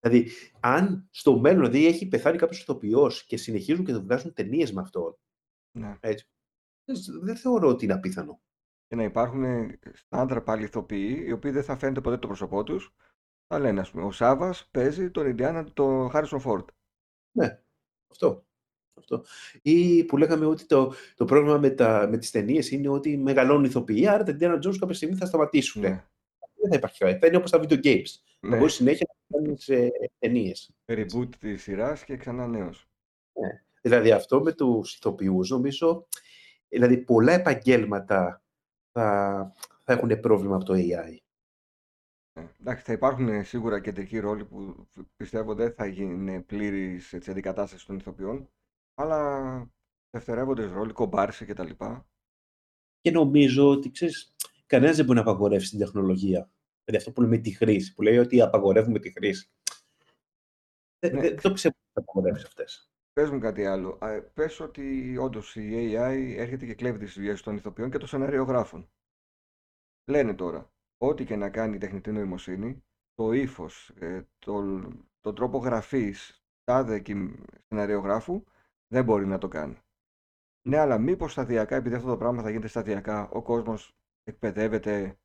Δηλαδή, 0.01 0.31
αν 0.61 1.09
στο 1.11 1.39
μέλλον 1.39 1.71
δηλαδή, 1.71 1.87
έχει 1.87 2.09
πεθάνει 2.09 2.39
κάποιος 2.39 2.61
ηθοποιός 2.61 3.25
και 3.25 3.37
συνεχίζουν 3.37 3.85
και 3.85 3.93
το 3.93 4.03
βγάζουν 4.03 4.33
ταινίες 4.33 4.73
με 4.73 4.81
αυτό. 4.81 5.19
Ναι. 5.79 5.97
Έτσι, 6.01 6.27
δεν 7.21 7.37
θεωρώ 7.37 7.69
ότι 7.69 7.85
είναι 7.85 7.95
απίθανο. 7.95 8.41
Και 8.91 8.97
να 8.97 9.03
υπάρχουν 9.03 9.45
άντρα 10.09 10.43
πάλι 10.43 10.65
ηθοποιοί, 10.65 11.25
οι 11.27 11.33
οποίοι 11.33 11.51
δεν 11.51 11.63
θα 11.63 11.77
φαίνεται 11.77 12.01
ποτέ 12.01 12.19
το 12.19 12.27
πρόσωπό 12.27 12.63
τους. 12.63 12.95
Θα 13.47 13.59
λένε, 13.59 13.81
ας 13.81 13.91
πούμε, 13.91 14.05
ο 14.05 14.11
Σάβα 14.11 14.55
παίζει 14.71 15.11
τον 15.11 15.27
Ιντιάνα, 15.27 15.65
τον 15.65 16.11
Χάρισον 16.11 16.41
Φόρντ. 16.41 16.69
Ναι, 17.33 17.61
αυτό. 18.11 18.45
αυτό. 18.95 19.25
Ή 19.63 20.05
που 20.05 20.17
λέγαμε 20.17 20.47
ότι 20.47 20.67
το, 20.67 20.93
το 21.15 21.25
πρόβλημα 21.25 21.59
με, 21.59 21.71
τα, 21.71 22.09
με 22.11 22.19
τις 22.19 22.31
ταινίες 22.31 22.71
είναι 22.71 22.89
ότι 22.89 23.17
μεγαλώνουν 23.17 23.65
ηθοποιοί, 23.65 24.07
άρα 24.09 24.25
τα 24.25 24.37
Indiana 24.39 24.67
Jones 24.67 24.77
κάποια 24.79 24.95
στιγμή 24.95 25.17
θα 25.17 25.27
σταματήσουν. 25.27 25.83
Ναι. 25.83 26.05
Δεν 26.55 26.71
θα 26.71 26.77
υπάρχει 26.77 26.99
κάτι. 26.99 27.19
Θα 27.19 27.27
είναι 27.27 27.37
όπως 27.37 27.51
τα 27.51 27.61
video 27.63 27.85
games. 27.85 28.11
Ναι. 28.41 28.51
Θα 28.51 28.57
μπορείς 28.57 28.75
συνέχεια 28.75 29.07
να 29.27 29.39
κάνεις 29.39 29.69
ε, 29.69 29.91
ταινίες. 30.19 30.71
Reboot 30.85 31.29
τη 31.39 31.57
σειράς 31.57 32.05
και 32.05 32.17
ξανά 32.17 32.47
νέος. 32.47 32.89
Ναι. 33.33 33.63
Δηλαδή 33.81 34.13
αυτό 34.13 34.41
με 34.41 34.53
τους 34.53 34.95
ηθοποιούς 34.95 35.51
νομίζω, 35.51 36.07
δηλαδή 36.69 36.99
πολλά 36.99 37.33
επαγγέλματα 37.33 38.43
θα, 38.93 39.53
θα 39.85 39.93
έχουν 39.93 40.21
πρόβλημα 40.21 40.55
από 40.57 40.65
το 40.65 40.75
AI. 40.77 41.17
Ναι. 42.41 42.49
Εντάξει, 42.61 42.85
θα 42.85 42.93
υπάρχουν 42.93 43.29
ε, 43.29 43.43
σίγουρα 43.43 43.81
κεντρικοί 43.81 44.19
ρόλοι 44.19 44.45
που 44.45 44.87
πιστεύω 45.17 45.55
δεν 45.55 45.75
θα 45.75 45.87
γίνει 45.87 46.43
πλήρης 46.43 47.15
αντικατάστασης 47.15 47.87
των 47.87 47.97
ηθοποιών, 47.97 48.51
αλλά 48.95 49.71
δευτερεύοντες 50.11 50.71
ρόλοι, 50.71 50.93
κομπάρσε 50.93 51.45
κτλ. 51.45 51.71
Και 53.01 53.11
νομίζω 53.11 53.69
ότι 53.71 53.91
ξέρεις, 53.91 54.35
κανένας 54.67 54.97
δεν 54.97 55.05
μπορεί 55.05 55.17
να 55.19 55.25
απαγορεύσει 55.25 55.71
την 55.71 55.79
τεχνολογία. 55.79 56.51
Δηλαδή 56.85 56.97
αυτό 56.97 57.13
που 57.13 57.21
λέμε 57.21 57.39
τη 57.39 57.51
χρήση, 57.51 57.95
που 57.95 58.03
λέει 58.03 58.19
ότι 58.19 58.41
απαγορεύουμε 58.41 58.99
τη 58.99 59.13
χρήση. 59.13 59.51
Δεν, 60.99 61.15
Ναι. 61.15 61.21
δεν 61.21 61.41
το 61.41 61.53
πιστεύω 61.53 61.75
ότι 61.79 61.91
θα 61.93 62.01
απαγορεύσει 62.01 62.45
αυτές. 62.47 62.90
Πες 63.13 63.31
μου 63.31 63.39
κάτι 63.39 63.67
άλλο. 63.67 63.99
Α, 64.01 64.23
Πες 64.35 64.61
ότι 64.61 65.17
όντως 65.17 65.57
η 65.57 65.71
AI 65.95 66.35
έρχεται 66.37 66.67
και 66.67 66.75
κλέβει 66.75 66.99
τις 66.99 67.15
δουλειές 67.15 67.43
των 67.43 67.57
ηθοποιών 67.57 67.91
και 67.91 67.99
των 67.99 68.09
σεναριογράφων. 68.09 68.91
Λένε 70.11 70.35
τώρα, 70.35 70.73
ό,τι 70.99 71.25
και 71.25 71.37
να 71.37 71.51
κάνει 71.51 71.75
η 71.75 71.79
τεχνητή 71.79 72.13
νοημοσύνη, 72.13 72.85
το 73.15 73.33
ύφος, 73.33 73.93
το, 74.39 74.81
τον 75.21 75.35
τρόπο 75.35 75.59
γραφής 75.59 76.45
τάδε 76.65 77.01
κι 77.01 77.35
σεναριογράφου 77.69 78.45
δεν 78.87 79.05
μπορεί 79.05 79.27
να 79.27 79.39
το 79.39 79.49
κάνει. 79.49 79.79
Ναι, 80.69 80.79
αλλά 80.79 80.99
μήπως 80.99 81.33
σταδιακά, 81.33 81.77
επειδή 81.77 81.95
αυτό 81.95 82.09
το 82.09 82.17
πράγμα 82.17 82.43
θα 82.43 82.51
γίνεται 82.51 82.69
σταδιακά, 82.69 83.29
ο 83.29 83.43
κόσμος 83.43 83.97
εκπαιδεύεται 84.25 85.19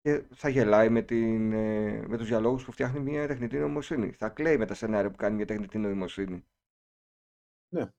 και 0.00 0.24
θα 0.34 0.48
γελάει 0.48 0.88
με, 0.88 1.02
την, 1.02 1.52
ε, 1.52 2.06
με 2.06 2.16
τους 2.16 2.28
διαλόγους 2.28 2.64
που 2.64 2.72
φτιάχνει 2.72 3.00
μια 3.00 3.26
τεχνητή 3.26 3.58
νοημοσύνη. 3.58 4.12
Θα 4.12 4.28
κλαίει 4.28 4.56
με 4.56 4.66
τα 4.66 4.74
σενάρια 4.74 5.10
που 5.10 5.16
κάνει 5.16 5.36
μια 5.36 5.46
τεχνητή 5.46 5.78
νοημοσύνη. 5.78 6.44
Ναι. 7.76 7.90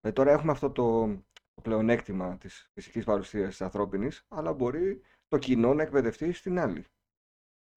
Ε, 0.00 0.12
τώρα 0.12 0.30
έχουμε 0.30 0.52
αυτό 0.52 0.70
το, 0.70 1.06
το 1.54 1.60
πλεονέκτημα 1.62 2.38
της 2.38 2.70
φυσικής 2.72 3.04
παρουσίας 3.04 3.48
της 3.48 3.60
ανθρώπινης, 3.60 4.26
αλλά 4.28 4.52
μπορεί 4.52 5.00
το 5.28 5.38
κοινό 5.38 5.74
να 5.74 5.82
εκπαιδευτεί 5.82 6.32
στην 6.32 6.58
άλλη. 6.58 6.84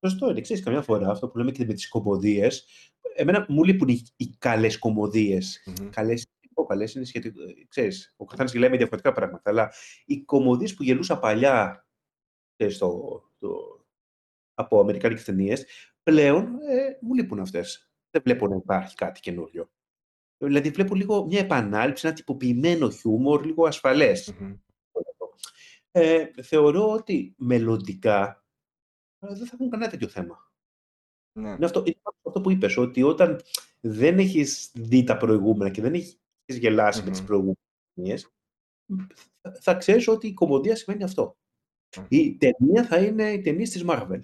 Σωστό 0.06 0.30
είναι. 0.30 0.42
Ξέρεις, 0.42 0.64
καμιά 0.64 0.82
φορά 0.82 1.10
αυτό 1.10 1.30
που 1.30 1.38
λέμε 1.38 1.52
και 1.52 1.66
με 1.66 1.74
τις 1.74 1.90
κομμωδίες, 1.90 2.68
εμένα 3.16 3.46
μου 3.50 3.64
λείπουν 3.64 3.88
οι, 3.88 4.08
οι 4.16 4.30
καλές 4.38 4.80
κομμωδίες. 4.80 5.64
Μμμ. 5.66 5.90
Καλές, 5.90 6.26
ο 6.54 6.66
καλές 6.66 6.94
είναι 6.94 7.06
σχετικό, 7.06 7.42
ε, 7.42 7.66
ξέρεις, 7.68 8.14
ο 8.18 8.26
καθένας 8.26 8.52
γελάει 8.52 8.70
με 8.70 8.78
διαφορετικά 8.78 9.14
πράγματα, 9.14 9.50
αλλά 9.50 9.74
οι 10.06 10.24
κομμωδίες 10.24 10.74
που 10.74 10.84
γελούσα 10.84 11.20
παλιά 11.20 11.88
ξέρεις, 12.56 12.76
στο, 12.76 13.22
το, 13.38 13.86
από 14.54 14.80
αμερικάνικες 14.80 15.24
ταινίες, 15.24 15.66
πλέον 16.04 16.60
ε, 16.62 16.98
μου 17.02 17.14
λείπουν 17.14 17.40
αυτές. 17.40 17.92
Δεν 18.10 18.22
βλέπω 18.26 18.48
να 18.48 18.56
υπάρχει 18.56 18.96
κάτι 18.96 19.20
καινούριο. 19.20 19.72
Δηλαδή 20.46 20.70
βλέπω 20.70 20.96
λίγο 20.96 21.26
μια 21.26 21.40
επανάληψη, 21.40 22.08
ένα 22.08 22.16
τυποποιημένο 22.16 22.90
χιούμορ, 22.90 23.46
λίγο 23.46 23.68
ασφαλές. 23.68 24.34
Μμμ. 24.40 24.56
Ε, 25.92 26.32
θεωρώ 26.42 26.92
ότι 26.92 27.34
μελλοντικά 27.38 28.46
ε, 29.20 29.28
δεν 29.28 29.46
θα 29.46 29.52
έχουν 29.54 29.70
κανένα 29.70 29.92
τέτοιο 29.92 30.08
θέμα. 30.08 30.52
Ναι. 31.40 31.50
Είναι 31.50 31.66
αυτό, 31.66 31.84
είναι 31.86 32.02
αυτό 32.28 32.42
που 32.42 32.52
είπες, 32.52 32.78
ότι 32.78 33.04
όταν 33.04 33.42
δεν 33.80 34.20
έχεις 34.20 34.72
δει 34.74 35.04
τα 35.04 35.18
προηγούμενα 35.18 35.70
και 35.72 35.82
δεν 35.82 35.94
έχεις 35.94 36.20
γελάσει 36.46 37.04
με 37.04 37.10
τις 37.10 37.20
Μμμ. 37.20 37.26
προηγούμενες 37.28 37.60
ταινίες, 37.94 38.34
θα, 39.42 39.54
θα 39.62 39.76
ξέρεις 39.76 40.08
ότι 40.08 40.28
η 40.28 40.34
κομμωδία 40.34 40.76
σημαίνει 40.76 41.04
αυτό. 41.04 41.38
Μμ. 41.98 42.06
Η 42.10 42.38
ταινία 42.38 42.86
θα 42.86 42.98
είναι 42.98 43.32
οι 43.32 43.42
ταινίες 43.42 43.70
της 43.70 43.84
Marvel, 43.88 44.20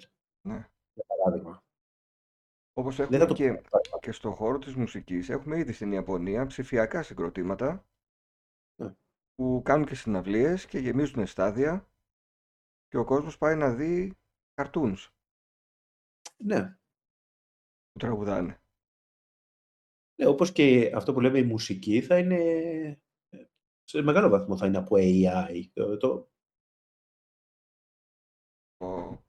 Ναι. 0.48 0.68
Για 2.74 2.82
παράδειγμα. 2.82 2.82
Όπως 2.82 2.96
Δεν 2.96 3.06
έχουμε 3.06 3.18
θα 3.18 3.26
το 3.26 3.34
και, 3.34 3.98
και 4.00 4.12
στον 4.12 4.32
χώρο 4.32 4.58
της 4.58 4.74
μουσικής, 4.74 5.28
έχουμε 5.28 5.58
ήδη 5.58 5.72
στην 5.72 5.92
Ιαπωνία 5.92 6.46
ψηφιακά 6.46 7.02
συγκροτήματα 7.02 7.86
Ναι. 8.80 8.94
που 9.34 9.62
κάνουν 9.64 9.86
και 9.86 9.94
συναυλίες 9.94 10.66
και 10.66 10.78
γεμίζουν 10.78 11.26
στάδια 11.26 11.88
και 12.88 12.96
ο 12.96 13.04
κόσμος 13.04 13.38
πάει 13.38 13.56
να 13.56 13.74
δει 13.74 14.18
cartoons 14.54 15.08
Ναι. 16.36 16.78
που 17.92 17.98
τραγουδάνε. 17.98 18.60
ναι, 20.20 20.26
όπως 20.26 20.52
και 20.52 20.92
αυτό 20.94 21.12
που 21.12 21.20
λέμε 21.20 21.38
η 21.38 21.44
μουσική 21.44 22.00
θα 22.02 22.18
είναι, 22.18 22.36
ε, 23.28 23.44
σε 23.84 24.02
μεγάλο 24.02 24.28
βαθμό 24.28 24.56
θα 24.56 24.66
είναι 24.66 24.78
από 24.78 24.96
AI. 24.98 25.68
Το, 25.72 25.96
το- 25.96 26.28
Ο- 28.82 29.24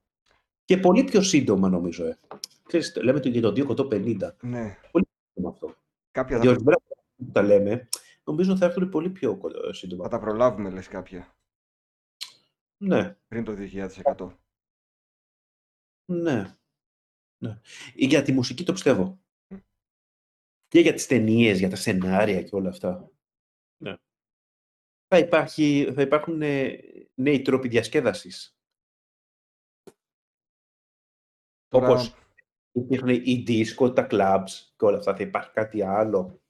και 0.64 0.76
πολύ 0.78 1.04
πιο 1.04 1.22
σύντομα 1.22 1.68
νομίζω. 1.68 2.16
Ε. 2.76 2.78
Ξέρεις, 2.78 2.96
λέμε 3.04 3.20
το 3.20 3.28
για 3.28 3.40
το 3.42 3.52
250. 3.52 4.36
Ναι, 4.42 4.78
με 5.34 5.48
αυτό. 5.48 5.76
κάποια 6.10 6.38
Δηλαδή, 6.38 6.44
θα, 6.46 6.50
ορισμένα 6.50 6.76
πράγματα 6.80 7.04
που 7.16 7.30
τα 7.32 7.42
λέμε, 7.42 7.88
νομίζω 8.24 8.56
θα 8.56 8.64
έρθουν 8.64 8.88
πολύ 8.88 9.10
πιο 9.10 9.36
κο- 9.36 9.50
θα 9.50 9.72
σύντομα. 9.72 10.08
τα 10.08 10.18
προλάβουμε 10.20 10.70
λες 10.70 10.88
κάποια 10.88 11.36
Ναι, 12.76 13.16
πριν 13.28 13.44
το 13.44 13.52
2100. 13.54 14.36
ναι, 16.04 16.56
ναι. 17.38 17.60
Ή 17.94 18.06
Για 18.06 18.22
τη 18.22 18.32
μουσική 18.32 18.64
το 18.64 18.72
πιστεύω. 18.72 19.20
Μμ. 19.48 19.58
Και 20.68 20.80
για 20.80 20.92
τις 20.92 21.06
ταινίες, 21.06 21.58
για 21.58 21.68
τα 21.70 21.76
σενάρια 21.76 22.42
και 22.42 22.54
όλα 22.54 22.68
αυτά. 22.68 23.10
Ναι. 23.82 23.96
Θα, 25.08 25.18
υπάρχει, 25.18 25.92
θα 25.94 26.02
υπάρχουν 26.02 26.42
ε, 26.42 26.78
νέοι 27.14 27.42
τρόποι 27.42 27.68
διασκέδασης. 27.68 28.56
Τώρα, 31.68 31.88
Όπως 31.88 32.14
υπήρχαν 32.72 33.08
οι 33.08 33.44
disco, 33.48 33.94
τα 33.94 34.06
clubs 34.10 34.50
και 34.76 34.84
όλα 34.84 34.96
αυτά. 34.96 35.16
Θα 35.16 35.22
υπάρχει 35.22 35.50
κάτι 35.50 35.82
άλλο. 35.82 36.42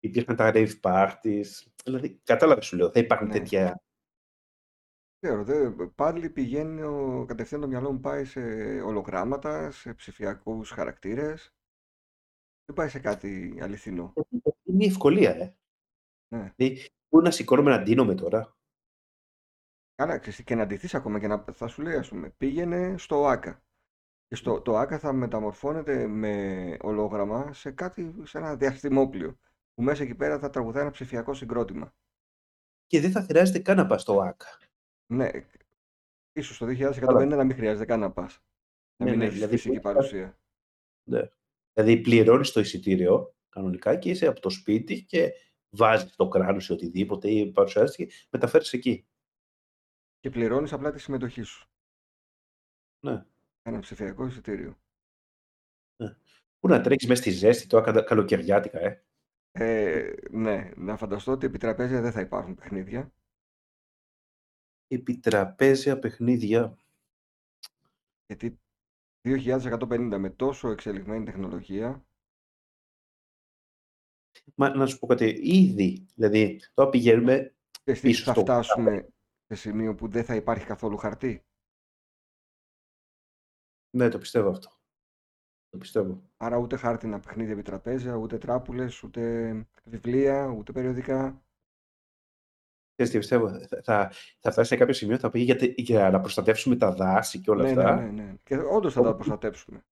Υπήρχαν 0.00 0.36
τα 0.36 0.52
rave 0.54 0.80
parties. 0.80 1.46
Δηλαδή, 1.84 2.20
κατάλαβες 2.24 2.66
σου 2.66 2.76
λέω, 2.76 2.90
θα 2.90 3.00
υπάρχουν 3.00 3.26
Ναι. 3.26 3.32
τέτοια 3.32 3.82
ξέρω, 5.20 5.44
δε, 5.44 5.70
πάλι 5.94 6.30
πηγαίνει 6.30 6.82
ο, 6.82 7.24
κατευθείαν 7.28 7.60
το 7.60 7.68
μυαλό 7.68 7.92
μου 7.92 8.00
πάει 8.00 8.24
σε 8.24 8.40
ολογράμματα, 8.80 9.70
σε 9.70 9.94
ψηφιακούς 9.94 10.70
χαρακτήρες. 10.70 11.54
Δεν 12.64 12.76
πάει 12.76 12.88
σε 12.88 12.98
κάτι 12.98 13.58
αληθινό. 13.60 14.12
Είναι 14.62 14.84
η 14.84 14.88
ευκολία, 14.88 15.30
ε. 15.30 15.56
Ναι. 16.34 16.52
Δηλαδή, 16.56 16.88
πού 17.08 17.20
να 17.20 17.30
σηκώνομαι 17.30 17.70
να 17.70 17.82
ντύνομαι 17.82 18.14
τώρα. 18.14 18.56
Καλά, 19.94 20.18
ξέρεις, 20.18 20.44
και 20.44 20.54
να 20.54 20.66
ντυθείς 20.66 20.94
ακόμα 20.94 21.18
και 21.20 21.26
να 21.26 21.44
θα 21.52 21.66
σου 21.66 21.82
λέει, 21.82 21.96
ας 21.96 22.08
πούμε, 22.08 22.30
πήγαινε 22.30 22.98
στο 22.98 23.26
ΆΚΑ. 23.26 23.62
Και 24.28 24.34
στο, 24.34 24.60
το 24.60 24.76
ΆΚΑ 24.76 24.98
θα 24.98 25.12
μεταμορφώνεται 25.12 26.06
με 26.06 26.76
ολόγραμμα 26.80 27.52
σε 27.52 27.70
κάτι, 27.70 28.14
σε 28.22 28.38
ένα 28.38 28.56
διαστημόπλιο. 28.56 29.38
Που 29.74 29.82
μέσα 29.82 30.02
εκεί 30.02 30.14
πέρα 30.14 30.38
θα 30.38 30.50
τραγουδάει 30.50 30.82
ένα 30.82 30.90
ψηφιακό 30.90 31.34
συγκρότημα. 31.34 31.94
Και 32.86 33.00
δεν 33.00 33.10
θα 33.10 33.22
χρειάζεται 33.22 33.58
καν 33.58 33.76
να 33.76 33.86
πας 33.86 34.02
στο 34.02 34.20
ΆΚΑ. 34.20 34.58
Ναι, 35.12 35.30
ίσως 36.32 36.58
το 36.58 36.66
2150 36.66 37.00
Καλά. 37.00 37.24
να 37.36 37.44
μην 37.44 37.56
χρειάζεται 37.56 37.84
καν 37.84 38.00
να 38.00 38.12
πας. 38.12 38.42
Να 38.96 39.04
Ναι, 39.04 39.10
μην 39.10 39.18
ναι, 39.18 39.24
έχεις 39.24 39.34
δηλαδή, 39.36 39.54
φυσική 39.56 39.68
μπορεί- 39.80 39.82
παρουσία. 39.94 40.38
Ναι. 41.08 41.28
Δηλαδή, 41.72 42.00
πληρώνεις 42.00 42.50
το 42.52 42.60
εισιτήριο 42.60 43.34
κανονικά 43.48 43.96
και 43.96 44.10
είσαι 44.10 44.26
από 44.26 44.40
το 44.40 44.50
σπίτι 44.50 45.04
και 45.04 45.32
βάζεις 45.70 46.16
το 46.16 46.28
κράνος 46.28 46.68
ή 46.68 46.72
οτιδήποτε 46.72 47.30
ή 47.30 47.50
παρουσιάζεσαι 47.52 48.04
και 48.04 48.12
μεταφέρεις 48.30 48.72
εκεί. 48.72 49.06
Και 50.20 50.30
πληρώνεις 50.30 50.72
απλά 50.72 50.90
τη 50.92 50.98
συμμετοχή 51.00 51.42
σου. 51.42 51.68
Ναι. 53.00 53.24
Ένα 53.68 53.78
ψηφιακό 53.78 54.26
εισιτήριο. 54.26 54.78
Πού 56.58 56.68
να 56.68 56.80
τρέξεις 56.80 57.08
μέσα 57.08 57.22
στη 57.22 57.30
ζέστη 57.30 57.66
τώρα 57.66 57.84
καλα- 57.84 58.02
καλοκαιριάτικα, 58.02 58.78
ε. 58.80 59.04
Ε, 59.50 60.14
ναι, 60.30 60.70
να 60.76 60.96
φανταστώ 60.96 61.32
ότι 61.32 61.46
επί 61.46 61.58
τραπέζια 61.58 62.00
δεν 62.00 62.12
θα 62.12 62.20
υπάρχουν 62.20 62.54
παιχνίδια. 62.54 63.12
Επί 64.86 65.16
τραπέζια 65.16 65.98
παιχνίδια. 65.98 66.78
Γιατί 68.26 68.60
2150 69.22 70.16
με 70.18 70.30
τόσο 70.30 70.68
εξελιγμένη 70.70 71.24
τεχνολογία. 71.24 72.06
Μα 74.54 74.74
να 74.74 74.86
σου 74.86 74.98
πω 74.98 75.06
κάτι, 75.06 75.24
ήδη, 75.42 76.06
δηλαδή, 76.14 76.60
τώρα 76.74 76.90
πηγαίνουμε 76.90 77.54
Εσύ 77.84 78.02
πίσω 78.02 78.24
θα 78.24 78.32
στο... 78.32 78.40
φτάσουμε 78.40 79.08
σε 79.46 79.54
σημείο 79.54 79.94
που 79.94 80.08
δεν 80.08 80.24
θα 80.24 80.34
υπάρχει 80.34 80.66
καθόλου 80.66 80.96
χαρτί; 80.96 81.47
Ναι, 83.96 84.08
το 84.08 84.18
πιστεύω 84.18 84.48
αυτό. 84.50 84.68
Το 85.68 85.78
πιστεύω. 85.78 86.22
Άρα 86.36 86.56
ούτε 86.56 86.76
χάρτινα 86.76 87.20
παιχνίδια 87.20 87.52
επί 87.52 87.62
τραπέζια, 87.62 88.14
ούτε 88.14 88.38
τράπουλες, 88.38 89.02
ούτε 89.02 89.52
βιβλία, 89.84 90.46
ούτε 90.46 90.72
περιοδικά. 90.72 91.42
Ξέρεις 92.94 93.12
τι 93.12 93.18
πιστεύω, 93.18 93.48
θα, 93.66 93.82
θα, 93.82 94.12
θα 94.40 94.50
φτάσει 94.50 94.68
σε 94.68 94.76
κάποιο 94.76 94.94
σημείο, 94.94 95.18
θα 95.18 95.30
πει 95.30 95.40
για, 95.40 95.56
τε- 95.56 95.78
για 95.78 96.10
να 96.10 96.20
προστατεύσουμε 96.20 96.76
τα 96.76 96.92
δάση 96.92 97.40
και 97.40 97.50
όλα 97.50 97.62
Ναι, 97.62 97.68
αυτά, 97.68 97.94
ναι, 97.94 98.10
ναι, 98.10 98.22
ναι. 98.22 98.34
Και 98.42 98.56
όντως 98.56 98.92
θα 98.92 99.02
τα 99.02 99.08
Όπου- 99.08 99.16
προστατέψουμε. 99.16 99.86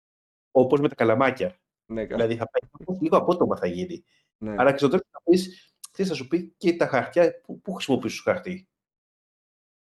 όπως 0.50 0.80
με 0.80 0.88
τα 0.88 0.94
καλαμάκια. 0.94 1.60
Ναι, 1.92 2.06
κα- 2.06 2.14
Δηλαδή 2.16 2.36
θα 2.36 2.48
πάει 2.48 2.70
κάπως 2.78 3.00
λίγο 3.00 3.16
απότομα 3.16 3.56
θα 3.56 3.66
γίνει. 3.66 4.04
ναι. 4.38 4.54
Αλλά 4.58 4.70
και 4.72 4.78
στο 4.78 4.88
τέλος 4.88 5.04
θα 5.10 5.22
πεις, 5.24 5.72
ξέρεις, 5.90 6.10
θα 6.10 6.16
σου 6.16 6.26
πει 6.28 6.54
και 6.56 6.76
τα 6.76 6.86
χαρτιά, 6.86 7.40
πού, 7.40 7.60
πού 7.60 7.72
χρησιμοποιήσεις 7.72 8.22
το 8.22 8.30
χαρτί; 8.30 8.68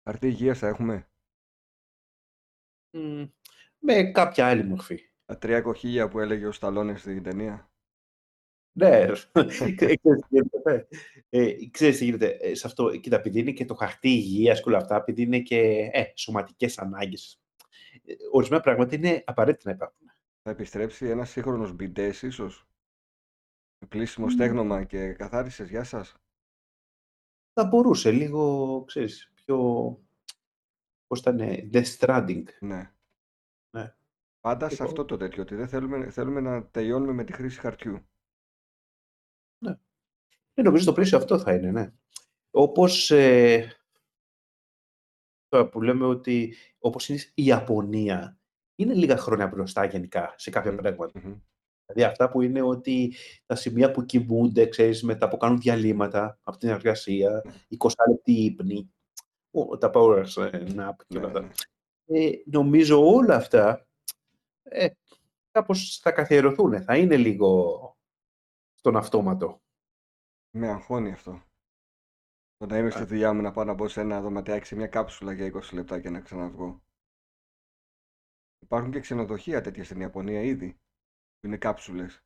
Χαρτί 0.05 0.27
υγείας 0.27 0.59
θα 0.59 0.67
έχουμε; 0.69 1.09
Μμ, 2.97 3.25
με 3.81 4.03
κάποια 4.03 4.49
άλλη 4.49 4.65
μορφή. 4.65 5.11
Τα 5.25 5.39
τρία 5.39 5.61
κοχύλια 5.61 6.09
που 6.09 6.21
έλεγε 6.21 6.47
ο 6.47 6.53
Σταλόνε 6.53 6.97
στην 6.97 7.23
ταινία. 7.23 7.71
Ναι, 8.73 9.07
ξέρεις 9.75 9.99
τι 9.99 10.29
γίνεται. 10.29 10.89
Ε, 11.29 11.53
ξέρεις 11.71 11.99
τι 11.99 12.05
γίνεται 12.05 12.27
ε, 12.27 12.55
σε 12.55 12.67
αυτό. 12.67 12.97
Κοίτα, 12.97 13.17
επειδή 13.17 13.41
είναι 13.41 13.53
και 13.53 13.65
το 13.65 13.75
χαρτί 13.75 14.09
υγείας 14.09 14.63
και 14.63 14.69
όλα 14.69 14.79
αυτά, 14.79 14.97
επειδή 14.97 15.23
είναι 15.23 15.41
και 15.41 15.91
ε, 15.93 16.05
σωματικές 16.15 16.79
ανάγκες. 16.79 17.41
Ε, 18.05 18.15
ορισμένα 18.33 18.63
πράγματα 18.63 18.95
είναι 18.95 19.23
απαραίτητα 19.27 19.69
να 19.69 19.75
υπάρχουν. 19.75 20.07
Θα 20.43 20.51
επιστρέψει 20.51 21.07
ένας 21.07 21.31
σύγχρονος 21.31 21.73
μπιντές, 21.73 22.23
ίσως; 22.23 22.69
Με 23.79 23.89
πλήσιμο 23.89 24.27
Μμ. 24.27 24.31
στέγνομα 24.31 24.85
και 24.85 25.13
καθάρισες. 25.13 25.69
Γεια 25.69 25.85
σας. 25.85 26.15
Θα 27.53 27.65
μπορούσε 27.65 28.11
λίγο, 28.11 28.85
ξέρεις, 28.87 29.31
πιο... 29.35 29.57
Πώς 31.07 31.19
ήταν, 31.21 31.39
Death 31.73 31.97
Stranding. 31.99 32.45
Ναι. 32.61 32.93
Ναι. 34.43 34.53
Πάντα 34.53 34.69
σε 34.69 34.75
Εγώ- 34.75 34.85
αυτό 34.85 35.05
το 35.05 35.17
τέτοιο. 35.17 35.43
Ότι 35.43 35.55
δεν 35.55 35.69
θέλουμε, 35.69 36.11
θέλουμε 36.11 36.41
να 36.41 36.67
τελειώνουμε 36.67 37.13
με 37.13 37.25
τη 37.25 37.33
χρήση 37.33 37.61
χαρτιού. 37.61 38.05
Ε, 40.55 40.63
νομίζω 40.63 40.85
το 40.85 40.93
πλαίσιο 40.93 41.19
αυτό 41.19 41.39
θα 41.39 41.55
είναι, 41.55 41.71
ναι. 41.71 41.93
Όπως 42.51 43.11
ε, 43.11 43.73
τώρα 45.49 45.69
που 45.69 45.83
λέμε 45.83 46.05
ότι 46.07 46.55
όπως 46.79 47.09
είναι 47.09 47.19
η 47.35 47.45
Ιαπωνία, 47.45 48.39
είναι 48.75 48.95
λίγα 48.95 49.17
χρόνια 49.17 49.47
μπροστά 49.47 49.85
γενικά 49.85 50.35
σε 50.37 50.51
κάποια 50.51 50.73
Μμμ. 50.73 50.79
πράγματα. 50.81 51.21
Μμμ. 51.25 51.35
Δηλαδή 51.87 52.11
αυτά 52.13 52.31
που 52.31 52.41
είναι 52.43 52.63
ότι 52.63 53.15
τα 53.47 53.55
σημεία 53.55 53.91
που 53.91 54.05
κοιμούνται, 54.05 54.67
ξέρεις, 54.67 55.03
μετά 55.03 55.29
που 55.29 55.37
κάνουν 55.37 55.61
διαλύματα 55.61 56.39
από 56.43 56.57
την 56.59 56.69
εργασία, 56.69 57.43
20 57.69 57.91
λεπτή 58.09 58.33
ύπνη, 58.45 58.93
ο- 59.51 59.79
τα 59.79 59.91
power 59.95 60.25
ε, 60.37 60.65
nap 60.77 60.97
και 61.07 61.19
Ναι, 61.19 61.25
όλα 61.25 61.27
αυτά. 61.27 61.41
ναι. 61.41 61.49
Ε, 62.05 62.43
νομίζω 62.47 63.07
όλα 63.15 63.35
αυτά 63.37 63.89
ε, 64.63 64.89
κάπως 65.51 65.99
θα 65.99 66.13
καθιερωθούν, 66.13 66.83
θα 66.83 66.97
είναι 66.97 67.17
λίγο 67.17 67.77
στον 68.75 68.97
αυτόματο. 68.97 69.61
Με 70.57 70.69
αγχώνει 70.69 71.13
αυτό. 71.13 71.43
Το 72.57 72.67
να 72.67 72.79
είμαι 72.79 72.91
στη 72.91 73.03
Α. 73.03 73.07
δουλειά 73.07 73.33
μου 73.33 73.43
να 73.43 73.51
πάω 73.53 73.65
να 73.65 73.73
μπω 73.75 73.89
σε 73.89 74.01
ένα 74.01 74.21
δωματιάκι 74.21 74.67
σε 74.67 74.75
μια 74.77 74.87
κάψουλα 74.87 75.33
για 75.33 75.53
20 75.53 75.73
λεπτά 75.73 76.01
και 76.01 76.11
να 76.11 76.21
ξαναβγώ. 76.21 76.83
Υπάρχουν 78.63 78.91
και 78.93 79.01
ξενοδοχεία 79.01 79.61
τέτοια 79.61 79.85
στην 79.85 80.01
Ιαπωνία 80.01 80.43
ήδη. 80.43 80.73
Που 81.39 81.47
είναι 81.47 81.57
κάψουλες. 81.57 82.25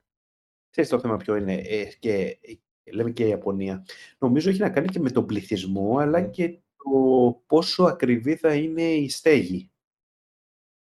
Ξέρεις 0.71 0.91
το 0.91 1.01
θέμα 1.01 1.17
ποιο 1.17 1.37
είναι 1.37 1.55
ε, 1.55 1.95
και 1.95 2.39
ε, 2.85 2.93
λέμε 2.93 3.11
και 3.11 3.25
η 3.25 3.29
Ιαπωνία. 3.29 3.87
Νομίζω 4.19 4.51
έχει 4.51 4.61
να 4.61 4.71
κάνει 4.71 4.89
και 4.89 5.01
με 5.01 5.11
τον 5.11 5.27
πληθυσμό, 5.27 5.99
αλλά 5.99 6.21
Μμ. 6.21 6.31
και 6.31 6.61
το 6.77 7.43
πόσο 7.47 7.85
ακριβή 7.85 8.37
θα 8.37 8.55
είναι 8.55 8.83
η 8.83 9.09
στέγη. 9.09 9.73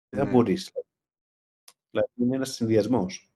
Δεν 0.09 0.20
θα 0.20 0.24
Ναι. 0.24 0.30
μπορείς. 0.30 0.72
Δηλαδή 1.91 2.12
είναι 2.14 2.34
ένας 2.34 2.55
συνδυασμός. 2.55 3.30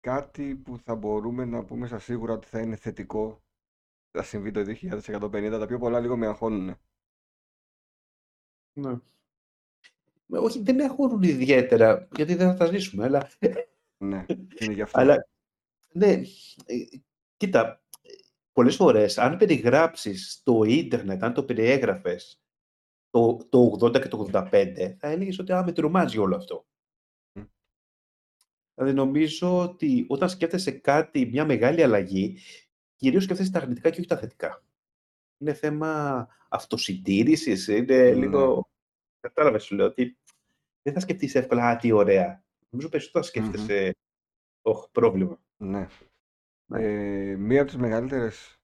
Κάτι 0.00 0.54
που 0.56 0.78
θα 0.78 0.94
μπορούμε 0.94 1.44
να 1.44 1.64
πούμε 1.64 1.86
στα 1.86 1.98
σίγουρα 1.98 2.32
ότι 2.32 2.46
θα 2.46 2.60
είναι 2.60 2.76
θετικό. 2.76 3.42
Θα 4.10 4.22
συμβεί 4.22 4.50
το 4.50 4.60
2150. 4.60 5.58
Τα 5.58 5.66
πιο 5.66 5.78
πολλά 5.78 6.00
λίγο 6.00 6.16
με 6.16 6.26
αγχώνουν. 6.26 6.76
Ναι. 8.72 8.90
Ε, 10.32 10.38
Όχι, 10.38 10.62
δεν 10.62 10.80
έχουν 10.80 11.22
ιδιαίτερα, 11.22 12.08
γιατί 12.16 12.34
δεν 12.34 12.48
θα 12.48 12.54
τα 12.54 12.66
ζήσουμε, 12.66 13.04
αλλά, 13.04 13.30
Ναι, 13.98 14.26
είναι 14.60 14.72
γι' 14.72 14.82
αυτό. 14.82 15.00
αλλά 15.00 15.28
ναι, 15.92 16.12
ε, 16.66 16.84
κοίτα, 17.36 17.82
ε, 18.02 18.10
πολλές 18.52 18.76
φορές, 18.76 19.18
αν 19.18 19.36
περιγράψεις 19.36 20.42
το 20.44 20.62
ίντερνετ, 20.62 21.22
αν 21.22 21.34
το 21.34 21.44
περιέγραφες 21.44 22.42
το, 23.10 23.36
το 23.48 23.76
80 23.80 24.00
και 24.00 24.08
το 24.08 24.28
85, 24.32 24.94
θα 24.98 25.08
έλεγες 25.08 25.38
ότι 25.38 25.52
α, 25.52 25.62
με 25.64 25.72
τρομάζει 25.72 26.18
όλο 26.18 26.36
αυτό. 26.36 26.66
Μμ. 27.32 27.42
Δηλαδή 28.74 28.94
νομίζω 28.96 29.58
ότι 29.62 30.06
όταν 30.08 30.28
σκέφτεσαι 30.28 30.70
κάτι, 30.70 31.26
μια 31.26 31.44
μεγάλη 31.44 31.82
αλλαγή, 31.82 32.38
κυρίως 32.96 33.24
σκέφτεσαι 33.24 33.50
τα 33.50 33.58
αρνητικά 33.58 33.90
και 33.90 33.98
όχι 33.98 34.08
τα 34.08 34.16
θετικά. 34.18 34.62
Είναι 35.38 35.52
θέμα 35.54 36.28
αυτοσυντήρησης, 36.48 37.66
είναι 37.68 37.96
Ναι. 37.96 38.14
λίγο... 38.14 38.68
Κατάλαβες 39.20 39.64
σου 39.64 39.74
λέω 39.74 39.86
ότι 39.86 40.18
δεν 40.82 40.92
θα 40.94 41.00
σκεφτείς 41.00 41.34
εύκολα, 41.34 41.68
α, 41.68 41.76
τι 41.76 41.92
ωραία. 41.92 42.44
Νομίζω 42.70 42.88
περισσότερο 42.88 43.24
θα 43.24 43.40
Μμμ. 43.40 43.48
σκέφτεσαι, 43.50 43.96
όχι, 44.62 44.88
πρόβλημα. 44.92 45.40
Ναι. 45.56 45.88
Ναι. 46.66 46.82
Ε, 46.82 47.36
μία 47.36 47.60
από 47.62 47.70
τις 47.70 47.80
μεγαλύτερες 47.80 48.56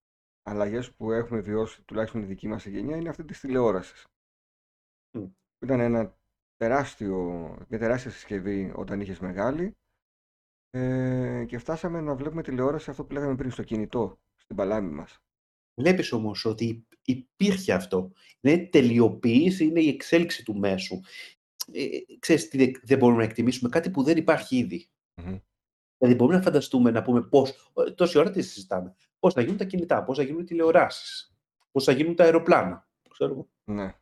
αλλαγές 0.42 0.92
που 0.94 1.12
έχουμε 1.12 1.40
βιώσει, 1.40 1.82
τουλάχιστον 1.82 2.22
η 2.22 2.24
δική 2.24 2.48
μας 2.48 2.66
γενιά, 2.66 2.96
είναι 2.96 3.08
αυτή 3.08 3.24
της 3.24 3.40
τηλεόρασης. 3.40 4.06
Μμ. 5.64 5.70
Ήταν 5.70 5.80
ένα 5.80 6.16
τεράστιο, 6.56 7.18
μια 7.68 7.78
τεράστια 7.78 8.10
συσκευή 8.10 8.72
όταν 8.76 9.00
είχες 9.00 9.18
μεγάλη 9.20 9.76
ε, 10.70 11.44
και 11.48 11.58
φτάσαμε 11.58 12.00
να 12.00 12.14
βλέπουμε 12.14 12.42
τηλεόραση 12.42 12.90
αυτό 12.90 13.04
που 13.04 13.12
λέγαμε 13.12 13.36
πριν 13.36 13.50
στο 13.50 13.62
κινητό, 13.62 14.18
στην 14.34 14.56
παλάμη 14.56 14.90
μας. 14.90 15.18
Βλέπεις 15.80 16.12
όμως 16.12 16.44
ότι 16.44 16.86
υπήρχε 17.04 17.72
αυτό. 17.72 18.12
Είναι 18.40 18.66
τελειοποίηση, 18.66 19.64
είναι 19.64 19.80
η 19.80 19.88
εξέλιξη 19.88 20.44
του 20.44 20.56
μέσου. 20.56 21.00
Ε, 21.72 21.86
ξέρεις 22.18 22.48
τι 22.48 22.58
δεν- 22.58 22.80
δεν 22.82 22.98
μπορούμε 22.98 23.18
να 23.18 23.24
εκτιμήσουμε 23.24 23.68
κάτι 23.68 23.90
που 23.90 24.02
δεν 24.02 24.16
υπάρχει 24.16 24.56
ήδη. 24.56 24.88
Μμμ. 25.22 25.38
Δηλαδή 25.98 26.18
μπορούμε 26.18 26.36
να 26.36 26.42
φανταστούμε, 26.42 26.90
να 26.90 27.02
πούμε 27.02 27.22
πώς, 27.22 27.72
ε, 27.86 27.90
τόση 27.90 28.18
ώρα 28.18 28.30
τι 28.30 28.42
συζητάμε, 28.42 28.94
πώς 29.18 29.34
θα 29.34 29.40
γίνουν 29.40 29.56
τα 29.56 29.64
κινητά, 29.64 30.04
πώς 30.04 30.16
θα 30.16 30.22
γίνουν 30.22 30.40
οι 30.40 30.44
τηλεοράσεις, 30.44 31.34
πώς 31.70 31.84
θα 31.84 31.92
γίνουν 31.92 32.14
τα 32.14 32.24
αεροπλάνα. 32.24 32.88
Ξέρω 33.10 33.32
εγώ. 33.32 33.48
Ναι, 33.70 33.94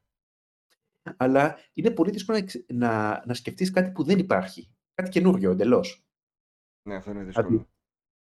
Αλλά 1.16 1.59
είναι 1.72 1.90
πολύ 1.90 2.11
δύσκολο 2.11 2.38
να, 2.38 2.44
εξ- 2.44 2.64
να, 2.72 3.22
να 3.26 3.34
σκεφτείς 3.34 3.70
κάτι 3.70 3.90
που 3.90 4.05
δεν 4.05 4.18
υπάρχει. 4.18 4.74
Κάτι 4.94 5.11
καινούριο 5.11 5.50
εντελώς. 5.50 6.07
ναι, 6.88 6.94
αυτό 6.94 7.11
είναι 7.11 7.24
Δηλαδή, 7.24 7.48
δύσκολο. 7.48 7.70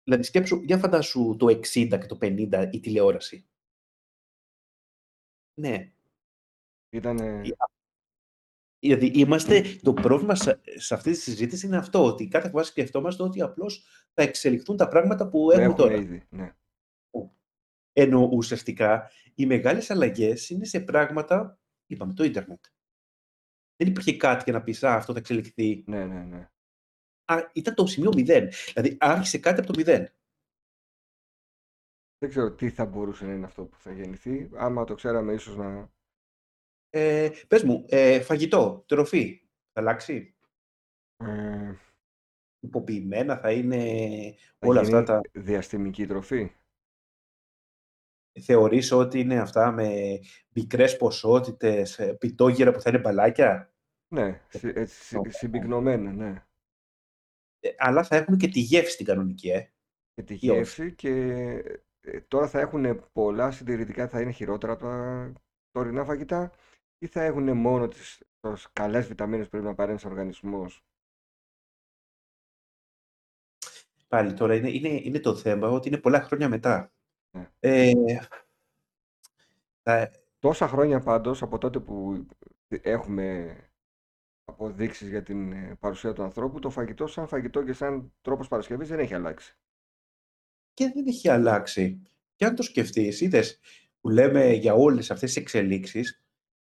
δηλαδή 0.02 0.22
σκέψου, 0.22 0.62
για 0.62 0.78
φαντάσου 0.78 1.36
το 1.38 1.46
60 1.46 1.60
και 2.00 2.06
το 2.06 2.18
50 2.20 2.68
η 2.72 2.80
τηλεόραση. 2.80 3.48
Ναι, 5.60 5.92
Ήταν, 6.90 7.16
Δηλαδή, 8.78 9.06
είμαστε, 9.14 9.62
το 9.82 9.92
πρόβλημα 9.92 10.34
σε, 10.34 10.60
σε 10.74 10.94
αυτή 10.94 11.10
τη 11.10 11.16
συζήτηση 11.16 11.66
είναι 11.66 11.76
αυτό, 11.76 12.04
ότι 12.04 12.28
κάθε 12.28 12.48
φορά 12.50 12.62
σκεφτόμαστε 12.64 13.22
ότι 13.22 13.42
απλώς 13.42 13.84
θα 14.12 14.22
εξελιχθούν 14.22 14.76
τα 14.76 14.88
πράγματα 14.88 15.28
που 15.28 15.38
το 15.46 15.50
έχουμε 15.50 15.62
έχουμε 15.64 15.76
τώρα. 15.76 15.94
ήδη, 15.94 16.26
ναι. 16.30 16.56
Ενώ 17.92 18.28
ουσιαστικά 18.32 19.10
οι 19.34 19.46
μεγάλες 19.46 19.90
αλλαγές 19.90 20.50
είναι 20.50 20.64
σε 20.64 20.80
πράγματα, 20.80 21.60
είπαμε, 21.86 22.14
το 22.14 22.24
ίντερνετ. 22.24 22.64
Δεν 23.76 23.88
υπήρχε 23.88 24.16
κάτι 24.16 24.42
για 24.44 24.52
να 24.52 24.62
πεις, 24.62 24.84
α, 24.84 24.94
αυτό 24.94 25.12
θα 25.12 25.18
εξελιχθεί. 25.18 25.84
Ναι, 25.86 26.06
ναι, 26.06 26.24
ναι. 26.24 26.50
Α, 27.24 27.50
ήταν 27.52 27.74
το 27.74 27.86
σημείο 27.86 28.12
μηδέν. 28.14 28.48
Δηλαδή, 28.74 28.96
άρχισε 29.00 29.38
κάτι 29.38 29.60
από 29.60 29.72
το 29.72 29.78
μηδέν. 29.78 30.10
Δεν 32.18 32.28
ξέρω 32.28 32.54
τι 32.54 32.70
θα 32.70 32.86
μπορούσε 32.86 33.26
να 33.26 33.32
είναι 33.32 33.46
αυτό 33.46 33.64
που 33.64 33.78
θα 33.78 33.92
γεννηθεί. 33.92 34.50
Άμα 34.54 34.84
το 34.84 34.94
ξέραμε 34.94 35.32
ίσως 35.32 35.56
να... 35.56 35.94
Ε, 36.90 37.30
πες 37.48 37.62
μου, 37.62 37.84
ε, 37.88 38.20
φαγητό, 38.20 38.84
τροφή, 38.86 39.48
θα 39.72 39.80
αλλάξει; 39.80 40.36
Ε, 41.16 41.74
Υποποιημένα 42.60 43.36
θα 43.36 43.52
είναι 43.52 43.76
θα 44.58 44.68
όλα 44.68 44.82
γίνει 44.82 44.96
αυτά 44.96 45.20
τα... 45.20 45.40
διαστημική 45.40 46.06
τροφή. 46.06 46.52
Θεωρείς 48.40 48.92
ότι 48.92 49.20
είναι 49.20 49.38
αυτά 49.38 49.70
με 49.72 50.18
μικρές 50.54 50.96
ποσότητες, 50.96 51.98
ε, 51.98 52.14
πιτόγυρα 52.14 52.72
που 52.72 52.80
θα 52.80 52.90
είναι 52.90 52.98
μπαλάκια; 52.98 53.74
Ναι, 54.08 54.40
συ- 54.48 54.76
έτσι, 54.76 55.04
συ- 55.04 55.30
συμπυκνωμένα, 55.30 56.12
ναι. 56.12 56.44
Ε, 57.60 57.68
αλλά 57.78 58.04
θα 58.04 58.16
έχουν 58.16 58.36
και 58.36 58.48
τη 58.48 58.60
γεύση 58.60 58.96
την 58.96 59.06
κανονική, 59.06 59.48
ε. 59.48 59.70
Και 60.14 60.22
τη 60.22 60.34
Ή 60.40 60.48
όχι; 60.50 60.56
γεύση 60.56 60.94
και 60.94 61.10
ε, 62.00 62.20
τώρα 62.20 62.48
θα 62.48 62.60
έχουν 62.60 63.10
πολλά 63.12 63.50
συντηρητικά, 63.50 64.08
θα 64.08 64.20
είναι 64.20 64.30
χειρότερα 64.30 64.72
από 64.72 64.82
τα 64.82 65.32
τωρινά 65.70 66.04
φαγητά 66.04 66.52
ή 66.98 67.06
θα 67.06 67.22
έχουν 67.22 67.56
μόνο 67.56 67.88
τις, 67.88 68.22
τόσες 68.40 68.70
καλές 68.72 69.06
βιταμίνες 69.06 69.48
πρέπει 69.48 69.64
να 69.64 69.74
πάρει 69.74 69.90
ένας 69.90 70.04
οργανισμός; 70.04 70.84
Πάλι 74.08 74.32
τώρα 74.32 74.54
είναι, 74.54 74.70
είναι, 74.70 74.88
είναι 74.88 75.20
το 75.20 75.36
θέμα 75.36 75.68
ότι 75.68 75.88
είναι 75.88 75.98
πολλά 75.98 76.20
χρόνια 76.22 76.48
μετά. 76.48 76.90
Ναι. 77.36 77.50
Ε, 77.60 77.92
θα- 79.82 80.10
Τόσα 80.38 80.68
χρόνια 80.68 81.00
πάντως 81.00 81.42
από 81.42 81.58
τότε 81.58 81.80
που 81.80 82.26
έχουμε 82.68 83.56
αποδείξεις 84.44 85.08
για 85.08 85.22
την 85.22 85.52
ε, 85.52 85.76
παρουσία 85.80 86.12
του 86.12 86.22
ανθρώπου, 86.22 86.58
το 86.58 86.70
φαγητό 86.70 87.06
σαν 87.06 87.26
φαγητό 87.28 87.64
και 87.64 87.72
σαν 87.72 88.12
τρόπος 88.20 88.48
παρασκευής 88.48 88.88
δεν 88.88 88.98
έχει 88.98 89.14
αλλάξει. 89.14 89.56
και 90.72 90.90
δεν 90.94 91.06
έχει 91.06 91.28
αλλάξει. 91.28 92.02
Και 92.34 92.44
αν 92.44 92.54
το 92.54 92.62
σκεφτείς, 92.62 93.20
είδες 93.20 93.60
που 94.00 94.08
λέμε 94.08 94.52
για 94.52 94.74
όλες 94.74 95.10
αυτές 95.10 95.32
τις 95.32 95.42
εξελίξεις, 95.42 96.22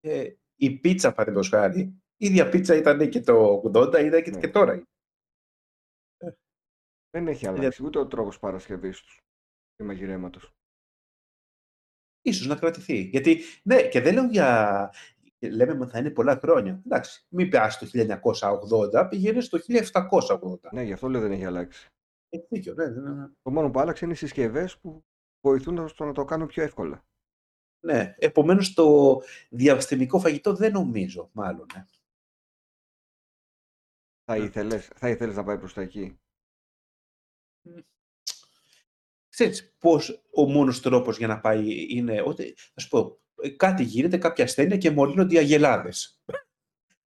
ε, 0.00 0.32
η 0.56 0.70
πίτσα, 0.78 1.10
παραδείγματος 1.10 1.48
χάρη, 1.50 1.80
η 2.16 2.26
ίδια 2.26 2.48
πίτσα 2.48 2.74
ήταν 2.76 3.08
και 3.08 3.20
το 3.20 3.60
80, 3.64 4.00
ήταν 4.00 4.22
και, 4.22 4.30
Ναι. 4.30 4.40
και 4.40 4.48
τώρα. 4.48 4.82
Δεν 7.10 7.28
έχει 7.28 7.46
αλλάξει 7.46 7.84
ούτε 7.84 7.98
ο 7.98 8.06
τρόπος 8.06 8.38
παρασκευής 8.38 9.02
του 9.76 9.82
και 9.82 9.84
μαγειρέματος. 9.84 10.50
Ίσως 12.22 12.46
να 12.46 12.56
κρατηθεί. 12.56 13.00
Γιατί, 13.00 13.40
ναι, 13.62 13.88
και 13.88 14.00
δεν 14.00 14.14
λέω 14.14 14.24
για... 14.24 14.92
Λέμε 15.38 15.82
ότι 15.82 15.90
θα 15.90 15.98
είναι 15.98 16.10
πολλά 16.10 16.36
χρόνια. 16.36 16.82
Εντάξει, 16.86 17.26
μην 17.28 17.50
πας 17.50 17.78
το 17.78 17.86
1980, 18.92 19.06
πηγαίνεις 19.10 19.44
στο 19.44 19.58
1780. 19.58 20.72
Ναι, 20.72 20.82
γι' 20.82 20.92
αυτό 20.92 21.08
λέω 21.08 21.20
δεν 21.20 21.32
έχει 21.32 21.44
αλλάξει. 21.44 21.88
Έχει 22.28 22.46
δίκιο, 22.50 22.74
ναι, 22.74 22.86
ναι, 22.86 23.10
ναι. 23.10 23.26
Το 23.42 23.50
μόνο 23.50 23.70
που 23.70 23.80
άλλαξε 23.80 24.04
είναι 24.04 24.14
οι 24.14 24.16
συσκευές 24.16 24.78
που 24.78 25.04
βοηθούν 25.40 25.88
στο 25.88 26.04
να 26.04 26.12
το 26.12 26.24
κάνουν 26.24 26.46
πιο 26.46 26.62
εύκολα. 26.62 27.04
Ναι, 27.84 28.14
επομένως 28.18 28.74
το 28.74 29.20
διαστημικό 29.50 30.18
φαγητό 30.20 30.54
δεν 30.54 30.72
νομίζω, 30.72 31.30
μάλλον. 31.32 31.66
Ναι. 31.74 31.84
Θα 34.24 34.38
Ναι. 34.38 34.44
ήθελες, 34.44 34.86
θα 34.86 35.08
ήθελες 35.08 35.36
να 35.36 35.44
πάει 35.44 35.58
προς 35.58 35.74
τα 35.74 35.80
εκεί; 35.80 36.20
Ξέρεις 39.36 39.74
πώς 39.78 40.22
ο 40.32 40.50
μόνος 40.50 40.80
τρόπος 40.80 41.18
για 41.18 41.26
να 41.26 41.40
πάει 41.40 41.86
είναι 41.88 42.20
ότι, 42.20 42.54
θα 42.74 42.80
σου 42.80 42.88
πω, 42.88 43.20
ε, 43.42 43.48
κάτι 43.48 43.82
γίνεται, 43.82 44.18
κάποια 44.18 44.44
ασθένεια 44.44 44.76
και 44.76 44.90
μολύνονται 44.90 45.34
οι 45.34 45.38
αγελάδες. 45.38 46.22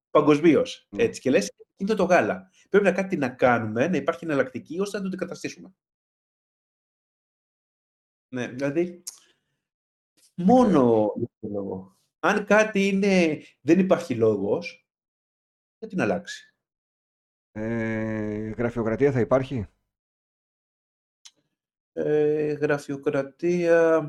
Παγκοσμίως. 0.09 0.87
Ναι. 0.89 1.03
Έτσι. 1.03 1.21
Και 1.21 1.29
λες, 1.29 1.51
είναι 1.75 1.93
το 1.93 2.03
γάλα. 2.03 2.51
Πρέπει 2.69 2.85
να 2.85 2.91
κάτι 2.91 3.17
να 3.17 3.29
κάνουμε, 3.29 3.87
να 3.87 3.97
υπάρχει 3.97 4.25
εναλλακτική, 4.25 4.79
ώστε 4.79 4.97
να 4.97 5.03
το 5.03 5.09
αντικαταστήσουμε. 5.09 5.73
Ναι, 8.33 8.47
δηλαδή, 8.47 9.03
μόνο 10.35 11.13
για 11.15 11.27
αυτό 11.33 11.47
το 11.47 11.53
λόγο. 11.53 11.97
Αν 12.19 12.45
κάτι 12.45 12.87
είναι, 12.87 13.43
δεν 13.61 13.79
υπάρχει 13.79 14.15
λόγος, 14.15 14.87
δεν 15.79 15.89
την 15.89 16.01
αλλάξει. 16.01 16.53
Ε, 17.51 18.49
γραφειοκρατία 18.49 19.11
θα 19.11 19.19
υπάρχει; 19.19 19.67
Ε, 22.05 22.51
γραφειοκρατία, 22.53 24.01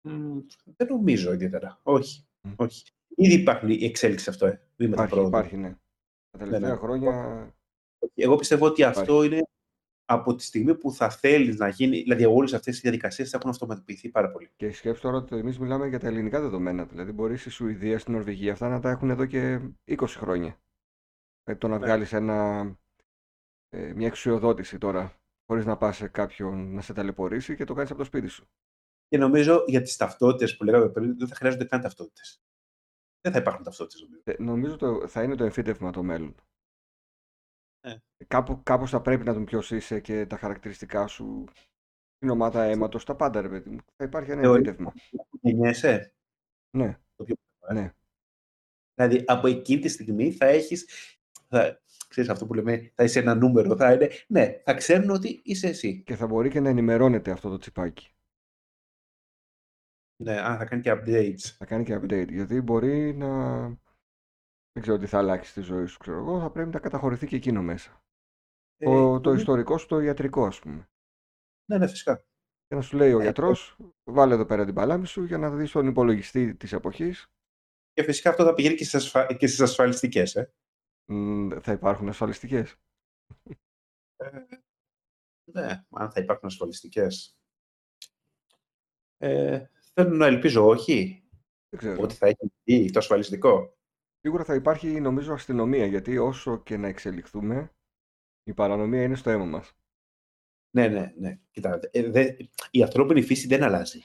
μ, 0.00 0.38
δεν 0.76 0.86
νομίζω 0.88 1.32
ιδιαίτερα. 1.32 1.80
Όχι, 1.82 2.26
Μμ. 2.42 2.52
όχι. 2.56 2.84
Ήδη 3.16 3.34
υπάρχει 3.34 3.74
η 3.74 3.84
εξέλιξη 3.84 4.30
αυτό, 4.30 4.46
ε, 4.46 4.60
βήματα 4.76 4.94
Υπάρχει, 5.04 5.14
πρόοδου. 5.14 5.28
υπάρχει, 5.36 5.56
ναι. 5.56 5.76
Τα 6.30 6.38
τελευταία 6.38 6.70
ναι. 6.70 6.76
χρόνια 6.76 7.54
Εγώ 8.14 8.36
πιστεύω 8.36 8.66
ότι 8.66 8.82
αυτό 8.82 9.02
Υπάρχει. 9.24 9.26
είναι 9.34 9.42
από 10.04 10.34
τη 10.34 10.42
στιγμή 10.42 10.74
που 10.74 10.92
θα 10.92 11.10
θέλει 11.10 11.54
να 11.54 11.68
γίνει, 11.68 12.00
δηλαδή 12.02 12.24
όλες 12.24 12.54
αυτές 12.54 12.76
οι 12.78 12.80
διαδικασίες 12.80 13.30
θα 13.30 13.36
έχουν 13.36 13.50
αυτοματοποιηθεί 13.50 14.08
πάρα 14.08 14.30
πολύ. 14.30 14.50
και 14.56 14.72
σκέψου 14.72 15.02
τώρα 15.02 15.16
ότι 15.16 15.36
εμείς 15.36 15.58
μιλάμε 15.58 15.86
για 15.88 15.98
τα 15.98 16.06
ελληνικά 16.06 16.40
δεδομένα. 16.40 16.84
Δηλαδή 16.84 17.12
μπορείς 17.12 17.40
στη 17.40 17.50
Σουηδία, 17.50 17.98
στην 17.98 18.12
Νορβηγία 18.12 18.52
αυτά 18.52 18.68
να 18.68 18.80
τα 18.80 18.90
έχουν 18.90 19.10
εδώ 19.10 19.26
και 19.26 19.60
20 19.84 20.06
χρόνια. 20.06 20.58
Δηλαδή 21.44 21.60
το 21.60 21.68
να 21.68 21.78
Ναι. 21.78 21.84
βγάλεις 21.84 22.12
ένα, 22.12 22.66
ε, 23.68 23.92
μια 23.92 24.06
εξουσιοδότηση 24.06 24.78
τώρα 24.78 25.14
χωρίς 25.46 25.64
να 25.64 25.76
πας 25.76 25.96
σε 25.96 26.08
κάποιον 26.08 26.74
να 26.74 26.80
σε 26.80 26.92
ταλαιπωρήσει 26.92 27.56
και 27.56 27.64
το 27.64 27.74
κάνεις 27.74 27.90
από 27.90 27.98
το 27.98 28.04
σπίτι 28.04 28.26
σου. 28.26 28.48
Και 29.08 29.18
νομίζω 29.18 29.64
για 29.66 29.82
τις 29.82 29.96
ταυτότητες 29.96 30.56
που 30.56 30.64
λέγαμε 30.64 30.88
πριν, 30.88 31.18
δεν 31.18 31.28
θα 31.28 31.34
χρειάζονται 31.34 31.64
καν 31.64 31.80
ταυτότητες. 31.80 32.42
Δεν 33.20 33.32
θα 33.32 33.38
υπάρχουν 33.38 33.64
ταυτότητες, 33.64 34.00
νομίζω. 34.02 34.22
Ε, 34.24 34.36
Νομίζω 34.42 34.76
το, 34.76 35.08
θα 35.08 35.22
είναι 35.22 35.34
το 35.34 35.44
εμφύτευμα 35.44 35.90
το 35.92 36.02
μέλλον. 36.02 36.34
Ε. 37.80 37.96
Κάπου, 38.26 38.62
κάπως 38.62 38.90
θα 38.90 39.00
πρέπει 39.00 39.24
να 39.24 39.32
δουν 39.32 39.44
ποιος 39.44 39.70
είσαι 39.70 40.00
και 40.00 40.26
τα 40.26 40.36
χαρακτηριστικά 40.36 41.06
σου, 41.06 41.44
την 42.18 42.28
ομάδα 42.30 42.62
αίματος, 42.64 43.04
τα 43.04 43.16
πάντα 43.16 43.40
ρε 43.40 43.48
παιδί 43.48 43.70
μου. 43.70 43.78
Θα 43.96 44.04
υπάρχει 44.04 44.30
ένα 44.30 44.40
Θεωρεί- 44.40 44.66
εμφύτευμα. 44.66 44.92
Γεννιέσαι. 45.40 46.14
Ναι, 46.76 46.98
Το 47.16 47.24
πιο 47.24 47.34
ε. 47.68 47.72
ναι. 47.72 47.92
Δηλαδή, 48.94 49.24
από 49.26 49.46
εκείνη 49.46 49.80
τη 49.80 49.88
στιγμή 49.88 50.32
θα 50.32 50.46
έχεις, 50.46 50.86
θα, 51.48 51.82
ξέρεις 52.14 52.30
αυτό 52.30 52.46
που 52.46 52.54
λέμε, 52.54 52.92
θα 52.94 53.04
είσαι 53.04 53.18
ένα 53.18 53.34
νούμερο, 53.34 53.76
θα 53.76 53.92
είναι, 53.92 54.10
ναι, 54.28 54.60
θα 54.64 54.74
ξέρουν 54.74 55.10
ότι 55.10 55.40
είσαι 55.44 55.68
εσύ. 55.68 56.02
Και 56.02 56.16
θα 56.16 56.26
μπορεί 56.26 56.50
και 56.50 56.60
να 56.60 56.68
ενημερώνεται 56.68 57.30
αυτό 57.30 57.48
το 57.48 57.56
τσιπάκι. 57.56 58.08
Ναι, 60.22 60.40
α, 60.40 60.56
θα 60.56 60.64
κάνει 60.64 60.82
και 60.82 60.92
updates. 60.92 61.38
Θα 61.58 61.64
κάνει 61.64 61.84
και 61.84 61.96
update. 61.96 62.28
Γιατί 62.28 62.60
μπορεί 62.60 63.14
να. 63.14 63.62
Δεν 64.72 64.82
ξέρω 64.82 64.98
τι 64.98 65.06
θα 65.06 65.18
αλλάξει 65.18 65.50
στη 65.50 65.60
ζωή 65.60 65.86
σου, 65.86 65.98
ξέρω 65.98 66.18
εγώ. 66.18 66.40
Θα 66.40 66.50
πρέπει 66.50 66.70
να 66.70 66.78
καταχωρηθεί 66.80 67.26
και 67.26 67.36
εκείνο 67.36 67.62
μέσα. 67.62 68.02
Ε, 68.76 68.84
το, 68.84 68.92
το 68.92 68.98
νομίζω- 68.98 69.34
ιστορικό 69.34 69.78
σου, 69.78 69.86
το 69.86 70.00
ιατρικό, 70.00 70.46
ας 70.46 70.58
πούμε. 70.58 70.88
Ναι, 71.70 71.78
ναι, 71.78 71.86
φυσικά. 71.86 72.16
Και 72.66 72.74
να 72.74 72.80
σου 72.80 72.96
λέει 72.96 73.12
ο 73.12 73.18
Ε, 73.20 73.22
γιατρός, 73.22 73.76
βάλε 74.10 74.34
εδώ 74.34 74.46
πέρα 74.46 74.64
την 74.64 74.74
παλάμη 74.74 75.06
σου 75.06 75.24
για 75.24 75.38
να 75.38 75.50
δεις 75.50 75.70
τον 75.70 75.86
υπολογιστή 75.86 76.54
της 76.54 76.72
εποχής. 76.72 77.26
Και 77.92 78.02
φυσικά 78.02 78.30
αυτό 78.30 78.44
θα 78.44 78.54
πηγαίνει 78.54 78.74
και 78.74 78.84
στις, 78.84 78.94
ασφα... 78.94 79.26
και 79.26 79.46
στις 79.46 79.60
ασφαλιστικές, 79.60 80.34
ε. 80.34 80.52
Θα 81.60 81.72
υπάρχουν 81.72 82.08
ασφαλιστικές; 82.08 82.76
Ναι, 85.52 85.84
αν 85.90 86.10
θα 86.10 86.20
υπάρχουν 86.20 86.48
ασφαλιστικές. 86.48 87.38
Ε, 89.16 89.66
θέλω 89.94 90.16
να 90.16 90.26
ελπίζω 90.26 90.66
όχι, 90.66 91.28
Δεν 91.68 91.78
ξέρω. 91.80 92.02
ότι 92.02 92.14
θα 92.14 92.26
έχει 92.26 92.52
βγει 92.64 92.90
το 92.90 92.98
ασφαλιστικό. 92.98 93.76
Σίγουρα 94.20 94.44
θα 94.44 94.54
υπάρχει, 94.54 95.00
νομίζω, 95.00 95.32
αστυνομία. 95.32 95.86
Γιατί 95.86 96.18
όσο 96.18 96.62
και 96.62 96.76
να 96.76 96.88
εξελιχθούμε, 96.88 97.70
η 98.42 98.54
παρανομία 98.54 99.02
είναι 99.02 99.14
στο 99.14 99.30
αίμα 99.30 99.44
μας. 99.44 99.72
Ναι, 100.76 100.88
ναι, 100.88 101.12
ναι. 101.16 101.40
Κοιτάξτε, 101.50 101.90
ε, 101.92 102.10
δε- 102.10 102.36
η 102.70 102.82
ανθρώπινη 102.82 103.22
φύση 103.22 103.46
δεν 103.46 103.62
αλλάζει. 103.62 104.00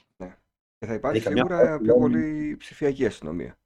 Και 0.78 0.86
θα 0.86 0.93
υπάρχει 0.93 1.22
καμιά 1.22 1.43
σίγουρα 1.43 1.60
φορά 1.66 1.78
πιο 1.78 1.86
λέμε- 1.86 2.00
πολύ 2.00 2.56
ψηφιακή 2.58 3.06
αστυνομία. 3.06 3.60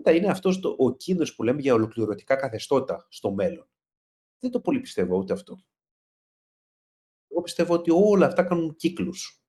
Κοίτα, 0.00 0.14
είναι 0.14 0.30
αυτός 0.30 0.60
το, 0.60 0.74
ο 0.78 0.96
κίνδυνος 0.96 1.34
που 1.34 1.42
λέμε 1.42 1.60
για 1.60 1.74
ολοκληρωτικά 1.74 2.36
καθεστώτα 2.36 3.06
στο 3.10 3.32
μέλλον. 3.32 3.68
Δεν 4.38 4.50
το 4.50 4.60
πολύ 4.60 4.80
πιστεύω 4.80 5.16
ούτε 5.16 5.32
αυτό. 5.32 5.60
Εγώ 7.28 7.42
πιστεύω 7.42 7.74
ότι 7.74 7.90
όλα 7.90 8.26
αυτά 8.26 8.44
κάνουν 8.44 8.76
κύκλους. 8.76 9.42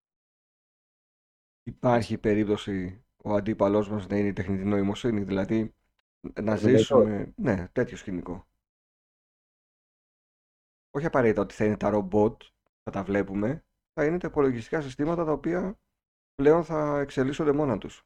Υπάρχει 1.63 2.17
περίπτωση 2.17 3.05
ο 3.23 3.33
αντίπαλός 3.33 3.89
μας 3.89 4.07
να 4.07 4.17
είναι 4.17 4.27
η 4.27 4.33
τεχνητή 4.33 4.63
νοημοσύνη, 4.63 5.23
δηλαδή 5.23 5.75
να 6.41 6.55
Terminator. 6.55 6.59
ζήσουμε, 6.59 7.33
ναι, 7.35 7.67
τέτοιο 7.71 7.97
σκηνικό. 7.97 8.47
Όχι 10.89 11.05
απαραίτητα 11.05 11.41
ότι 11.41 11.53
θα 11.53 11.65
είναι 11.65 11.77
τα 11.77 11.89
ρομπότ, 11.89 12.41
θα 12.83 12.91
τα 12.91 13.03
βλέπουμε, 13.03 13.65
θα 13.93 14.05
είναι 14.05 14.17
τα 14.17 14.27
υπολογιστικά 14.27 14.81
συστήματα 14.81 15.25
τα 15.25 15.31
οποία 15.31 15.79
πλέον 16.35 16.63
θα 16.63 16.99
εξελίσσονται 16.99 17.51
μόνα 17.51 17.77
τους. 17.77 18.05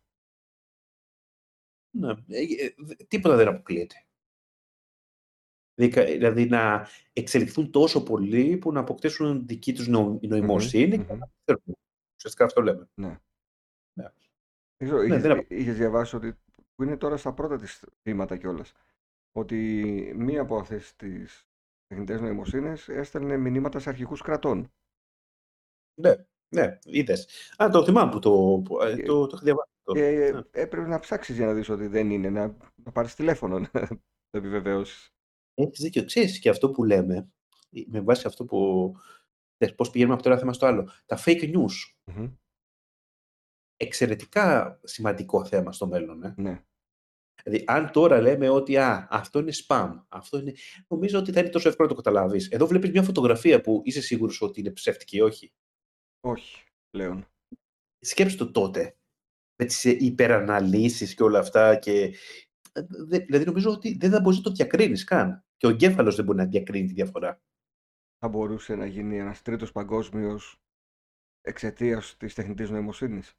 Ναι, 1.97 2.09
ε, 2.27 2.65
ε, 2.65 2.73
δε- 2.77 2.95
τίποτα 3.07 3.35
δεν 3.35 3.47
αποκλείεται. 3.47 4.05
Δηλαδή, 5.79 6.11
Δηλαδή 6.11 6.45
να 6.45 6.87
εξελιχθούν 7.13 7.71
τόσο 7.71 8.03
πολύ 8.03 8.57
που 8.57 8.71
να 8.71 8.79
αποκτήσουν 8.79 9.47
δική 9.47 9.73
τους 9.73 9.87
νο- 9.87 10.19
νοημοσύνη 10.21 10.97
Μμμ, 10.97 11.05
και 11.05 11.13
μμμ. 11.13 11.19
να 11.19 11.29
ξέρουν. 11.43 11.75
Ουσιαστικά 12.17 12.45
αυτό 12.45 12.61
λέμε. 12.61 12.89
Ναι. 12.95 13.07
Ναι. 13.93 14.09
Δεν 14.77 14.87
ξέρω, 14.87 14.97
Ναι, 15.01 15.05
είχες, 15.07 15.21
δεν 15.21 15.31
απο- 15.31 15.45
είχες 15.49 15.77
διαβάσει 15.77 16.15
ότι, 16.15 16.37
που 16.75 16.83
είναι 16.83 16.97
τώρα 16.97 17.17
στα 17.17 17.33
πρώτα 17.33 17.57
της 17.57 17.85
βήματα 18.03 18.37
κιόλας, 18.37 18.73
ότι 19.31 19.63
μία 20.17 20.41
από 20.41 20.57
αυτές 20.57 20.95
τις 20.95 21.47
τεχνητές 21.87 22.21
νοημοσύνες 22.21 22.87
έστελνε 22.89 23.37
μηνύματα 23.37 23.79
σε 23.79 23.89
αρχικούς 23.89 24.21
κρατών. 24.21 24.71
Ναι, 26.01 26.15
ναι, 26.56 26.78
είδες. 26.84 27.28
Α, 27.64 27.70
το 27.72 27.84
θυμάμαι 27.86 28.12
που 28.12 28.20
το, 28.20 28.62
που, 28.66 28.82
ε, 28.82 28.95
Και- 28.95 29.03
το, 29.03 29.28
το 29.28 29.32
είχα 29.36 29.43
διαβάσει. 29.45 29.70
αυτό. 29.78 29.93
Και 29.93 30.32
Ναι. 30.34 30.41
έπρεπε 30.62 30.88
να 30.88 30.99
ψάξεις 30.99 31.36
για 31.36 31.45
να 31.45 31.53
δεις 31.53 31.70
ότι 31.70 31.88
δεν 31.88 32.10
είναι, 32.12 32.30
να, 32.30 32.58
να 32.84 32.91
πάρεις 32.91 33.16
τηλέφωνο 33.16 33.60
να 33.60 33.70
το 34.30 34.38
επιβεβαιώσεις. 34.38 35.10
Έχεις 35.53 35.80
δίκιο. 35.80 36.06
Ξέρεις 36.06 36.39
και 36.39 36.49
αυτό 36.49 36.72
που 36.72 36.84
λέμε, 36.84 37.16
ε, 37.72 37.82
με 37.88 38.01
βάση 38.01 38.28
αυτό 38.28 38.45
που... 38.45 38.91
Ξέρεις, 39.58 39.76
πώς 39.76 39.89
πηγαίνουμε 39.89 40.14
από 40.16 40.24
το 40.24 40.30
ένα 40.30 40.39
θέμα 40.39 40.53
στο 40.53 40.66
άλλο. 40.66 40.89
Τα 41.06 41.20
fake 41.26 41.56
news. 41.56 41.74
Μμμ. 42.12 42.32
Εξαιρετικά 43.78 44.80
σημαντικό 44.84 45.45
θέμα 45.45 45.72
στο 45.72 45.88
μέλλον. 45.88 46.24
Ε. 46.24 46.34
Ναι. 46.38 46.64
Δηλαδή, 47.43 47.64
αν 47.68 47.91
τώρα 47.91 48.22
λέμε 48.22 48.49
ότι 48.49 48.78
α, 48.78 49.08
αυτό 49.10 49.39
είναι 49.39 49.51
spam, 49.68 50.03
αυτό 50.10 50.38
είναι... 50.39 50.53
νομίζω 50.88 51.20
ότι 51.20 51.32
θα 51.32 51.39
είναι 51.39 51.49
τόσο 51.49 51.70
εύκολο 51.70 51.88
να 51.89 51.95
το 51.95 52.01
καταλάβεις. 52.01 52.49
Εδώ 52.49 52.68
βλέπεις 52.68 52.91
μια 52.91 53.03
φωτογραφία 53.03 53.62
που 53.62 53.82
είσαι 53.84 54.01
σίγουρος 54.01 54.41
ότι 54.41 54.60
είναι 54.60 54.72
ψεύτικη 54.72 55.18
ή 55.18 55.22
όχι. 55.22 55.51
Όχι, 56.26 56.63
πλέον. 56.89 57.28
Σκέψου 57.99 58.38
το 58.38 58.51
τότε, 58.51 58.97
με 59.55 59.65
τις 59.65 59.86
ε, 59.86 59.97
υπεραναλύσεις 59.99 61.15
και 61.15 61.23
όλα 61.23 61.39
αυτά 61.39 61.76
και 61.76 62.15
δε, 63.07 63.19
δηλαδή 63.19 63.45
νομίζω 63.45 63.71
ότι 63.71 63.97
δεν 63.97 64.11
θα 64.11 64.19
μπορείς 64.21 64.38
να 64.38 64.43
το 64.43 64.51
διακρίνεις 64.51 65.03
καν. 65.03 65.45
Και 65.57 65.67
ο 65.67 65.69
εγκέφαλος 65.69 66.15
δεν 66.15 66.26
μπορεί 66.26 66.38
να 66.38 66.45
διακρίνει 66.45 66.88
τη 66.88 66.93
διαφορά. 66.93 67.41
Θα 68.17 68.28
μπορούσε 68.28 68.76
να 68.76 68.86
γίνει 68.86 69.17
ένας 69.17 69.41
τρίτος 69.41 69.71
παγκόσμιος 69.71 70.61
εξαιτίας 71.41 72.17
της 72.17 72.34
τεχνητής 72.34 72.69
νοημοσύνης. 72.69 73.38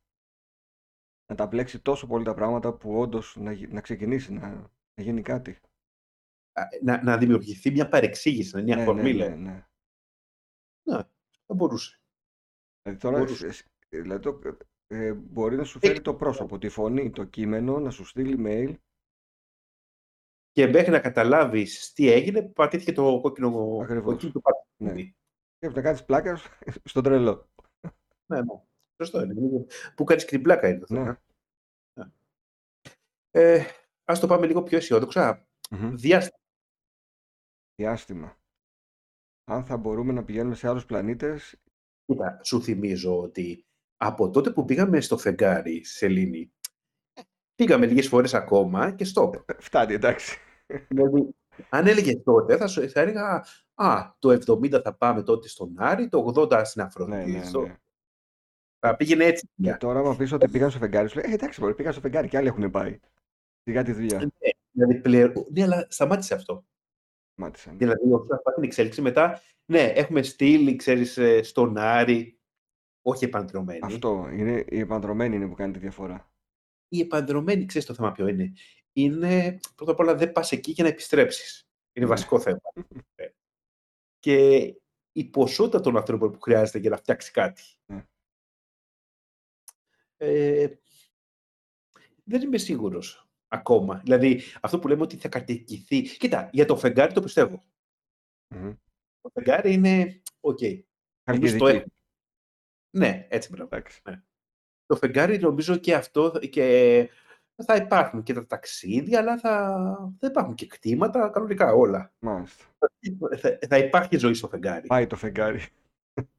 Να 1.26 1.34
τα 1.34 1.46
μπλέξει 1.46 1.82
τόσο 1.82 2.06
πολύ 2.06 2.24
τα 2.24 2.34
πράγματα 2.34 2.76
που 2.76 2.98
όντως 2.98 3.36
να, 3.36 3.68
να 3.68 3.80
ξεκινήσει 3.80 4.32
να, 4.32 4.70
να 4.94 5.02
γίνει 5.02 5.22
κάτι. 5.22 5.58
Να, 6.82 7.02
να 7.02 7.18
δημιουργηθεί 7.18 7.70
μια 7.70 7.88
παρεξήγηση, 7.88 8.62
μια 8.62 8.76
ναι, 8.76 8.84
φορμίλα. 8.84 9.28
Ναι, 9.28 9.34
ναι, 9.34 9.50
ναι. 9.50 9.66
ναι, 10.82 11.02
θα 11.46 11.54
μπορούσε. 11.54 12.00
Δηλαδή 12.86 13.00
τώρα 13.00 13.18
μπορούσε. 13.18 13.64
Δηλαδή 13.88 14.22
το, 14.22 14.40
ε, 14.86 15.12
μπορεί 15.12 15.56
να 15.56 15.64
σου 15.64 15.78
φέρει 15.78 16.00
το 16.00 16.14
πρόσωπο, 16.14 16.58
τη 16.58 16.68
φωνή, 16.68 17.10
το 17.10 17.24
κείμενο, 17.24 17.78
να 17.78 17.90
σου 17.90 18.04
στείλει 18.04 18.36
mail. 18.46 18.74
Και 20.52 20.66
μέχρι 20.66 20.90
να 20.90 21.00
καταλάβεις 21.00 21.92
τι 21.92 22.10
έγινε, 22.10 22.42
πατήθηκε 22.42 22.92
το 22.92 23.20
κόκκινο 23.20 23.78
Ακριβώς. 23.82 24.30
το 24.32 24.40
ναι. 24.76 24.94
Και 25.58 25.68
να 25.68 25.82
κάνεις 25.82 26.04
πλάκα 26.04 26.38
στον 26.84 27.02
τρελό. 27.02 27.48
Ναι, 28.26 28.40
ναι. 28.40 28.62
Σωστό 29.02 29.22
είναι. 29.22 29.66
Που 29.96 30.04
κάνεις 30.04 30.24
και 30.24 30.30
την 30.30 30.42
πλάκα 30.42 30.68
είναι 30.68 30.78
το 30.78 30.94
ναι. 30.94 31.00
θέμα. 31.00 31.22
Ναι. 31.98 32.10
Ε, 33.30 33.64
ας 34.04 34.20
το 34.20 34.26
πάμε 34.26 34.46
λίγο 34.46 34.62
πιο 34.62 34.76
αισιόδοξα. 34.76 35.48
Mm-hmm. 35.70 35.92
Διάστημα. 35.94 36.38
Διάστημα. 37.74 38.38
Αν 39.44 39.64
θα 39.64 39.76
μπορούμε 39.76 40.12
να 40.12 40.24
πηγαίνουμε 40.24 40.54
σε 40.54 40.68
άλλους 40.68 40.84
πλανήτες... 40.86 41.60
Κοίτα, 42.06 42.40
σου 42.42 42.62
θυμίζω 42.62 43.20
ότι 43.20 43.64
από 43.96 44.30
τότε 44.30 44.50
που 44.50 44.64
πήγαμε 44.64 45.00
στο 45.00 45.18
φεγγάρι, 45.18 45.84
Σελήνη, 45.84 46.52
πήγαμε 47.54 47.86
λίγες 47.86 48.08
φορές 48.08 48.34
ακόμα 48.34 48.90
και 48.90 49.06
stop. 49.14 49.34
Ε, 49.46 49.54
φτάνει, 49.58 49.94
εντάξει. 49.94 50.38
Δηλαδή, 50.88 51.34
αν 51.68 51.86
έλεγες 51.86 52.22
τότε, 52.24 52.56
θα, 52.56 52.66
σου, 52.66 52.90
θα 52.90 53.00
έλεγα 53.00 53.44
Α, 53.78 54.16
το 54.18 54.30
70 54.30 54.80
θα 54.82 54.94
πάμε 54.94 55.22
τότε 55.22 55.48
στον 55.48 55.74
Άρη, 55.76 56.08
το 56.08 56.32
80 56.36 56.62
στην 56.64 56.82
Αφροδίτη. 56.82 57.30
Ναι, 57.30 57.38
ναι, 57.38 57.60
ναι. 57.60 57.76
Θα 58.78 58.96
πήγαινε 58.96 59.24
έτσι. 59.24 59.48
Και 59.62 59.74
τώρα, 59.74 59.98
άμα 59.98 60.16
πεις 60.16 60.32
ότι 60.32 60.48
πήγαν 60.48 60.70
στο 60.70 60.78
φεγγάρι, 60.78 61.08
σου 61.08 61.18
λέει: 61.18 61.30
Ε, 61.30 61.34
εντάξει, 61.34 61.60
μπορεί, 61.60 61.74
πήγαν 61.74 61.92
στο 61.92 62.00
φεγγάρι 62.00 62.28
και 62.28 62.36
άλλοι 62.36 62.46
έχουν 62.46 62.70
πάει. 62.70 63.00
Σιγά 63.62 63.82
τη 63.82 63.92
δουλειά. 63.92 64.18
Ναι, 64.18 64.28
δηλαδή, 64.70 65.00
πλέον, 65.00 65.32
ναι, 65.52 65.62
αλλά 65.62 65.86
σταμάτησε 65.88 66.34
αυτό. 66.34 66.64
Σταμάτησε. 67.36 67.70
Ναι. 67.70 67.76
Δηλαδή, 67.76 68.12
όσον 68.12 68.32
αφορά 68.32 68.54
την 68.54 68.64
εξέλιξη 68.64 69.00
μετά, 69.02 69.42
ναι, 69.66 69.82
έχουμε 69.82 70.22
στείλει, 70.22 70.76
ξέρεις, 70.76 71.16
ε, 71.18 71.42
στον 71.42 71.76
Άρη, 71.78 72.38
όχι 73.02 73.24
επαντρωμένη. 73.24 73.80
Αυτό, 73.82 74.28
είναι, 74.32 74.64
η 74.68 74.78
επαντρωμένη 74.78 75.36
είναι 75.36 75.48
που 75.48 75.54
κάνει 75.54 75.72
τη 75.72 75.78
διαφορά. 75.78 76.30
Η 76.88 77.00
επαντρωμένη, 77.00 77.64
ξέρεις 77.66 77.86
το 77.86 77.94
θέμα 77.94 78.12
ποιο 78.12 78.26
είναι. 78.26 78.52
Είναι, 78.92 79.58
πρώτα 79.74 79.92
απ' 79.92 79.98
όλα, 79.98 80.14
δεν 80.14 80.32
πας 80.32 80.52
εκεί 80.52 80.70
για 80.70 80.84
να 80.84 80.90
επιστρέψεις. 80.90 81.68
Είναι 81.92 82.06
Ναι. 82.06 82.12
βασικό 82.12 82.40
θέμα. 82.40 82.60
Ε, 83.14 83.28
και 84.18 84.74
η 85.12 85.24
ποσότητα 85.24 85.80
των 85.80 85.96
ανθρώπων 85.96 86.32
που 86.32 86.40
χρειάζεται 86.40 86.78
για 86.78 86.90
να 86.90 86.96
φτιάξει 86.96 87.30
κάτι. 87.30 87.62
Ναι. 87.86 88.06
Ε, 90.16 90.68
δεν 92.24 92.42
είμαι 92.42 92.58
σίγουρος 92.58 93.25
ακόμα. 93.48 94.00
Δηλαδή, 94.04 94.40
αυτό 94.60 94.78
που 94.78 94.88
λέμε 94.88 95.02
ότι 95.02 95.16
θα 95.16 95.28
κατοικηθεί. 95.28 96.02
Κοίτα, 96.02 96.48
για 96.52 96.64
το 96.64 96.76
φεγγάρι 96.76 97.12
το 97.12 97.22
πιστεύω. 97.22 97.64
Μμμ. 98.54 98.74
Το 99.20 99.30
φεγγάρι 99.32 99.72
είναι 99.72 100.22
οκέι. 100.40 100.62
Εμείς 100.62 100.82
το 100.82 100.86
Χαλκιδική. 101.24 101.64
έχουμε. 101.64 101.84
Ναι, 102.96 103.26
έτσι 103.30 103.50
μπράβο. 103.50 103.76
Εντάξει. 103.76 104.02
Το 104.86 104.96
φεγγάρι 104.96 105.38
νομίζω 105.38 105.76
και 105.76 105.94
αυτό 105.94 106.30
και 106.50 107.08
θα 107.64 107.76
υπάρχουν 107.76 108.22
και 108.22 108.32
τα 108.32 108.46
ταξίδια, 108.46 109.18
αλλά 109.18 109.38
θα, 109.38 110.14
θα 110.18 110.26
υπάρχουν 110.26 110.54
και 110.54 110.66
κτήματα, 110.66 111.28
κανονικά 111.28 111.72
όλα. 111.72 112.12
Μάλιστα. 112.18 112.64
Θα, 113.36 113.58
θα 113.68 113.78
υπάρχει 113.78 114.16
ζωή 114.16 114.34
στο 114.34 114.48
φεγγάρι. 114.48 114.86
Πάει 114.86 115.06
το 115.06 115.16
φεγγάρι. 115.16 115.66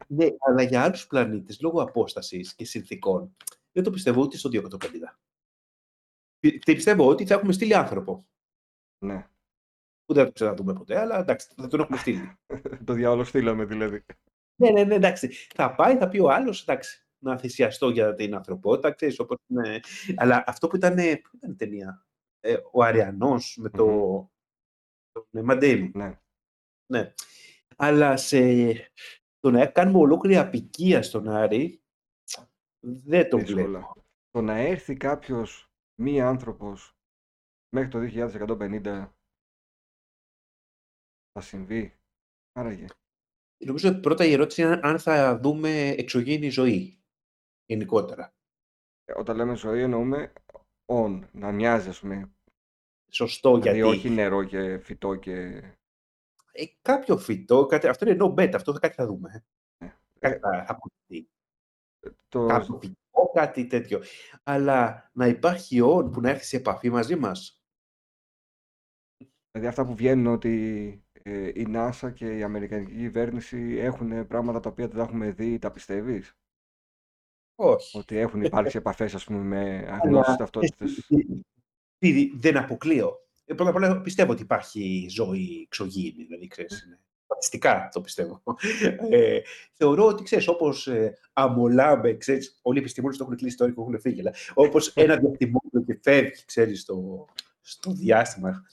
Ναι, 0.08 0.28
αλλά 0.40 0.62
για 0.62 0.84
άλλους 0.84 1.08
πλανήτες, 1.08 1.62
λόγω 1.62 1.82
απόστασης 1.82 2.56
και 2.56 2.66
συνθήκων, 2.66 3.36
δεν 3.72 3.84
το 3.84 3.90
πιστεύω 3.90 4.22
ούτε 4.22 4.38
στο 4.38 4.50
2150. 4.54 5.18
Πι- 6.52 6.64
Πιστεύω 6.66 7.08
ότι 7.10 7.26
θα 7.26 7.34
έχουμε 7.34 7.54
στείλει 7.54 7.76
άνθρωπο. 7.76 8.28
Ναι. 9.06 9.28
Που 10.06 10.14
δεν 10.14 10.22
θα 10.24 10.26
το 10.28 10.32
ξαναδούμε 10.34 10.74
ποτέ, 10.74 11.00
αλλά 11.00 11.20
εντάξει, 11.20 11.48
θα 11.56 11.68
τον 11.68 11.80
έχουμε 11.80 11.98
στείλει. 11.98 12.38
το 12.86 12.94
διάολο 12.94 13.24
στείλαμε 13.24 13.66
δηλαδή. 13.66 14.06
ναι, 14.62 14.70
ναι, 14.70 14.84
ναι, 14.84 14.96
εντάξει. 14.96 15.28
Θα 15.54 15.76
πάει, 15.76 15.98
θα 15.98 16.08
πει 16.10 16.20
ο 16.20 16.30
άλλος, 16.32 16.62
εντάξει, 16.62 17.06
να 17.24 17.38
θυσιαστώ 17.38 17.90
για 17.90 18.14
την 18.16 18.36
ανθρωπότητα, 18.36 18.92
ξέρεις, 18.92 19.20
όπως 19.20 19.38
είναι. 19.48 19.80
Αλλά 20.16 20.44
αυτό 20.48 20.68
που 20.68 20.76
ήταν, 20.76 20.96
που 20.96 21.30
ήταν 21.36 21.52
η 21.52 21.56
ταινία, 21.56 22.06
ε, 22.40 22.58
ο 22.72 22.84
Αριανός 22.84 23.58
με 23.62 23.70
το, 23.70 23.86
Μμμ. 23.88 24.26
τον 25.32 25.44
Μαντέιμον. 25.46 25.92
Ναι. 25.96 26.20
Ναι. 26.92 27.14
Αλλά 27.76 28.18
σε 28.18 28.40
το 29.40 29.52
να 29.52 29.66
κάνουμε 29.66 29.98
ολόκληρη 30.00 30.38
απικία 30.38 31.02
στον 31.04 31.28
Άρη, 31.30 31.82
δεν 32.80 33.30
το 33.30 33.38
Δύσκολα. 33.38 33.66
βλέπω. 33.66 33.94
Το 34.30 34.42
να 34.42 34.58
έρθει 34.58 34.96
κάποιος 34.98 35.67
μη 36.00 36.22
άνθρωπος 36.22 36.98
μέχρι 37.76 37.90
το 37.90 38.00
2150 38.02 39.12
θα 41.32 41.42
συμβεί. 41.42 42.00
Άραγε. 42.52 42.86
Νομίζω 43.66 43.90
ότι 43.90 44.00
πρώτα 44.00 44.26
η 44.26 44.32
ερώτηση 44.32 44.62
είναι 44.62 44.80
αν 44.84 45.00
θα 45.00 45.40
δούμε 45.40 45.90
εξωγήινη 45.90 46.50
ζωή 46.50 47.02
γενικότερα. 47.66 48.34
Ε, 49.06 49.20
Όταν 49.20 49.36
λέμε 49.36 49.56
ζωή 49.56 49.82
εννοούμε 49.82 50.34
on, 50.86 51.22
να 51.32 51.52
μοιάζει 51.52 51.90
ας 51.90 52.00
πούμε. 52.00 52.32
Σωστό, 53.12 53.58
Δηλαδή 53.58 53.80
γιατί 53.80 53.98
όχι 53.98 54.10
νερό 54.10 54.44
και 54.44 54.78
φυτό 54.78 55.16
και... 55.16 55.34
ε, 56.52 56.66
κάποιο 56.82 57.18
φυτό, 57.18 57.66
κάτι, 57.66 57.88
αυτό 57.88 58.10
είναι 58.10 58.18
no 58.26 58.34
bet, 58.34 58.52
αυτό 58.56 58.74
θα 58.74 58.80
κάτι 58.80 58.96
θα 58.96 59.06
δούμε. 59.06 59.46
Ε, 59.78 59.90
Κάτι 60.20 60.40
θα 60.40 60.66
αποκτηθεί. 60.68 61.30
το... 62.28 62.46
Κάποιο 62.46 62.80
φυτό, 63.18 63.32
κάτι 63.34 63.68
τέτοιο. 63.68 64.02
Αλλά 64.44 65.10
να 65.14 65.28
υπάρχει 65.28 65.80
on 65.84 66.12
που 66.12 66.22
να 66.22 66.30
έρθει 66.30 66.46
σε 66.46 66.58
επαφή 66.58 66.90
μαζί 66.90 67.16
μας. 67.16 67.62
Δηλαδή 69.52 69.68
αυτά 69.68 69.86
που 69.86 69.96
βγαίνουν 69.96 70.28
ότι 70.28 71.04
ε, 71.24 71.48
η 71.48 71.68
NASA 71.70 72.14
και 72.14 72.38
η 72.38 72.44
Αμερικανική 72.44 72.96
κυβέρνηση 72.96 73.76
έχουν 73.78 74.28
πράγματα 74.28 74.60
τα 74.60 74.70
οποία 74.70 74.88
δεν 74.88 74.98
τα 74.98 75.04
έχουμε 75.04 75.32
δει, 75.32 75.60
τα 75.60 75.72
πιστεύεις? 75.72 76.38
Όχι. 77.56 77.98
Ότι 77.98 78.18
έχουν 78.18 78.42
υπάρξει 78.42 78.78
επαφές 78.78 79.16
ας 79.16 79.24
πούμε 79.24 79.40
με 79.40 79.88
αγνώσεις 79.90 80.28
Αλλά, 80.28 80.38
ταυτότητες. 80.38 80.98
ε, 81.10 81.16
ε, 82.00 82.22
ε, 82.22 82.30
δεν 82.34 82.58
αποκλείω. 82.58 83.26
Ε, 83.46 83.54
πρώτα 83.54 83.70
απ' 83.70 83.76
όλα 83.76 84.02
πιστεύω 84.02 84.32
ότι 84.32 84.42
υπάρχει 84.42 85.08
ζωή 85.10 85.62
εξωγήινη, 85.62 86.24
δηλαδή 86.24 86.48
ξέρεις, 86.48 87.00
είναι 87.28 87.42
στατιστικά 87.42 87.90
το 87.94 88.02
πιστεύω. 88.02 88.42
Ε, 89.10 89.40
θεωρώ 89.74 90.06
ότι 90.06 90.24
ξέρεις, 90.24 90.48
όπως 90.48 90.88
ε, 90.88 91.18
αμολάμε, 91.34 92.14
ξέρεις, 92.14 92.60
όλοι 92.62 92.78
οι 92.78 92.82
επιστήμονες 92.82 93.18
το 93.18 93.24
έχουν 93.24 93.36
κλείσει 93.36 93.58
τώρα 93.58 93.72
και 93.72 93.82
έχουν 93.82 94.00
φύγει, 94.00 94.20
αλλά 94.20 94.34
όπως 94.54 94.88
ένα 94.88 95.18
διαστημόπλο 95.18 95.84
και 95.86 96.00
φεύγει, 96.04 96.46
ξέρεις, 96.46 96.82
στο, 96.82 97.26
στο 97.62 97.92
διάστημα, 97.92 98.64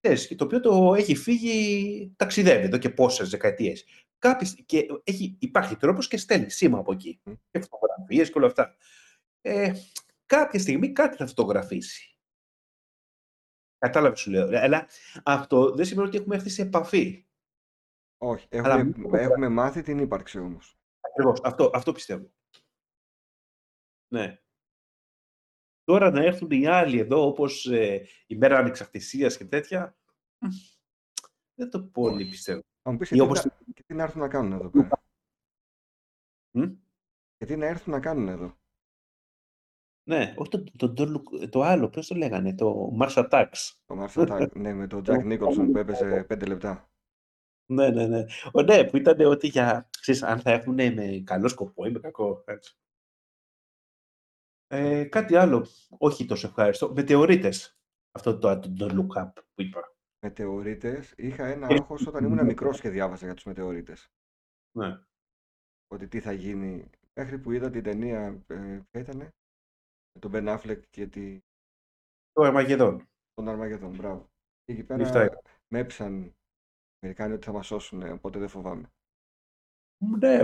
ξέρεις, 0.00 0.26
και 0.26 0.34
το 0.34 0.44
οποίο 0.44 0.60
το 0.60 0.94
έχει 0.94 1.14
φύγει, 1.14 2.12
ταξιδεύει 2.16 2.64
εδώ 2.64 2.78
και 2.78 2.90
πόσες 2.90 3.30
δεκαετίες. 3.30 3.84
Κάποιες, 4.18 4.56
και 4.66 4.86
έχει, 5.04 5.36
υπάρχει 5.38 5.76
τρόπος 5.76 6.08
και 6.08 6.16
στέλνει 6.16 6.50
σήμα 6.50 6.78
από 6.78 6.92
εκεί. 6.92 7.20
Μμ. 7.24 7.32
Και 7.50 7.60
φωτογραφίες 7.60 8.30
και 8.30 8.38
όλα 8.38 8.46
αυτά. 8.46 8.76
Ε, 9.40 9.72
κάποια 10.26 10.60
στιγμή 10.60 10.92
κάτι 10.92 11.16
θα 11.16 11.26
φωτογραφίσει. 11.26 12.18
Κατάλαβες 13.78 14.20
σου 14.20 14.30
λέω. 14.30 14.48
Αλλά 14.58 14.86
αυτό 15.24 15.74
δεν 15.74 15.84
σημαίνει 15.84 16.08
ότι 16.08 16.16
έχουμε 16.16 16.34
έρθει 16.34 16.48
σε 16.48 16.62
επαφή. 16.62 17.26
Όχι, 18.24 18.48
Αλλά 18.50 18.74
έχουμε, 18.74 18.84
μην 18.84 19.10
το 19.10 19.16
έχουμε 19.16 19.48
μάθει 19.48 19.82
την 19.82 19.98
ύπαρξη 19.98 20.38
όμως. 20.38 20.78
Ακριβώς. 21.00 21.40
Αυτό, 21.42 21.70
αυτό 21.74 21.92
πιστεύω. 21.92 22.32
Ναι. 24.12 24.38
Τώρα 25.84 26.10
να 26.10 26.22
έρθουν 26.22 26.50
οι 26.50 26.66
άλλοι 26.66 26.98
εδώ, 26.98 27.26
όπως 27.26 27.66
ε, 27.66 28.06
η 28.26 28.36
μέρα 28.36 28.58
ανεξαρτησίας 28.58 29.36
και 29.36 29.44
τέτοια, 29.44 29.96
μ, 30.38 30.46
δεν 31.54 31.70
το 31.70 31.82
πολύ 31.82 32.22
Όχι. 32.22 32.30
πιστεύω. 32.30 32.62
Θα 32.82 32.90
μου 32.90 32.96
πεις 32.96 33.10
Ή 33.10 33.14
και 33.14 33.20
τι, 33.20 33.26
όπως... 33.26 33.44
να, 33.44 33.50
και 33.74 33.82
τι 33.82 33.94
να 33.94 34.02
έρθουν 34.02 34.20
να 34.20 34.28
κάνουν 34.28 34.52
εδώ 34.52 34.70
πέρα. 34.70 35.02
Μ; 36.50 36.62
Και 37.36 37.44
τι 37.44 37.56
να 37.56 37.66
έρθουν 37.66 37.92
να 37.92 38.00
κάνουν 38.00 38.28
εδώ. 38.28 38.58
Ναι, 40.08 40.34
όχι 40.36 40.50
το, 40.50 40.64
το, 40.76 40.92
το, 40.92 41.12
το, 41.12 41.48
το 41.48 41.62
άλλο, 41.62 41.88
πώς 41.88 42.06
το 42.06 42.14
λέγανε, 42.14 42.54
το 42.54 42.96
Mars 43.00 43.14
Attacks. 43.14 43.72
Το 43.84 44.04
Mars 44.04 44.26
Attack, 44.26 44.52
ναι, 44.54 44.72
με 44.72 44.86
τον 44.86 45.02
Jack 45.06 45.32
Nicholson 45.32 45.68
που 45.72 45.78
έπαιζε 45.78 46.26
5 46.30 46.46
λεπτά. 46.46 46.93
Ναι, 47.66 47.90
ναι, 47.90 48.06
ναι. 48.06 48.24
Ο, 48.52 48.62
ναι, 48.62 48.90
που 48.90 48.96
ήταν 48.96 49.20
ότι 49.20 49.46
για, 49.46 49.88
ξέρεις, 50.00 50.22
αν 50.22 50.40
θα 50.40 50.50
έρθουν 50.50 50.74
με 50.74 51.22
καλό 51.24 51.48
σκοπό 51.48 51.84
ή 51.86 51.90
με 51.90 52.00
κακό. 52.00 52.42
Έτσι. 52.46 52.78
Ε, 54.66 55.04
κάτι 55.04 55.36
άλλο, 55.36 55.66
όχι 55.98 56.24
τόσο 56.26 56.46
ευχάριστο. 56.46 56.92
Μετεωρίτες. 56.92 57.78
Αυτό 58.12 58.38
το, 58.38 58.58
το, 58.58 58.72
το 58.74 58.86
look 58.86 59.22
up 59.22 59.32
που 59.34 59.62
είπα. 59.62 59.92
Μετεωρίτες, 60.26 61.14
είχα 61.16 61.46
ένα 61.46 61.66
Ε, 61.70 61.74
άγχος 61.74 62.06
όταν 62.06 62.24
ήμουν 62.24 62.44
μικρός 62.44 62.80
και 62.80 62.88
διάβαζα 62.88 63.24
για 63.24 63.34
τους 63.34 63.44
μετεωρίτες. 63.44 64.12
Ναι. 64.76 65.00
Ότι 65.86 66.08
τι 66.08 66.20
θα 66.20 66.32
γίνει. 66.32 66.90
Μέχρι 67.14 67.38
που 67.38 67.52
είδα 67.52 67.70
την 67.70 67.82
ταινία, 67.82 68.44
ε, 68.46 68.80
ποια 68.90 69.00
ήτανε, 69.00 69.24
με 70.12 70.20
τον 70.20 70.30
Ben 70.34 70.58
Affleck 70.58 70.80
και 70.90 71.06
τη... 71.06 71.38
Το 72.32 72.42
Αρμαγεδόν. 72.42 73.08
Τον 73.34 73.48
Αρμαγεδόν, 73.48 73.96
μπράβο. 73.96 74.30
Και 74.64 74.72
εκεί 74.72 74.92
Είναι 74.92 75.02
αυτά. 75.02 75.18
πέρα 75.18 75.38
με 75.68 75.78
έψαν 75.78 76.22
οι 76.22 76.34
Αμερικάνοι 77.04 77.34
ότι 77.34 77.46
θα 77.46 77.52
μας 77.52 77.66
σώσουν, 77.66 78.02
οπότε 78.02 78.38
δεν 78.38 78.48
φοβάμαι. 78.48 78.92
Ναι. 80.18 80.34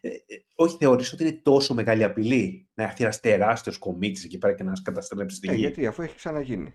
Ε, 0.00 0.08
ε, 0.08 0.38
όχι, 0.54 0.76
θεωρείς 0.76 1.12
ότι 1.12 1.22
είναι 1.22 1.32
τόσο 1.32 1.74
μεγάλη 1.74 2.04
απειλή 2.04 2.68
να 2.74 2.84
έρθει 2.84 3.02
ένας 3.02 3.20
τεράστιος 3.20 3.78
κομίτης 3.78 4.24
εκεί 4.24 4.38
πέρα 4.38 4.54
και 4.54 4.62
να 4.62 4.70
μας 4.70 4.82
καταστρέψει 4.82 5.40
τη 5.40 5.48
Ε, 5.48 5.52
γη; 5.52 5.58
γιατί 5.60 5.86
αφού 5.86 6.02
έχει 6.02 6.16
ξαναγίνει. 6.16 6.74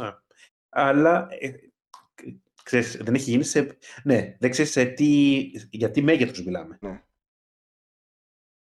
Ναι. 0.00 0.16
Αλλά, 0.68 1.28
ε, 1.30 1.50
κ- 2.14 2.40
ξέρεις, 2.62 2.96
δεν 2.96 3.14
έχει 3.14 3.30
γίνει 3.30 3.44
σε... 3.44 3.78
Ναι, 4.04 4.36
δεν 4.40 4.50
ξέρεις 4.50 4.70
σε 4.70 4.84
τι, 4.84 5.40
για 5.70 5.90
τι 5.90 6.02
μέγεθος 6.02 6.44
μιλάμε. 6.44 6.78
Ναι. 6.80 7.04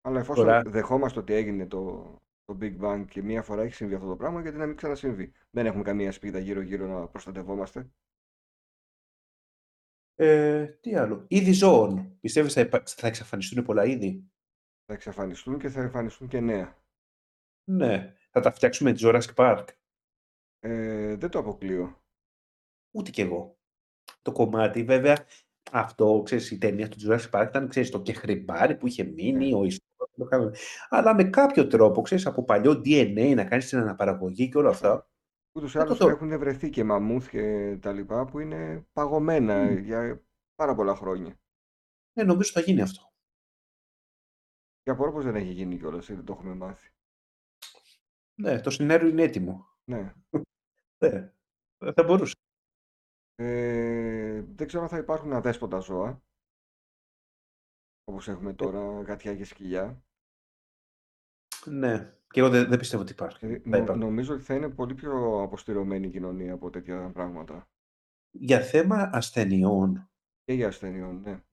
Αλλά 0.01 0.19
εφόσον 0.19 0.45
Τώρα, 0.45 0.61
δεχόμαστε 0.61 1.19
ότι 1.19 1.33
έγινε 1.33 1.67
το, 1.67 2.03
το 2.45 2.57
Big 2.61 2.79
Bang 2.79 3.05
και 3.09 3.21
μία 3.21 3.41
φορά 3.41 3.61
έχει 3.61 3.73
συμβεί 3.73 3.93
αυτό 3.93 4.07
το 4.07 4.15
πράγμα, 4.15 4.41
γιατί 4.41 4.57
να 4.57 4.65
μην 4.65 4.75
ξανασυμβεί. 4.75 5.33
Δεν 5.49 5.65
έχουμε 5.65 5.83
καμία 5.83 6.11
σπίδα 6.11 6.39
γύρω-γύρω 6.39 6.87
να 6.87 7.07
προστατευόμαστε. 7.07 7.91
Ε, 10.15 10.65
τι 10.65 10.95
άλλο. 10.95 11.25
Είδη 11.27 11.51
ζώων. 11.51 12.17
Πιστεύεις 12.19 12.53
θα, 12.53 12.61
υπα- 12.61 12.83
θα 12.85 13.07
εξαφανιστούν 13.07 13.63
πολλά 13.63 13.85
είδη. 13.85 14.31
Θα 14.85 14.93
εξαφανιστούν 14.93 15.59
και 15.59 15.69
θα 15.69 15.81
εμφανιστούν 15.81 16.27
και 16.27 16.39
νέα. 16.39 16.77
Ναι. 17.69 18.13
Θα 18.31 18.39
τα 18.39 18.51
φτιάξουμε 18.51 18.89
με 18.89 18.95
τη 18.95 19.03
Jurassic 19.05 19.33
Park. 19.35 19.65
Ε, 20.59 21.15
δεν 21.15 21.29
το 21.29 21.39
αποκλείω. 21.39 22.03
Ούτε 22.95 23.11
κι 23.11 23.21
εγώ. 23.21 23.57
Το 24.21 24.31
κομμάτι, 24.31 24.83
βέβαια, 24.83 25.25
αυτό, 25.71 26.21
ξέρεις, 26.25 26.51
η 26.51 26.57
ταινία 26.57 26.89
του 26.89 26.97
Jurassic 27.07 27.29
Park 27.31 27.45
ήταν, 27.47 27.67
ξέρεις, 27.67 27.89
το 27.89 28.01
κεχριμπάρι 28.01 28.75
που 28.77 28.87
είχε 28.87 29.03
Ναι. 29.03 29.11
μείνει, 29.11 29.53
ο 29.53 29.63
ιστορικός, 29.63 30.09
το 30.17 30.25
κάνουμε. 30.25 30.51
Αλλά 30.89 31.15
με 31.15 31.23
κάποιο 31.23 31.67
τρόπο, 31.67 32.01
ξέρεις, 32.01 32.25
από 32.25 32.43
παλιό 32.43 32.71
DNA 32.71 33.33
να 33.35 33.45
κάνεις 33.45 33.69
την 33.69 33.77
αναπαραγωγή 33.77 34.49
και 34.49 34.57
όλα 34.57 34.69
Ναι. 34.69 34.73
αυτά. 34.75 35.07
Ούτως 35.55 35.73
ή 35.73 35.77
Δεν 35.77 35.87
το 35.87 35.93
άλλω 35.93 35.95
θεωρώ. 35.95 36.13
έχουν 36.15 36.39
βρεθεί 36.39 36.69
και 36.69 36.83
μαμούθ 36.83 37.29
και 37.29 37.77
τα 37.81 37.91
λοιπά 37.93 38.25
που 38.25 38.39
είναι 38.39 38.85
παγωμένα 38.93 39.63
Μμ. 39.63 39.77
για 39.77 40.23
πάρα 40.55 40.75
πολλά 40.75 40.95
χρόνια. 40.95 41.39
Ναι, 42.13 42.23
νομίζω 42.23 42.51
θα 42.51 42.59
γίνει 42.61 42.81
αυτό. 42.81 43.11
Και 44.81 44.91
απορώ 44.91 45.11
πως 45.11 45.23
δεν 45.23 45.35
έχει 45.35 45.51
γίνει 45.51 45.77
κιόλας, 45.77 46.05
δεν 46.07 46.25
το 46.25 46.33
έχουμε 46.33 46.53
μάθει. 46.55 46.91
Ναι, 48.41 48.61
το 48.61 48.69
σενάριο 48.69 49.07
είναι 49.07 49.23
έτοιμο. 49.23 49.67
Ναι. 49.83 50.13
Ναι, 50.97 51.31
θα 51.95 52.03
μπορούσε. 52.03 52.33
Ε, 53.35 54.41
δεν 54.41 54.67
ξέρω 54.67 54.83
αν 54.83 54.89
θα 54.89 54.97
υπάρχουν 54.97 55.33
αδέσποτα 55.33 55.79
ζώα, 55.79 56.23
όπως 58.03 58.27
έχουμε 58.27 58.49
Ε, 58.49 58.53
τώρα, 58.53 59.01
γατιά 59.01 59.35
και 59.35 59.45
σκυλιά. 59.45 60.03
Ναι, 61.65 62.17
και 62.27 62.39
εγώ 62.39 62.49
δεν, 62.49 62.69
δεν 62.69 62.79
πιστεύω 62.79 63.01
ότι 63.01 63.11
υπάρχει. 63.11 63.37
Δηλαδή, 63.45 63.59
Θα 63.63 63.69
νο- 63.69 63.77
υπάρχουν. 63.83 64.05
νομίζω 64.05 64.33
ότι 64.33 64.43
θα 64.43 64.55
είναι 64.55 64.69
πολύ 64.69 64.93
πιο 64.93 65.41
αποστηρωμένη 65.41 66.07
η 66.07 66.11
κοινωνία 66.11 66.53
από 66.53 66.69
τέτοια 66.69 67.11
πράγματα. 67.11 67.67
Για 68.31 68.61
θέμα 68.61 69.09
ασθενειών, 69.13 70.09
Και 70.43 70.53
για 70.53 70.67
ασθενειών, 70.67 71.21
ναι. 71.21 71.43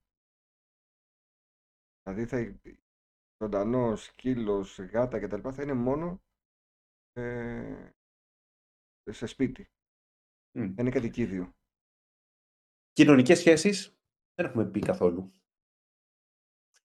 Δηλαδή 2.02 2.26
θα 2.26 2.60
ζωντανός, 3.42 4.04
σκύλος, 4.04 4.78
γάτα 4.78 5.20
κτλ. 5.20 5.48
θα 5.52 5.62
είναι 5.62 5.72
μόνο 5.72 6.22
ε, 7.12 7.90
σε 9.10 9.26
σπίτι. 9.26 9.70
μ, 10.52 10.60
Θα 10.74 10.82
είναι 10.82 10.90
κατοικίδιο. 10.90 11.54
κοινωνικές 12.92 13.38
σχέσεις, 13.38 13.98
δεν 14.34 14.46
έχουμε 14.46 14.70
πει 14.70 14.80
καθόλου. 14.80 15.32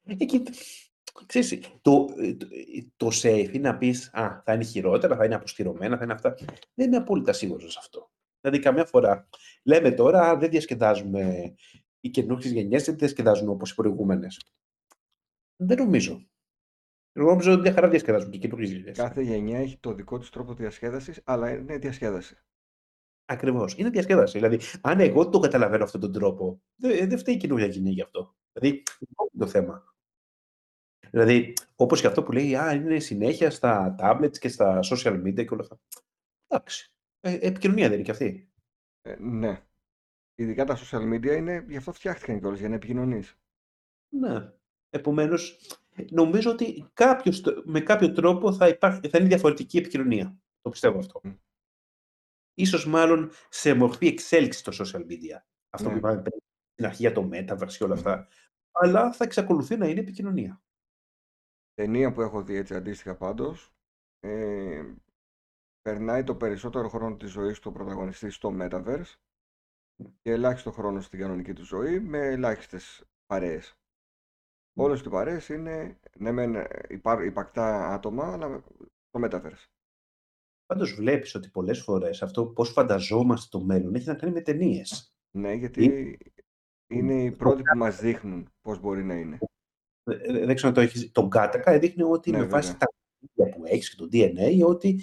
Εκεί, 0.03 0.43
ξέρεις, 1.25 1.59
το, 1.81 2.05
το, 2.37 2.47
το 2.97 3.07
safe 3.13 3.49
είναι 3.53 3.69
να 3.69 3.77
πεις, 3.77 4.09
α, 4.13 4.41
θα 4.45 4.53
είναι 4.53 4.63
χειρότερα, 4.63 5.15
θα 5.15 5.25
είναι 5.25 5.35
αποστηρωμένα, 5.35 5.97
θα 5.97 6.03
είναι 6.03 6.13
αυτά. 6.13 6.35
Δεν 6.73 6.87
είμαι 6.87 6.97
απόλυτα 6.97 7.33
σίγουρος 7.33 7.71
σε 7.71 7.79
αυτό. 7.81 8.11
Δηλαδή, 8.41 8.63
καμιά 8.63 8.85
φορά 8.85 9.29
λέμε 9.63 9.91
τώρα, 9.91 10.29
«Α, 10.29 10.37
δεν 10.37 10.49
διασκεδάζουμε, 10.49 11.53
οι 11.99 12.09
καινούργιες 12.09 12.53
γενιές 12.53 12.85
δεν 12.85 12.97
διασκεδάζουν 12.97 13.49
όπως 13.49 13.71
οι 13.71 13.75
προηγούμενες. 13.75 14.41
Δεν 15.55 15.77
νομίζω. 15.77 16.27
Εγώ 17.11 17.29
νομίζω 17.29 17.51
ότι 17.51 17.61
μια 17.61 17.73
χαρά 17.73 17.89
διασκεδάζουν 17.89 18.29
και 18.29 18.37
οι 18.37 18.39
καινούργιες 18.39 18.71
γενιές. 18.71 18.97
Κάθε 18.97 19.21
γενιά 19.21 19.59
έχει 19.59 19.77
το 19.77 19.93
δικό 19.93 20.17
της 20.17 20.29
τρόπο 20.29 20.53
διασκέδασης, 20.53 21.21
αλλά 21.23 21.49
είναι 21.49 21.77
διασκέδαση. 21.77 22.35
Ακριβώς. 23.25 23.73
Είναι 23.77 23.89
διασκέδαση. 23.89 24.37
Δηλαδή, 24.37 24.59
αν 24.81 24.99
εγώ 24.99 25.29
το 25.29 25.39
καταλαβαίνω 25.39 25.83
αυτόν 25.83 26.01
τον 26.01 26.11
τρόπο, 26.11 26.61
δεν, 26.75 27.09
δεν 27.09 27.17
φταίει 27.17 27.35
η 27.35 27.37
καινούργια 27.37 27.67
γενιά 27.67 27.91
γι' 27.91 28.01
αυτό. 28.01 28.35
Δηλαδή, 28.51 28.83
αυτό 28.87 29.29
είναι 29.33 29.45
το 29.45 29.51
θέμα. 29.51 29.94
Δηλαδή, 31.15 31.53
όπως 31.75 32.01
και 32.01 32.07
αυτό 32.07 32.23
που 32.23 32.31
λέει, 32.31 32.55
α, 32.55 32.73
είναι 32.73 32.99
συνέχεια 32.99 33.49
στα 33.51 33.95
tablets 33.99 34.37
και 34.37 34.47
στα 34.47 34.79
social 34.83 35.21
media 35.23 35.45
και 35.45 35.53
όλα 35.53 35.61
αυτά. 35.61 35.79
Εντάξει. 36.47 36.91
Ε, 37.19 37.37
επικοινωνία 37.41 37.85
δεν 37.85 37.93
είναι 37.93 38.03
και 38.03 38.11
αυτή. 38.11 38.51
Ε, 39.01 39.15
ναι. 39.19 39.63
Ειδικά 40.35 40.65
τα 40.65 40.77
social 40.77 41.13
media 41.13 41.35
είναι, 41.35 41.65
γι' 41.69 41.77
αυτό 41.77 41.93
φτιάχτηκαν 41.93 42.39
κιόλας, 42.39 42.59
για 42.59 42.69
να 42.69 42.75
επικοινωνείς. 42.75 43.39
Ναι. 44.13 44.51
Επομένως, 44.89 45.59
νομίζω 46.09 46.51
ότι 46.51 46.89
κάποιος, 46.93 47.43
με 47.63 47.79
κάποιο 47.81 48.11
τρόπο 48.11 48.53
θα, 48.53 48.67
υπάρχει, 48.67 49.07
θα 49.09 49.17
είναι 49.17 49.27
διαφορετική 49.27 49.77
επικοινωνία. 49.77 50.37
Το 50.61 50.69
πιστεύω 50.69 50.99
αυτό. 50.99 51.21
Μμ. 51.23 51.33
Ίσως 52.53 52.85
μάλλον 52.85 53.31
σε 53.49 53.73
μορφή 53.73 54.07
εξέλιξη 54.07 54.59
στο 54.59 54.71
social 54.85 55.01
media. 55.05 55.39
Αυτό 55.69 55.87
που 55.87 55.93
Ναι. 55.93 55.97
είπαμε 55.99 56.21
πριν, 56.21 56.39
στην 56.73 56.85
αρχή 56.85 57.01
για 57.01 57.11
το 57.11 57.29
metaverse 57.33 57.73
και 57.77 57.83
όλα 57.83 57.95
Μμμ. 57.95 58.07
αυτά. 58.07 58.27
Αλλά 58.71 59.11
θα 59.11 59.23
εξακολουθεί 59.23 59.77
να 59.77 59.87
είναι 59.87 59.99
επικοινωνία. 59.99 60.59
Ταινία 61.75 62.13
που 62.13 62.21
έχω 62.21 62.43
δει 62.43 62.55
έτσι 62.55 62.75
αντίστοιχα 62.75 63.15
πάντως, 63.15 63.73
ε, 64.19 64.93
περνάει 65.81 66.23
το 66.23 66.35
περισσότερο 66.35 66.89
χρόνο 66.89 67.15
της 67.15 67.31
ζωής 67.31 67.59
του 67.59 67.69
ο 67.73 67.77
πρωταγωνιστής 67.77 68.35
στο 68.35 68.55
Metaverse 68.59 69.15
και 70.21 70.31
ελάχιστο 70.31 70.71
χρόνο 70.71 71.01
στην 71.01 71.19
κανονική 71.19 71.53
του 71.53 71.65
ζωή 71.65 71.99
με 71.99 72.17
ελάχιστες 72.17 73.05
παρέες. 73.25 73.79
Όλες 74.77 75.01
οι 75.01 75.09
παρέες 75.09 75.49
είναι, 75.49 75.99
ναι 76.17 76.31
μεν 76.31 76.55
ε, 76.55 76.67
υπά- 76.89 77.23
υπαρκτά 77.25 77.93
άτομα, 77.93 78.33
αλλά 78.33 78.63
στο 79.07 79.19
Metaverse. 79.23 79.65
Πάντως 80.65 80.93
βλέπεις 80.93 81.35
ότι 81.35 81.49
πολλές 81.49 81.81
φορές 81.81 82.21
αυτό 82.21 82.45
πώς 82.45 82.71
φανταζόμαστε 82.71 83.57
το 83.57 83.63
μέλλον 83.65 83.95
έχει 83.95 84.07
να 84.07 84.15
κάνει 84.15 84.33
με 84.33 84.41
ταινίες. 84.41 85.15
Ναι, 85.31 85.53
γιατί 85.53 86.17
είναι 86.87 87.23
οι 87.23 87.31
πρώτοι 87.31 87.61
που 87.61 87.77
μας 87.77 87.99
δείχνουν 87.99 88.49
πώς 88.61 88.79
μπορεί 88.79 89.03
να 89.03 89.15
είναι. 89.15 89.37
Δεν 90.05 90.55
ξέρω 90.55 90.67
αν 90.67 90.73
το 90.73 90.81
έχεις. 90.81 91.11
Το 91.11 91.27
Gattaca 91.35 91.77
δείχνει 91.79 92.03
ότι 92.03 92.31
Ναι, 92.31 92.37
με 92.37 92.45
βάση 92.45 92.71
βέβαια. 92.71 92.87
τα 92.87 92.93
στοιχεία 93.17 93.55
που 93.55 93.63
έχεις 93.65 93.89
και 93.89 93.95
το 93.95 94.07
DNA, 94.11 94.65
ότι 94.67 95.01